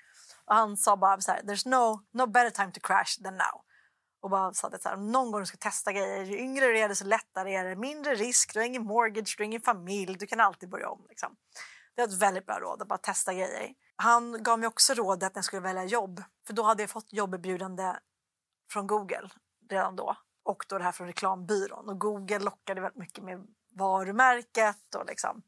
Och 0.48 0.56
han 0.56 0.78
sa 0.78 0.98
bara 0.98 1.22
så 1.22 1.32
här, 1.32 1.42
there's 1.42 1.68
no, 1.68 2.06
no 2.14 2.26
better 2.26 2.50
time 2.50 2.72
to 2.72 2.80
crash 2.84 3.24
than 3.24 3.34
now. 3.34 3.62
Och 4.22 4.30
bara 4.30 4.54
sa 4.54 4.70
det 4.70 4.82
så 4.82 4.90
här, 4.90 4.98
någon 4.98 5.32
gång 5.32 5.42
du 5.42 5.46
ska 5.46 5.58
testa 5.58 5.92
grejer, 5.92 6.24
ju 6.24 6.38
yngre 6.38 6.66
du 6.66 6.80
är 6.80 6.90
desto 6.90 7.06
lättare 7.06 7.56
är 7.56 7.66
det. 7.66 7.76
Mindre 7.76 8.16
risk, 8.16 8.54
du 8.54 8.60
har 8.60 8.66
ingen 8.66 8.84
mortgage, 8.84 9.36
du 9.38 9.44
har 9.44 9.46
ingen 9.46 9.62
familj, 9.62 10.18
du 10.18 10.28
kan 10.28 10.40
alltid 10.40 10.70
börja 10.70 10.90
om. 10.90 11.06
Liksom. 11.10 11.36
Det 11.96 12.02
var 12.02 12.08
ett 12.08 12.22
väldigt 12.22 12.46
bra 12.46 12.60
råd, 12.60 12.82
att 12.82 12.88
bara 12.88 12.98
testa 12.98 13.34
grejer. 13.34 13.74
Han 13.96 14.44
gav 14.44 14.60
mig 14.60 14.68
också 14.68 14.94
rådet 14.94 15.36
när 15.36 15.38
jag 15.38 15.46
skulle 15.46 15.62
välja 15.62 15.84
jobb. 15.84 16.24
För 16.48 16.54
då 16.54 16.64
hade 16.64 16.84
jag 16.84 16.90
fått 16.90 17.14
jobberbjudande 17.14 17.96
från 18.72 18.88
Google 18.88 19.30
redan 19.70 19.96
då. 19.96 20.18
Och 20.44 20.66
då 20.70 20.78
det 20.78 20.84
här 20.84 20.92
från 20.92 21.08
reklambyrån. 21.08 21.90
Och 21.90 22.00
Google 22.00 22.40
lockade 22.40 22.82
väldigt 22.82 23.00
mycket 23.00 23.24
med 23.24 23.48
varumärket 23.76 24.96
och 24.96 25.06
liksom. 25.06 25.42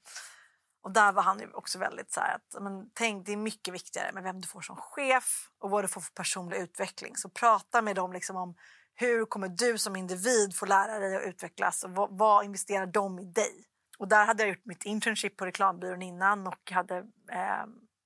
Och 0.82 0.92
där 0.92 1.12
var 1.12 1.24
han 1.24 1.42
också 1.54 1.80
väldigt 1.80 2.12
så 2.12 2.20
här 2.20 2.36
att 2.36 2.64
men, 2.64 2.90
tänk, 2.94 3.26
det 3.26 3.32
är 3.32 3.38
mycket 3.38 3.74
viktigare 3.74 4.12
med 4.12 4.24
vem 4.24 4.42
du 4.42 4.48
får 4.48 4.62
som 4.62 4.76
chef 4.76 5.50
och 5.60 5.70
vad 5.70 5.84
du 5.84 5.88
får 5.88 6.02
för 6.02 6.14
personlig 6.14 6.58
utveckling. 6.58 7.16
Så 7.16 7.30
prata 7.30 7.82
med 7.82 7.96
dem 7.96 8.14
liksom 8.14 8.36
om 8.36 8.56
hur 8.96 9.26
kommer 9.26 9.48
du 9.48 9.78
som 9.78 9.96
individ 9.96 10.56
få 10.56 10.66
lära 10.66 11.00
dig 11.00 11.16
att 11.16 11.24
utvecklas 11.24 11.84
och 11.84 11.92
vad, 11.92 12.18
vad 12.18 12.46
investerar 12.46 12.86
de 12.86 13.20
i 13.20 13.26
dig? 13.26 13.64
Och 13.98 14.08
där 14.08 14.26
hade 14.26 14.44
jag 14.44 14.50
gjort 14.50 14.66
mitt 14.66 14.86
internship 14.86 15.38
på 15.38 15.46
reklambyrån 15.46 16.02
innan 16.02 16.48
och 16.48 16.72
hade 16.72 16.98
eh, 17.32 17.66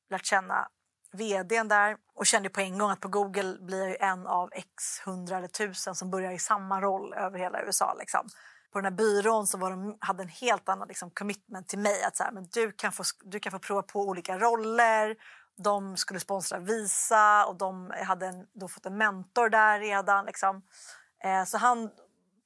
lärt 0.09 0.25
känna 0.25 0.67
vdn 1.13 1.67
där 1.67 1.97
och 2.15 2.25
kände 2.25 2.49
på 2.49 2.61
en 2.61 2.77
gång 2.77 2.89
att 2.89 2.99
på 2.99 3.07
Google 3.07 3.57
blir 3.61 3.79
jag 3.79 3.89
ju 3.89 3.95
en 3.99 4.27
av 4.27 4.49
x 4.53 4.73
hundra 5.05 5.37
eller 5.37 5.47
tusen 5.47 5.95
som 5.95 6.11
börjar 6.11 6.31
i 6.31 6.39
samma 6.39 6.81
roll 6.81 7.13
över 7.13 7.39
hela 7.39 7.61
USA. 7.61 7.95
Liksom. 7.99 8.27
På 8.71 8.79
den 8.79 8.85
här 8.85 8.91
byrån 8.91 9.47
så 9.47 9.57
var 9.57 9.71
de, 9.71 9.97
hade 9.99 10.23
en 10.23 10.29
helt 10.29 10.69
annan 10.69 10.87
liksom, 10.87 11.11
commitment 11.11 11.67
till 11.67 11.79
mig. 11.79 12.03
Att 12.03 12.17
så 12.17 12.23
här, 12.23 12.31
men 12.31 12.47
du, 12.53 12.71
kan 12.71 12.91
få, 12.91 13.03
du 13.23 13.39
kan 13.39 13.51
få 13.51 13.59
prova 13.59 13.81
på 13.81 13.99
olika 14.01 14.37
roller. 14.37 15.15
De 15.57 15.97
skulle 15.97 16.19
sponsra 16.19 16.59
Visa 16.59 17.45
och 17.45 17.55
de 17.55 17.93
hade 18.05 18.27
en, 18.27 18.47
då 18.53 18.67
fått 18.67 18.85
en 18.85 18.97
mentor 18.97 19.49
där 19.49 19.79
redan. 19.79 20.25
Liksom. 20.25 20.61
Eh, 21.23 21.43
så 21.43 21.57
han 21.57 21.89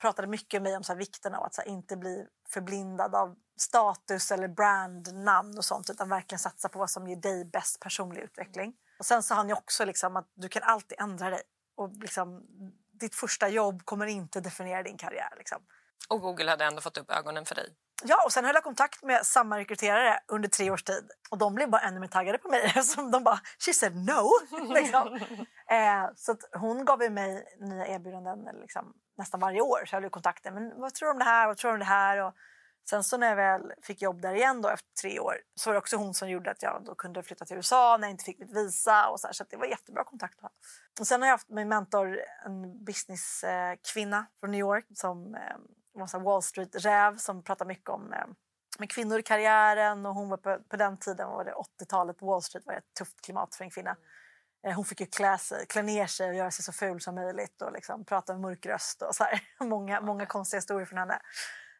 pratade 0.01 0.27
mycket 0.27 0.61
med 0.61 0.69
mig 0.69 0.77
om 0.77 0.83
så 0.83 0.91
här, 0.91 0.99
vikten 0.99 1.35
av 1.35 1.43
att 1.43 1.53
så 1.53 1.61
här, 1.61 1.69
inte 1.69 1.97
bli 1.97 2.25
förblindad 2.49 3.15
av 3.15 3.35
status 3.57 4.31
eller 4.31 4.47
brandnamn 4.47 5.57
och 5.57 5.65
sånt 5.65 5.89
utan 5.89 6.09
verkligen 6.09 6.39
satsa 6.39 6.69
på 6.69 6.79
vad 6.79 6.89
som 6.89 7.07
ger 7.07 7.15
dig 7.15 7.45
bäst 7.45 7.79
personlig 7.79 8.21
utveckling. 8.21 8.73
Och 8.99 9.05
sen 9.05 9.23
sa 9.23 9.35
han 9.35 9.47
ju 9.49 9.53
också 9.53 9.85
liksom 9.85 10.15
att 10.15 10.31
du 10.33 10.49
kan 10.49 10.63
alltid 10.63 10.99
ändra 10.99 11.29
dig 11.29 11.41
och 11.75 11.93
liksom, 11.93 12.45
ditt 12.99 13.15
första 13.15 13.49
jobb 13.49 13.85
kommer 13.85 14.05
inte 14.05 14.41
definiera 14.41 14.83
din 14.83 14.97
karriär. 14.97 15.33
Liksom. 15.37 15.61
Och 16.09 16.21
Google 16.21 16.49
hade 16.49 16.65
ändå 16.65 16.81
fått 16.81 16.97
upp 16.97 17.11
ögonen 17.11 17.45
för 17.45 17.55
dig? 17.55 17.75
Ja, 18.03 18.23
och 18.25 18.31
sen 18.33 18.45
höll 18.45 18.55
jag 18.55 18.63
kontakt 18.63 19.03
med 19.03 19.25
samma 19.25 19.59
rekryterare 19.59 20.19
under 20.27 20.49
tre 20.49 20.71
års 20.71 20.83
tid. 20.83 21.11
Och 21.29 21.37
de 21.37 21.55
blev 21.55 21.69
bara 21.69 21.81
ännu 21.81 21.99
mer 21.99 22.07
taggade 22.07 22.37
på 22.37 22.47
mig. 22.49 22.69
Så 22.83 23.01
de 23.01 23.23
bara, 23.23 23.39
she 23.65 23.73
said 23.73 23.95
no. 23.95 24.31
liksom. 24.73 25.15
eh, 25.69 26.09
så 26.15 26.35
hon 26.53 26.85
gav 26.85 27.03
ju 27.03 27.09
mig 27.09 27.57
nya 27.59 27.87
erbjudanden 27.87 28.55
liksom, 28.61 28.93
nästan 29.17 29.39
varje 29.39 29.61
år. 29.61 29.85
Så 29.85 29.95
jag 29.95 30.01
höll 30.01 30.09
kontakten. 30.09 30.53
Men 30.53 30.79
vad 30.79 30.93
tror 30.93 31.07
du 31.07 31.11
om 31.11 31.19
det 31.19 31.25
här? 31.25 31.47
Vad 31.47 31.57
tror 31.57 31.71
du 31.71 31.73
om 31.73 31.79
det 31.79 31.85
här? 31.85 32.17
Och 32.17 32.33
sen 32.89 33.03
så 33.03 33.17
när 33.17 33.27
jag 33.27 33.35
väl 33.35 33.73
fick 33.81 34.01
jobb 34.01 34.21
där 34.21 34.35
igen 34.35 34.61
då, 34.61 34.69
efter 34.69 34.89
tre 35.01 35.19
år 35.19 35.35
så 35.55 35.69
var 35.69 35.73
det 35.73 35.79
också 35.79 35.97
hon 35.97 36.13
som 36.13 36.29
gjorde 36.29 36.51
att 36.51 36.63
jag 36.63 36.81
då 36.85 36.95
kunde 36.95 37.23
flytta 37.23 37.45
till 37.45 37.55
USA 37.55 37.97
när 37.97 38.07
jag 38.07 38.13
inte 38.13 38.23
fick 38.23 38.39
mitt 38.39 38.57
visa. 38.57 39.09
Och 39.09 39.19
så 39.19 39.27
här, 39.27 39.33
så 39.33 39.43
det 39.49 39.57
var 39.57 39.65
jättebra 39.65 40.03
kontakt. 40.03 40.39
Och 40.99 41.07
sen 41.07 41.21
har 41.21 41.27
jag 41.27 41.33
haft 41.33 41.49
min 41.49 41.67
mentor, 41.67 42.19
en 42.45 42.85
businesskvinna 42.85 44.25
från 44.39 44.51
New 44.51 44.59
York 44.59 44.85
som 44.93 45.35
eh, 45.35 45.41
var 45.99 46.19
Wall 46.19 46.41
Street-räv 46.41 47.17
som 47.17 47.43
pratar 47.43 47.65
mycket 47.65 47.89
om 47.89 48.13
eh, 48.13 48.25
med 48.79 48.91
kvinnor 48.91 49.19
i 49.19 49.23
karriären. 49.23 50.05
Och 50.05 50.15
hon 50.15 50.29
var 50.29 50.37
på, 50.37 50.57
på 50.69 50.77
den 50.77 50.97
tiden, 50.97 51.29
var 51.29 51.45
det 51.45 51.53
80-talet, 51.81 52.17
på 52.17 52.25
Wall 52.25 52.41
Street 52.41 52.65
var 52.65 52.73
ett 52.73 52.93
tufft 52.97 53.21
klimat 53.21 53.55
för 53.55 53.63
en 53.63 53.69
kvinna. 53.69 53.95
Eh, 54.67 54.73
hon 54.73 54.85
fick 54.85 54.99
ju 54.99 55.05
klä, 55.05 55.37
sig, 55.37 55.65
klä 55.65 55.81
ner 55.81 56.07
sig 56.07 56.29
och 56.29 56.35
göra 56.35 56.51
sig 56.51 56.65
så 56.65 56.71
ful 56.71 57.01
som 57.01 57.15
möjligt 57.15 57.61
och 57.61 57.71
liksom 57.71 58.05
prata 58.05 58.33
med 58.33 58.41
mörk 58.41 58.65
röst. 58.65 59.01
Och 59.01 59.15
så 59.15 59.23
här. 59.23 59.41
Många, 59.65 60.01
många 60.01 60.25
konstiga 60.25 60.57
historier 60.57 60.85
från 60.85 60.97
henne. 60.97 61.19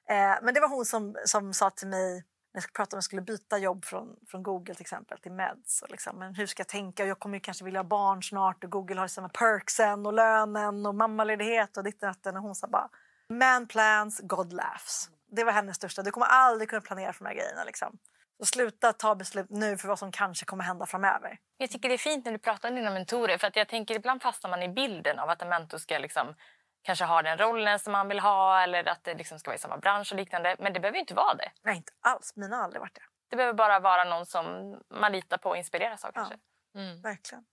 Eh, 0.10 0.38
men 0.42 0.54
det 0.54 0.60
var 0.60 0.70
hon 0.70 0.86
som, 0.86 1.16
som 1.26 1.54
sa 1.54 1.70
till 1.70 1.88
mig 1.88 2.26
när 2.54 2.62
jag 2.62 2.74
pratade 2.74 2.96
om 2.96 2.98
jag 2.98 3.04
skulle 3.04 3.22
byta 3.22 3.58
jobb 3.58 3.86
från, 3.86 4.16
från 4.28 4.44
Google 4.44 4.76
till 4.76 4.82
exempel 4.82 5.20
till 5.20 5.32
Meds. 5.32 5.82
Och 5.82 5.92
liksom, 5.92 6.20
men 6.20 6.36
hur 6.36 6.46
ska 6.46 6.62
jag 6.62 6.68
tänka? 6.68 7.06
Jag 7.06 7.20
kommer 7.20 7.40
kanske 7.40 7.66
vilja 7.66 7.80
ha 7.80 7.84
barn 7.84 8.24
snart 8.24 8.64
och 8.64 8.70
Google 8.70 9.00
har 9.00 9.08
samma 9.08 9.30
perksen 9.30 10.06
och 10.06 10.14
lönen 10.14 10.86
och 10.86 10.96
mammaledighet 10.96 11.78
och 11.78 11.84
ditten 11.84 12.38
och 12.38 12.44
hon 12.44 12.56
sa 12.56 12.68
bara 12.68 12.90
Man 13.30 13.68
plans, 13.68 14.22
God 14.24 14.54
laughs. 14.54 15.10
Det 15.32 15.44
var 15.44 15.52
hennes 15.52 15.76
största. 15.76 16.02
Du 16.02 16.12
kommer 16.12 16.28
aldrig 16.28 16.70
kunna 16.70 16.82
planera 16.82 17.14
för 17.14 17.24
de 17.24 17.30
här 17.30 17.36
grejerna. 17.36 17.64
Liksom. 17.64 17.98
Så 18.40 18.46
sluta 18.46 18.94
ta 18.94 19.16
beslut 19.16 19.50
nu 19.50 19.78
för 19.78 19.88
vad 19.88 20.00
som 20.00 20.12
kanske 20.12 20.46
kommer 20.46 20.64
hända 20.64 20.86
framöver. 20.86 21.38
Jag 21.58 21.72
tycker 21.72 21.90
det 21.90 21.96
är 21.96 21.98
fint 21.98 22.26
när 22.26 22.32
du 22.32 22.38
pratar 22.38 22.70
om 22.70 22.76
dina 22.76 22.92
mentorer. 22.92 23.38
För 23.38 23.48
att 23.48 23.56
jag 23.56 23.68
tänker 23.68 23.96
ibland 23.96 24.22
fastnar 24.22 24.50
man 24.50 24.64
i 24.64 24.70
bilden 24.70 25.20
av 25.20 25.30
att 25.30 25.42
en 25.42 25.50
mentor 25.50 25.78
ska 25.78 25.98
liksom 25.98 26.36
kanske 26.82 27.06
ha 27.06 27.22
den 27.22 27.38
rollen 27.38 27.80
som 27.80 27.92
man 27.92 28.08
vill 28.08 28.20
ha 28.20 28.62
eller 28.62 28.88
att 28.90 29.04
det 29.04 29.14
liksom 29.14 29.40
ska 29.40 29.50
vara 29.50 29.56
i 29.56 29.60
samma 29.60 29.78
bransch 29.78 30.12
och 30.12 30.18
liknande. 30.18 30.56
Men 30.60 30.74
det 30.74 30.80
behöver 30.80 31.00
inte 31.00 31.14
vara 31.14 31.34
det. 31.34 31.52
Nej, 31.64 31.78
inte 31.78 31.92
alls. 32.02 32.34
Mina 32.36 32.56
har 32.56 32.64
aldrig 32.64 32.80
varit 32.80 32.96
det. 32.96 33.04
Det 33.30 33.36
behöver 33.36 33.54
bara 33.54 33.80
vara 33.80 34.04
någon 34.04 34.26
som 34.26 34.76
man 34.90 35.12
litar 35.12 35.38
på 35.38 35.50
och 35.50 35.58
inspireras 35.58 36.06
av. 36.06 36.12
Kanske. 36.12 36.38
Ja, 36.74 36.80
mm. 36.80 37.02
Verkligen. 37.02 37.46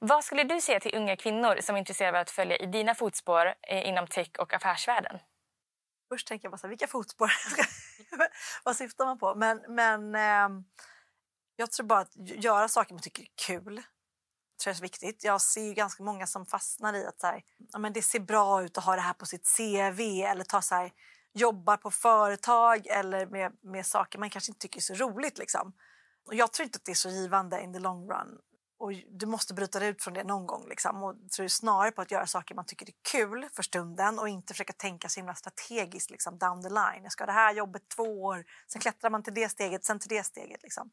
Vad 0.00 0.24
skulle 0.24 0.44
du 0.44 0.60
säga 0.60 0.80
till 0.80 0.94
unga 0.94 1.16
kvinnor 1.16 1.58
som 1.60 1.74
är 1.74 1.78
intresserade 1.78 2.18
av 2.18 2.22
att 2.22 2.30
följa 2.30 2.56
i 2.56 2.66
dina 2.66 2.94
fotspår 2.94 3.54
eh, 3.62 3.88
inom 3.88 4.06
tech 4.06 4.30
och 4.38 4.54
affärsvärlden? 4.54 5.18
Först 6.08 6.28
tänker 6.28 6.44
jag 6.44 6.52
bara 6.52 6.58
så 6.58 6.66
här, 6.66 6.70
vilka 6.70 6.86
fotspår? 6.86 7.32
Vad 8.64 8.76
syftar 8.76 9.04
man 9.04 9.18
på? 9.18 9.34
Men, 9.34 9.62
men 9.68 10.14
eh, 10.14 10.62
jag 11.56 11.72
tror 11.72 11.86
bara 11.86 12.00
att 12.00 12.16
göra 12.16 12.68
saker 12.68 12.94
man 12.94 13.02
tycker 13.02 13.22
är 13.22 13.28
kul 13.46 13.82
tror 14.64 14.70
jag 14.72 14.78
är 14.78 14.82
viktigt. 14.82 15.24
Jag 15.24 15.40
ser 15.40 15.60
ju 15.60 15.74
ganska 15.74 16.02
många 16.02 16.26
som 16.26 16.46
fastnar 16.46 16.94
i 16.94 17.06
att 17.06 17.20
så 17.20 17.26
här, 17.26 17.42
ja, 17.72 17.78
men 17.78 17.92
det 17.92 18.02
ser 18.02 18.20
bra 18.20 18.64
ut 18.64 18.78
att 18.78 18.84
ha 18.84 18.94
det 18.94 19.00
här 19.00 19.12
på 19.12 19.26
sitt 19.26 19.56
CV 19.56 20.00
eller 20.00 20.44
ta 20.44 20.62
så 20.62 20.74
här, 20.74 20.92
jobbar 21.32 21.76
på 21.76 21.90
företag 21.90 22.86
eller 22.86 23.26
med, 23.26 23.52
med 23.62 23.86
saker 23.86 24.18
man 24.18 24.30
kanske 24.30 24.50
inte 24.50 24.60
tycker 24.60 24.78
är 24.78 24.82
så 24.82 24.94
roligt. 24.94 25.38
Liksom. 25.38 25.72
Och 26.26 26.34
jag 26.34 26.52
tror 26.52 26.64
inte 26.64 26.76
att 26.76 26.84
det 26.84 26.90
är 26.90 26.94
så 26.94 27.08
givande 27.08 27.62
in 27.62 27.72
the 27.72 27.78
long 27.78 28.10
run. 28.10 28.38
Och 28.78 28.92
du 29.10 29.26
måste 29.26 29.54
bryta 29.54 29.78
dig 29.78 29.88
ut 29.88 30.02
från 30.02 30.14
det 30.14 30.24
någon 30.24 30.46
gång. 30.46 30.68
Liksom. 30.68 31.02
Och 31.02 31.14
så 31.30 31.42
är 31.42 31.44
det 31.44 31.50
snarare 31.50 31.90
på 31.90 32.02
att 32.02 32.10
göra 32.10 32.26
saker 32.26 32.54
man 32.54 32.66
tycker 32.66 32.86
är 32.86 32.94
kul 33.12 33.48
för 33.52 33.62
stunden 33.62 34.18
och 34.18 34.28
inte 34.28 34.54
försöka 34.54 34.72
tänka 34.72 35.08
så 35.08 35.20
himla 35.20 35.34
strategiskt 35.34 36.10
liksom, 36.10 36.38
down 36.38 36.62
the 36.62 36.68
line. 36.68 37.02
Jag 37.02 37.12
ska 37.12 37.22
ha 37.22 37.26
det 37.26 37.32
här 37.32 37.54
jobbet 37.54 37.88
två 37.96 38.22
år, 38.22 38.44
sen 38.72 38.80
klättrar 38.80 39.10
man 39.10 39.22
till 39.22 39.34
det 39.34 39.48
steget, 39.48 39.84
sen 39.84 39.98
till 39.98 40.08
det 40.08 40.24
steget. 40.24 40.62
Liksom. 40.62 40.90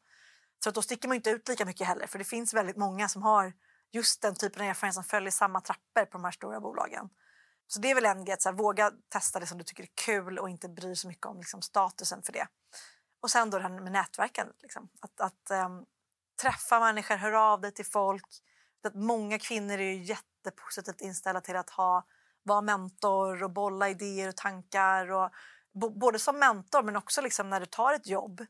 Så 0.64 0.68
att 0.68 0.74
då 0.74 0.82
sticker 0.82 1.08
man 1.08 1.14
inte 1.14 1.30
ut 1.30 1.48
lika 1.48 1.64
mycket 1.64 1.86
heller 1.86 2.06
för 2.06 2.18
det 2.18 2.24
finns 2.24 2.54
väldigt 2.54 2.76
många 2.76 3.08
som 3.08 3.22
har 3.22 3.52
just 3.92 4.22
den 4.22 4.34
typen 4.34 4.62
av 4.62 4.68
erfarenhet 4.68 4.94
som 4.94 5.04
följer 5.04 5.30
samma 5.30 5.60
trappor 5.60 6.04
på 6.04 6.18
de 6.18 6.24
här 6.24 6.30
stora 6.30 6.60
bolagen. 6.60 7.08
Så 7.66 7.80
det 7.80 7.90
är 7.90 7.94
väl 7.94 8.06
en 8.06 8.24
grej, 8.24 8.34
att 8.34 8.44
här, 8.44 8.52
våga 8.52 8.92
testa 9.08 9.40
det 9.40 9.46
som 9.46 9.58
du 9.58 9.64
tycker 9.64 9.82
är 9.82 9.88
kul 9.94 10.38
och 10.38 10.50
inte 10.50 10.68
bry 10.68 10.96
så 10.96 11.08
mycket 11.08 11.26
om 11.26 11.38
liksom, 11.38 11.62
statusen 11.62 12.22
för 12.22 12.32
det. 12.32 12.46
Och 13.22 13.30
sen 13.30 13.50
då 13.50 13.58
det 13.58 13.62
här 13.62 13.80
med 13.80 13.92
nätverken. 13.92 14.46
Liksom. 14.62 14.88
Att, 15.00 15.20
att 15.20 15.50
um, 15.66 15.86
träffa 16.42 16.80
människor, 16.80 17.16
höra 17.16 17.42
av 17.42 17.60
dig 17.60 17.72
till 17.72 17.86
folk. 17.86 18.26
Att 18.84 18.94
många 18.94 19.38
kvinnor 19.38 19.74
är 19.74 19.92
ju 19.92 20.02
jättepositivt 20.02 21.00
inställda 21.00 21.40
till 21.40 21.56
att 21.56 21.70
ha, 21.70 22.06
vara 22.42 22.60
mentor 22.60 23.42
och 23.42 23.50
bolla 23.50 23.88
idéer 23.88 24.28
och 24.28 24.36
tankar. 24.36 25.10
Och, 25.10 25.30
både 26.00 26.18
som 26.18 26.38
mentor 26.38 26.82
men 26.82 26.96
också 26.96 27.20
liksom 27.20 27.50
när 27.50 27.60
du 27.60 27.66
tar 27.66 27.94
ett 27.94 28.06
jobb 28.06 28.46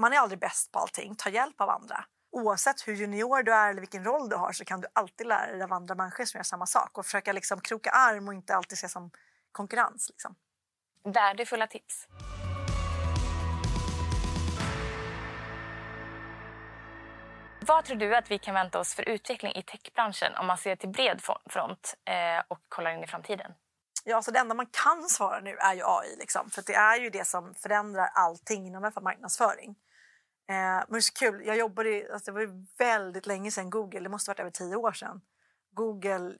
man 0.00 0.12
är 0.12 0.16
aldrig 0.16 0.40
bäst 0.40 0.72
på 0.72 0.78
allting. 0.78 1.14
Ta 1.14 1.30
hjälp 1.30 1.60
av 1.60 1.70
andra. 1.70 2.04
Oavsett 2.32 2.88
hur 2.88 2.94
junior 2.94 3.42
du 3.42 3.54
är 3.54 3.70
eller 3.70 3.80
vilken 3.80 4.04
roll 4.04 4.28
du 4.28 4.36
har 4.36 4.52
så 4.52 4.64
kan 4.64 4.80
du 4.80 4.88
alltid 4.92 5.26
lära 5.26 5.52
dig 5.52 5.62
av 5.62 5.72
andra 5.72 5.94
människor 5.94 6.24
som 6.24 6.38
gör 6.38 6.44
samma 6.44 6.66
sak 6.66 6.98
och 6.98 7.04
försöka 7.04 7.32
liksom 7.32 7.60
kroka 7.60 7.90
arm 7.90 8.28
och 8.28 8.34
inte 8.34 8.54
alltid 8.54 8.78
se 8.78 8.88
som 8.88 9.10
konkurrens. 9.52 10.08
Liksom. 10.10 10.34
Värdefulla 11.04 11.66
tips. 11.66 12.06
Vad 17.66 17.84
tror 17.84 17.96
du 17.96 18.16
att 18.16 18.30
vi 18.30 18.38
kan 18.38 18.54
vänta 18.54 18.78
oss 18.78 18.94
för 18.94 19.08
utveckling 19.08 19.52
i 19.52 19.62
techbranschen 19.62 20.34
om 20.36 20.46
man 20.46 20.58
ser 20.58 20.76
till 20.76 20.88
bred 20.88 21.20
front 21.50 21.94
eh, 22.04 22.44
och 22.48 22.60
kollar 22.68 22.90
in 22.90 23.04
i 23.04 23.06
framtiden? 23.06 23.52
Ja, 24.04 24.22
så 24.22 24.30
det 24.30 24.38
enda 24.38 24.54
man 24.54 24.66
kan 24.66 25.02
svara 25.08 25.40
nu 25.40 25.56
är 25.56 25.74
ju 25.74 25.82
AI. 25.84 26.16
Liksom, 26.18 26.50
för 26.50 26.62
det 26.66 26.74
är 26.74 27.00
ju 27.00 27.10
det 27.10 27.26
som 27.26 27.54
förändrar 27.54 28.10
allting 28.14 28.66
inom 28.66 28.92
marknadsföring. 29.02 29.70
Eh, 30.48 30.54
men 30.54 30.86
det 30.88 30.96
är 30.96 31.00
så 31.00 31.12
kul. 31.12 31.46
Jag 31.46 31.56
jobbade 31.56 31.88
i, 31.90 32.10
alltså 32.12 32.32
det 32.32 32.46
var 32.46 32.66
väldigt 32.78 33.26
länge 33.26 33.50
sedan 33.50 33.70
Google, 33.70 34.00
det 34.00 34.08
måste 34.08 34.30
ha 34.30 34.34
varit 34.34 34.40
över 34.40 34.50
tio 34.50 34.76
år 34.76 34.92
sedan. 34.92 35.20
Google 35.74 36.36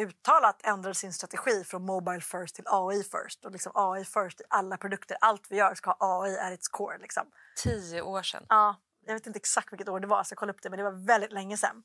uttalat 0.00 0.66
ändrade 0.66 0.94
sin 0.94 1.12
strategi 1.12 1.64
från 1.64 1.86
Mobile 1.86 2.20
first 2.20 2.54
till 2.54 2.64
AI 2.66 3.02
first. 3.02 3.44
Och 3.44 3.52
liksom 3.52 3.72
AI 3.74 4.04
first 4.04 4.40
i 4.40 4.44
alla 4.48 4.76
produkter. 4.76 5.16
Allt 5.20 5.46
vi 5.50 5.56
gör 5.56 5.74
ska 5.74 5.90
ha 5.90 6.22
AI 6.22 6.38
at 6.38 6.52
its 6.52 6.68
core. 6.68 6.98
Liksom. 6.98 7.26
Tio 7.64 8.02
år 8.02 8.22
sedan. 8.22 8.46
Ja, 8.48 8.76
jag 9.10 9.16
vet 9.16 9.26
inte 9.26 9.38
exakt 9.38 9.72
vilket 9.72 9.88
år 9.88 10.00
det 10.00 10.06
var, 10.06 10.24
så 10.24 10.32
jag 10.32 10.38
kollade 10.38 10.56
upp 10.56 10.62
det, 10.62 10.70
men 10.70 10.76
det 10.76 10.84
var 10.84 11.06
väldigt 11.06 11.32
länge 11.32 11.56
sedan. 11.56 11.82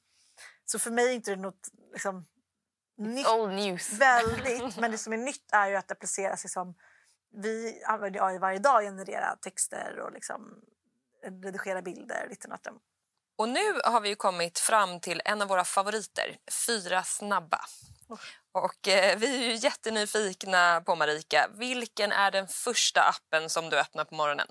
Så 0.66 0.80
för 0.80 0.92
mig 0.92 1.10
är 1.10 1.14
inte 1.14 1.32
det 1.32 1.42
något 1.42 1.70
liksom, 1.94 2.26
nytt. 2.98 3.28
Old 3.28 3.54
news. 3.54 3.94
Väldigt. 4.00 4.78
Men 4.78 4.92
det 4.92 4.98
som 4.98 5.14
är 5.14 5.18
nytt 5.18 5.52
är 5.52 5.68
ju 5.68 5.76
att 5.76 5.88
det 5.88 5.92
appliceras 5.92 6.44
liksom, 6.44 6.76
vi 7.32 7.84
använder 7.84 8.28
AI 8.28 8.38
varje 8.38 8.60
dag 8.60 8.82
generera 8.82 9.36
texter 9.36 10.00
och 10.00 10.12
liksom 10.12 10.62
redigera 11.24 11.82
bilder. 11.82 12.28
Lite 12.30 12.48
och 13.38 13.50
nu 13.50 13.82
har 13.84 14.02
vi 14.02 14.16
kommit 14.16 14.60
fram 14.60 15.00
till 15.00 15.22
en 15.26 15.42
av 15.42 15.48
våra 15.48 15.64
favoriter, 15.64 16.38
Fyra 16.68 17.04
snabba. 17.04 17.62
Oh. 18.08 18.20
Och 18.52 18.88
eh, 18.88 19.18
vi 19.18 19.36
är 19.36 19.50
ju 19.50 19.56
jättenyfikna 19.56 20.82
på 20.82 20.96
Marika. 20.96 21.50
Vilken 21.54 22.12
är 22.12 22.32
den 22.32 22.48
första 22.48 23.02
appen 23.02 23.50
som 23.50 23.70
du 23.70 23.80
öppnar 23.80 24.06
på 24.06 24.16
morgonen? 24.16 24.48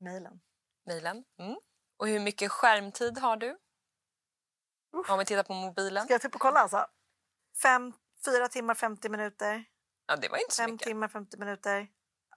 Mailen. 0.00 0.40
Mailen. 0.86 1.24
Mm. 1.38 1.56
Och 2.04 2.08
hur 2.08 2.20
mycket 2.20 2.52
skärmtid 2.52 3.18
har 3.18 3.36
du? 3.36 3.58
Uff. 4.92 5.10
Om 5.10 5.18
vi 5.18 5.24
tittar 5.24 5.42
på 5.42 5.52
mobilen. 5.54 6.04
Ska 6.04 6.14
jag 6.14 6.22
typ 6.22 6.38
kolla 6.38 6.60
alltså? 6.60 6.86
Fem, 7.62 7.92
fyra 8.24 8.48
timmar 8.48 8.74
50 8.74 9.08
minuter. 9.08 9.64
Ja, 10.06 10.16
det 10.16 10.28
var 10.28 10.38
inte 10.38 10.54
så 10.54 10.62
Fem 10.62 10.70
mycket. 10.72 10.86
timmar 10.86 11.08
50 11.08 11.36
minuter. 11.36 11.88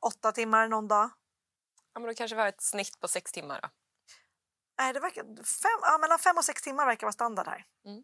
Åtta 0.02 0.32
timmar 0.32 0.68
någon 0.68 0.88
dag. 0.88 1.10
Ja, 1.94 2.00
men 2.00 2.04
då 2.08 2.14
kanske 2.14 2.36
vi 2.36 2.42
har 2.42 2.50
ett 2.50 2.62
snitt 2.62 3.00
på 3.00 3.08
sex 3.08 3.32
timmar 3.32 3.62
då. 3.62 3.70
Nej, 4.78 4.94
det 4.94 5.00
verkar, 5.00 5.24
fem, 5.44 5.80
ja, 5.82 5.98
mellan 5.98 6.20
fem 6.20 6.38
och 6.38 6.46
sex 6.46 6.62
timmar 6.62 6.86
verkar 6.86 7.08
vara 7.08 7.14
standard 7.14 7.48
här. 7.48 7.66
Mm. 7.86 8.04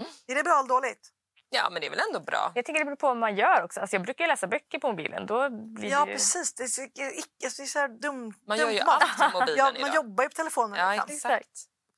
Mm. 0.00 0.12
Är 0.26 0.34
det 0.34 0.42
bra 0.42 0.58
eller 0.58 0.68
dåligt? 0.68 1.12
Ja, 1.50 1.70
men 1.70 1.80
det 1.80 1.86
är 1.86 1.90
väl 1.90 2.00
ändå 2.08 2.20
bra. 2.20 2.52
Jag 2.54 2.64
tycker 2.64 2.78
det 2.78 2.84
beror 2.84 2.96
på 2.96 3.06
vad 3.06 3.16
man 3.16 3.36
gör 3.36 3.62
också. 3.62 3.80
Alltså, 3.80 3.96
jag 3.96 4.02
brukar 4.02 4.28
läsa 4.28 4.46
böcker 4.46 4.78
på 4.78 4.90
mobilen. 4.90 5.26
Då 5.26 5.50
blir 5.50 5.90
ja, 5.90 6.04
det... 6.04 6.12
precis. 6.12 6.54
Det 6.54 6.62
är 6.62 6.66
så, 6.66 6.80
det 6.94 7.46
är 7.46 7.66
så 7.66 7.86
dum, 7.86 8.32
Man 8.46 8.58
gör 8.58 8.70
ju 8.70 8.80
allt 8.80 9.32
på 9.32 9.38
mobilen 9.40 9.58
ja, 9.58 9.70
idag. 9.70 9.80
Man 9.80 9.94
jobbar 9.94 10.24
ju 10.24 10.28
på 10.28 10.34
telefonen. 10.34 10.78
Ja, 10.78 10.94
exakt. 10.94 11.10
exakt. 11.10 11.48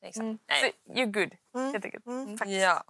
exakt. 0.02 0.16
Mm. 0.16 0.38
Nej. 0.48 0.60
So, 0.60 0.92
you're 0.92 1.12
good, 1.12 1.34
mm. 1.54 1.72
helt 1.72 1.84
enkelt. 1.84 2.06
Mm, 2.06 2.36
ja. 2.60 2.84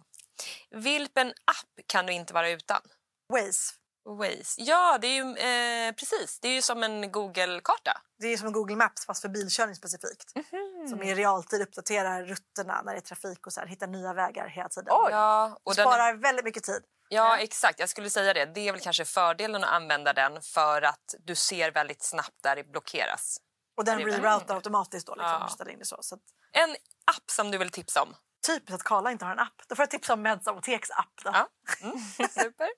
Vilken 0.71 1.29
app 1.29 1.87
kan 1.87 2.07
du 2.07 2.13
inte 2.13 2.35
vara 2.35 2.51
utan? 2.51 2.81
Waze. 3.33 3.75
Waze. 4.17 4.63
Ja, 4.63 4.99
det 5.01 5.07
är 5.07 5.15
ju 5.15 5.37
eh, 5.37 5.93
precis. 5.93 6.41
Det 6.41 6.49
är 6.49 6.53
ju 6.53 6.63
som 6.63 6.83
en 6.83 7.13
Google-karta. 7.13 8.03
Det 8.19 8.27
är 8.27 8.37
som 8.37 8.47
en 8.47 8.53
Google 8.53 8.77
Maps 8.77 9.07
fast 9.07 9.23
för 9.23 9.29
bilkörning 9.29 9.75
specifikt. 9.75 10.33
Mm 10.35 10.47
-hmm. 10.51 10.87
Som 10.87 11.03
i 11.03 11.15
realtid 11.15 11.63
uppdaterar 11.63 12.25
rutterna 12.25 12.83
när 12.85 12.93
det 12.93 12.99
är 12.99 13.01
trafik 13.01 13.47
och 13.47 13.53
så 13.53 13.61
här, 13.61 13.67
hittar 13.67 13.87
nya 13.87 14.15
vägar 14.15 14.49
hela 14.49 14.69
tiden. 14.69 14.89
Oj. 14.91 15.09
Ja, 15.11 15.59
och 15.65 15.75
sparar 15.75 16.09
är... 16.09 16.15
väldigt 16.15 16.45
mycket 16.45 16.63
tid. 16.63 16.83
Ja, 17.09 17.39
exakt. 17.39 17.81
Jag 17.81 17.89
skulle 17.89 18.11
säga 18.11 18.35
det. 18.35 18.45
Det 18.45 18.69
är 18.69 18.73
väl 18.73 18.81
kanske 18.81 19.05
fördelen 19.05 19.65
att 19.65 19.71
använda 19.71 20.13
den 20.13 20.43
för 20.43 20.83
att 20.83 21.15
du 21.19 21.35
ser 21.35 21.71
väldigt 21.71 22.03
snabbt 22.03 22.43
där 22.43 22.57
det 22.57 22.65
blockeras. 22.65 23.39
Och 23.77 23.85
den 23.85 23.99
reroutar 23.99 24.55
automatiskt 24.55 25.07
då. 25.07 25.15
Liksom, 25.15 25.49
ja. 25.59 25.71
in 25.73 25.79
det 25.79 25.85
så. 25.85 25.97
så 26.01 26.15
att... 26.15 26.21
En 26.53 26.71
app 27.17 27.31
som 27.31 27.51
du 27.51 27.59
vill 27.59 27.71
tipsa 27.71 28.03
om? 28.03 28.15
Typiskt 28.47 28.75
att 28.75 28.83
Karla 28.83 29.11
inte 29.11 29.25
har 29.25 29.33
en 29.33 29.39
app. 29.39 29.63
Då 29.69 29.77
får 29.77 29.83
jag 29.83 29.91
tipsa 29.91 30.13
om 30.13 30.23
Meds 30.23 30.47
apoteksapp. 30.47 31.21
Ja. 31.25 31.49
Mm. 31.81 31.99
Super. 32.31 32.69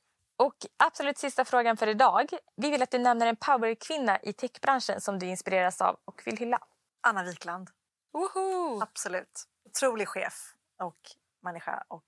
Och 0.41 0.67
absolut 0.77 1.19
sista 1.19 1.45
frågan 1.45 1.77
för 1.77 1.87
idag. 1.87 2.31
Vi 2.57 2.71
vill 2.71 2.83
att 2.83 2.91
du 2.91 2.99
nämner 2.99 3.27
en 3.27 3.37
powerkvinna 3.37 4.21
i 4.23 4.33
techbranschen 4.33 5.01
som 5.01 5.19
du 5.19 5.27
inspireras 5.27 5.81
av 5.81 6.01
och 6.05 6.23
vill 6.25 6.37
hylla. 6.37 6.59
Anna 7.01 7.23
Wikland. 7.25 7.71
Woho! 8.13 8.83
Absolut. 8.83 9.45
Otrolig 9.65 10.09
chef 10.09 10.55
och 10.83 11.01
människa 11.43 11.85
och 11.89 12.07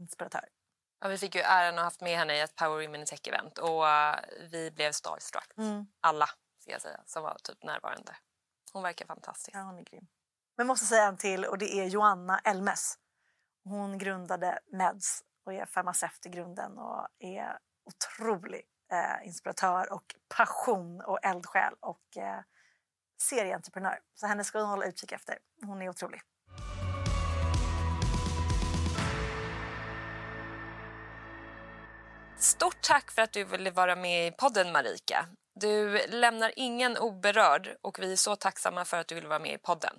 inspiratör. 0.00 0.48
Ja, 1.00 1.08
vi 1.08 1.18
fick 1.18 1.34
ju 1.34 1.40
äran 1.40 1.74
att 1.74 1.78
ha 1.78 1.84
haft 1.84 2.00
med 2.00 2.18
henne 2.18 2.36
i 2.36 2.40
ett 2.40 2.56
Power 2.56 2.86
Women 2.86 3.00
in 3.00 3.06
Tech-event 3.06 3.58
och 3.58 3.82
uh, 3.82 4.48
vi 4.50 4.70
blev 4.70 4.92
starstruck. 4.92 5.52
Mm. 5.56 5.86
Alla, 6.00 6.28
ska 6.58 6.70
jag 6.70 6.82
säga, 6.82 7.00
som 7.06 7.22
var 7.22 7.36
typ 7.42 7.62
närvarande. 7.62 8.16
Hon 8.72 8.82
verkar 8.82 9.06
fantastisk. 9.06 9.56
Ja, 9.56 9.60
hon 9.60 9.78
är 9.78 9.82
grym. 9.82 10.06
Men 10.56 10.64
jag 10.64 10.66
måste 10.66 10.86
säga 10.86 11.04
en 11.04 11.16
till 11.16 11.44
och 11.44 11.58
det 11.58 11.74
är 11.74 11.84
Joanna 11.86 12.38
Elmes. 12.38 12.98
Hon 13.64 13.98
grundade 13.98 14.58
Meds 14.72 15.24
och 15.48 15.54
är 15.54 15.66
farmaceut 15.66 16.26
i 16.26 16.28
grunden 16.28 16.78
och 16.78 17.08
är 17.18 17.58
otrolig 17.84 18.62
eh, 18.92 19.26
inspiratör 19.26 19.92
och 19.92 20.14
passion 20.36 21.00
och 21.00 21.18
eldsjäl 21.22 21.74
och 21.80 22.16
eh, 22.16 22.40
serieentreprenör. 23.22 23.98
Så 24.14 24.26
henne 24.26 24.44
ska 24.44 24.58
hon 24.58 24.68
hålla 24.68 24.86
utkik 24.86 25.12
efter. 25.12 25.38
Hon 25.62 25.82
är 25.82 25.88
otrolig. 25.88 26.20
Stort 32.38 32.80
tack 32.82 33.10
för 33.10 33.22
att 33.22 33.32
du 33.32 33.44
ville 33.44 33.70
vara 33.70 33.96
med 33.96 34.26
i 34.26 34.30
podden, 34.30 34.72
Marika. 34.72 35.26
Du 35.54 36.06
lämnar 36.06 36.52
ingen 36.56 36.98
oberörd 36.98 37.76
och 37.82 37.98
vi 37.98 38.12
är 38.12 38.16
så 38.16 38.36
tacksamma 38.36 38.84
för 38.84 38.96
att 38.96 39.08
du 39.08 39.14
ville 39.14 39.28
vara 39.28 39.38
med 39.38 39.52
i 39.52 39.58
podden. 39.58 39.94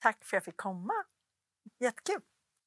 Tack 0.00 0.24
för 0.24 0.26
att 0.26 0.32
jag 0.32 0.44
fick 0.44 0.56
komma. 0.56 0.92
Jättekul. 1.80 2.20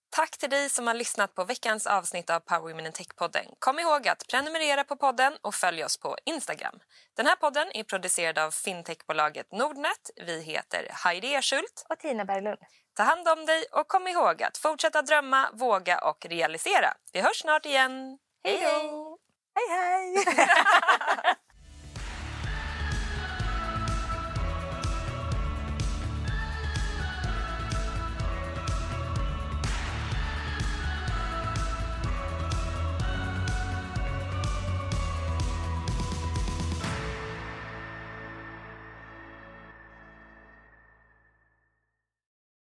Tack 0.10 0.38
till 0.38 0.50
dig 0.50 0.70
som 0.70 0.88
har 0.88 0.94
lyssnat 0.94 1.36
på 1.36 1.44
veckans 1.44 1.88
avsnitt 1.88 2.30
av 2.30 2.40
Power 2.40 2.62
Women 2.62 2.86
in 2.86 2.92
Tech-podden. 2.92 3.46
Kom 3.60 3.80
ihåg 3.80 4.08
att 4.08 4.28
prenumerera 4.28 4.84
på 4.84 4.96
podden 4.96 5.38
och 5.42 5.56
följ 5.56 5.84
oss 5.84 5.98
på 5.98 6.18
Instagram. 6.26 6.80
Den 7.18 7.26
här 7.26 7.36
podden 7.36 7.68
är 7.74 7.84
producerad 7.84 8.38
av 8.40 8.52
fintechbolaget 8.52 9.52
Nordnet. 9.52 10.10
Vi 10.26 10.42
heter 10.42 10.88
Heidi 10.92 11.34
Ersult. 11.34 11.86
Och 11.90 12.00
Tina 12.00 12.26
Berglund. 12.26 12.60
Ta 12.94 13.04
hand 13.04 13.28
om 13.28 13.46
dig 13.46 13.66
och 13.72 13.88
kom 13.88 14.08
ihåg 14.08 14.44
att 14.44 14.58
fortsätta 14.58 15.02
drömma, 15.02 15.50
våga 15.54 16.00
och 16.00 16.26
realisera. 16.26 16.94
Vi 17.14 17.22
hörs 17.22 17.42
snart 17.42 17.66
igen. 17.66 18.18
Hej 18.44 18.60
då! 18.62 19.18
Hej, 19.56 19.80
hej! 19.80 20.26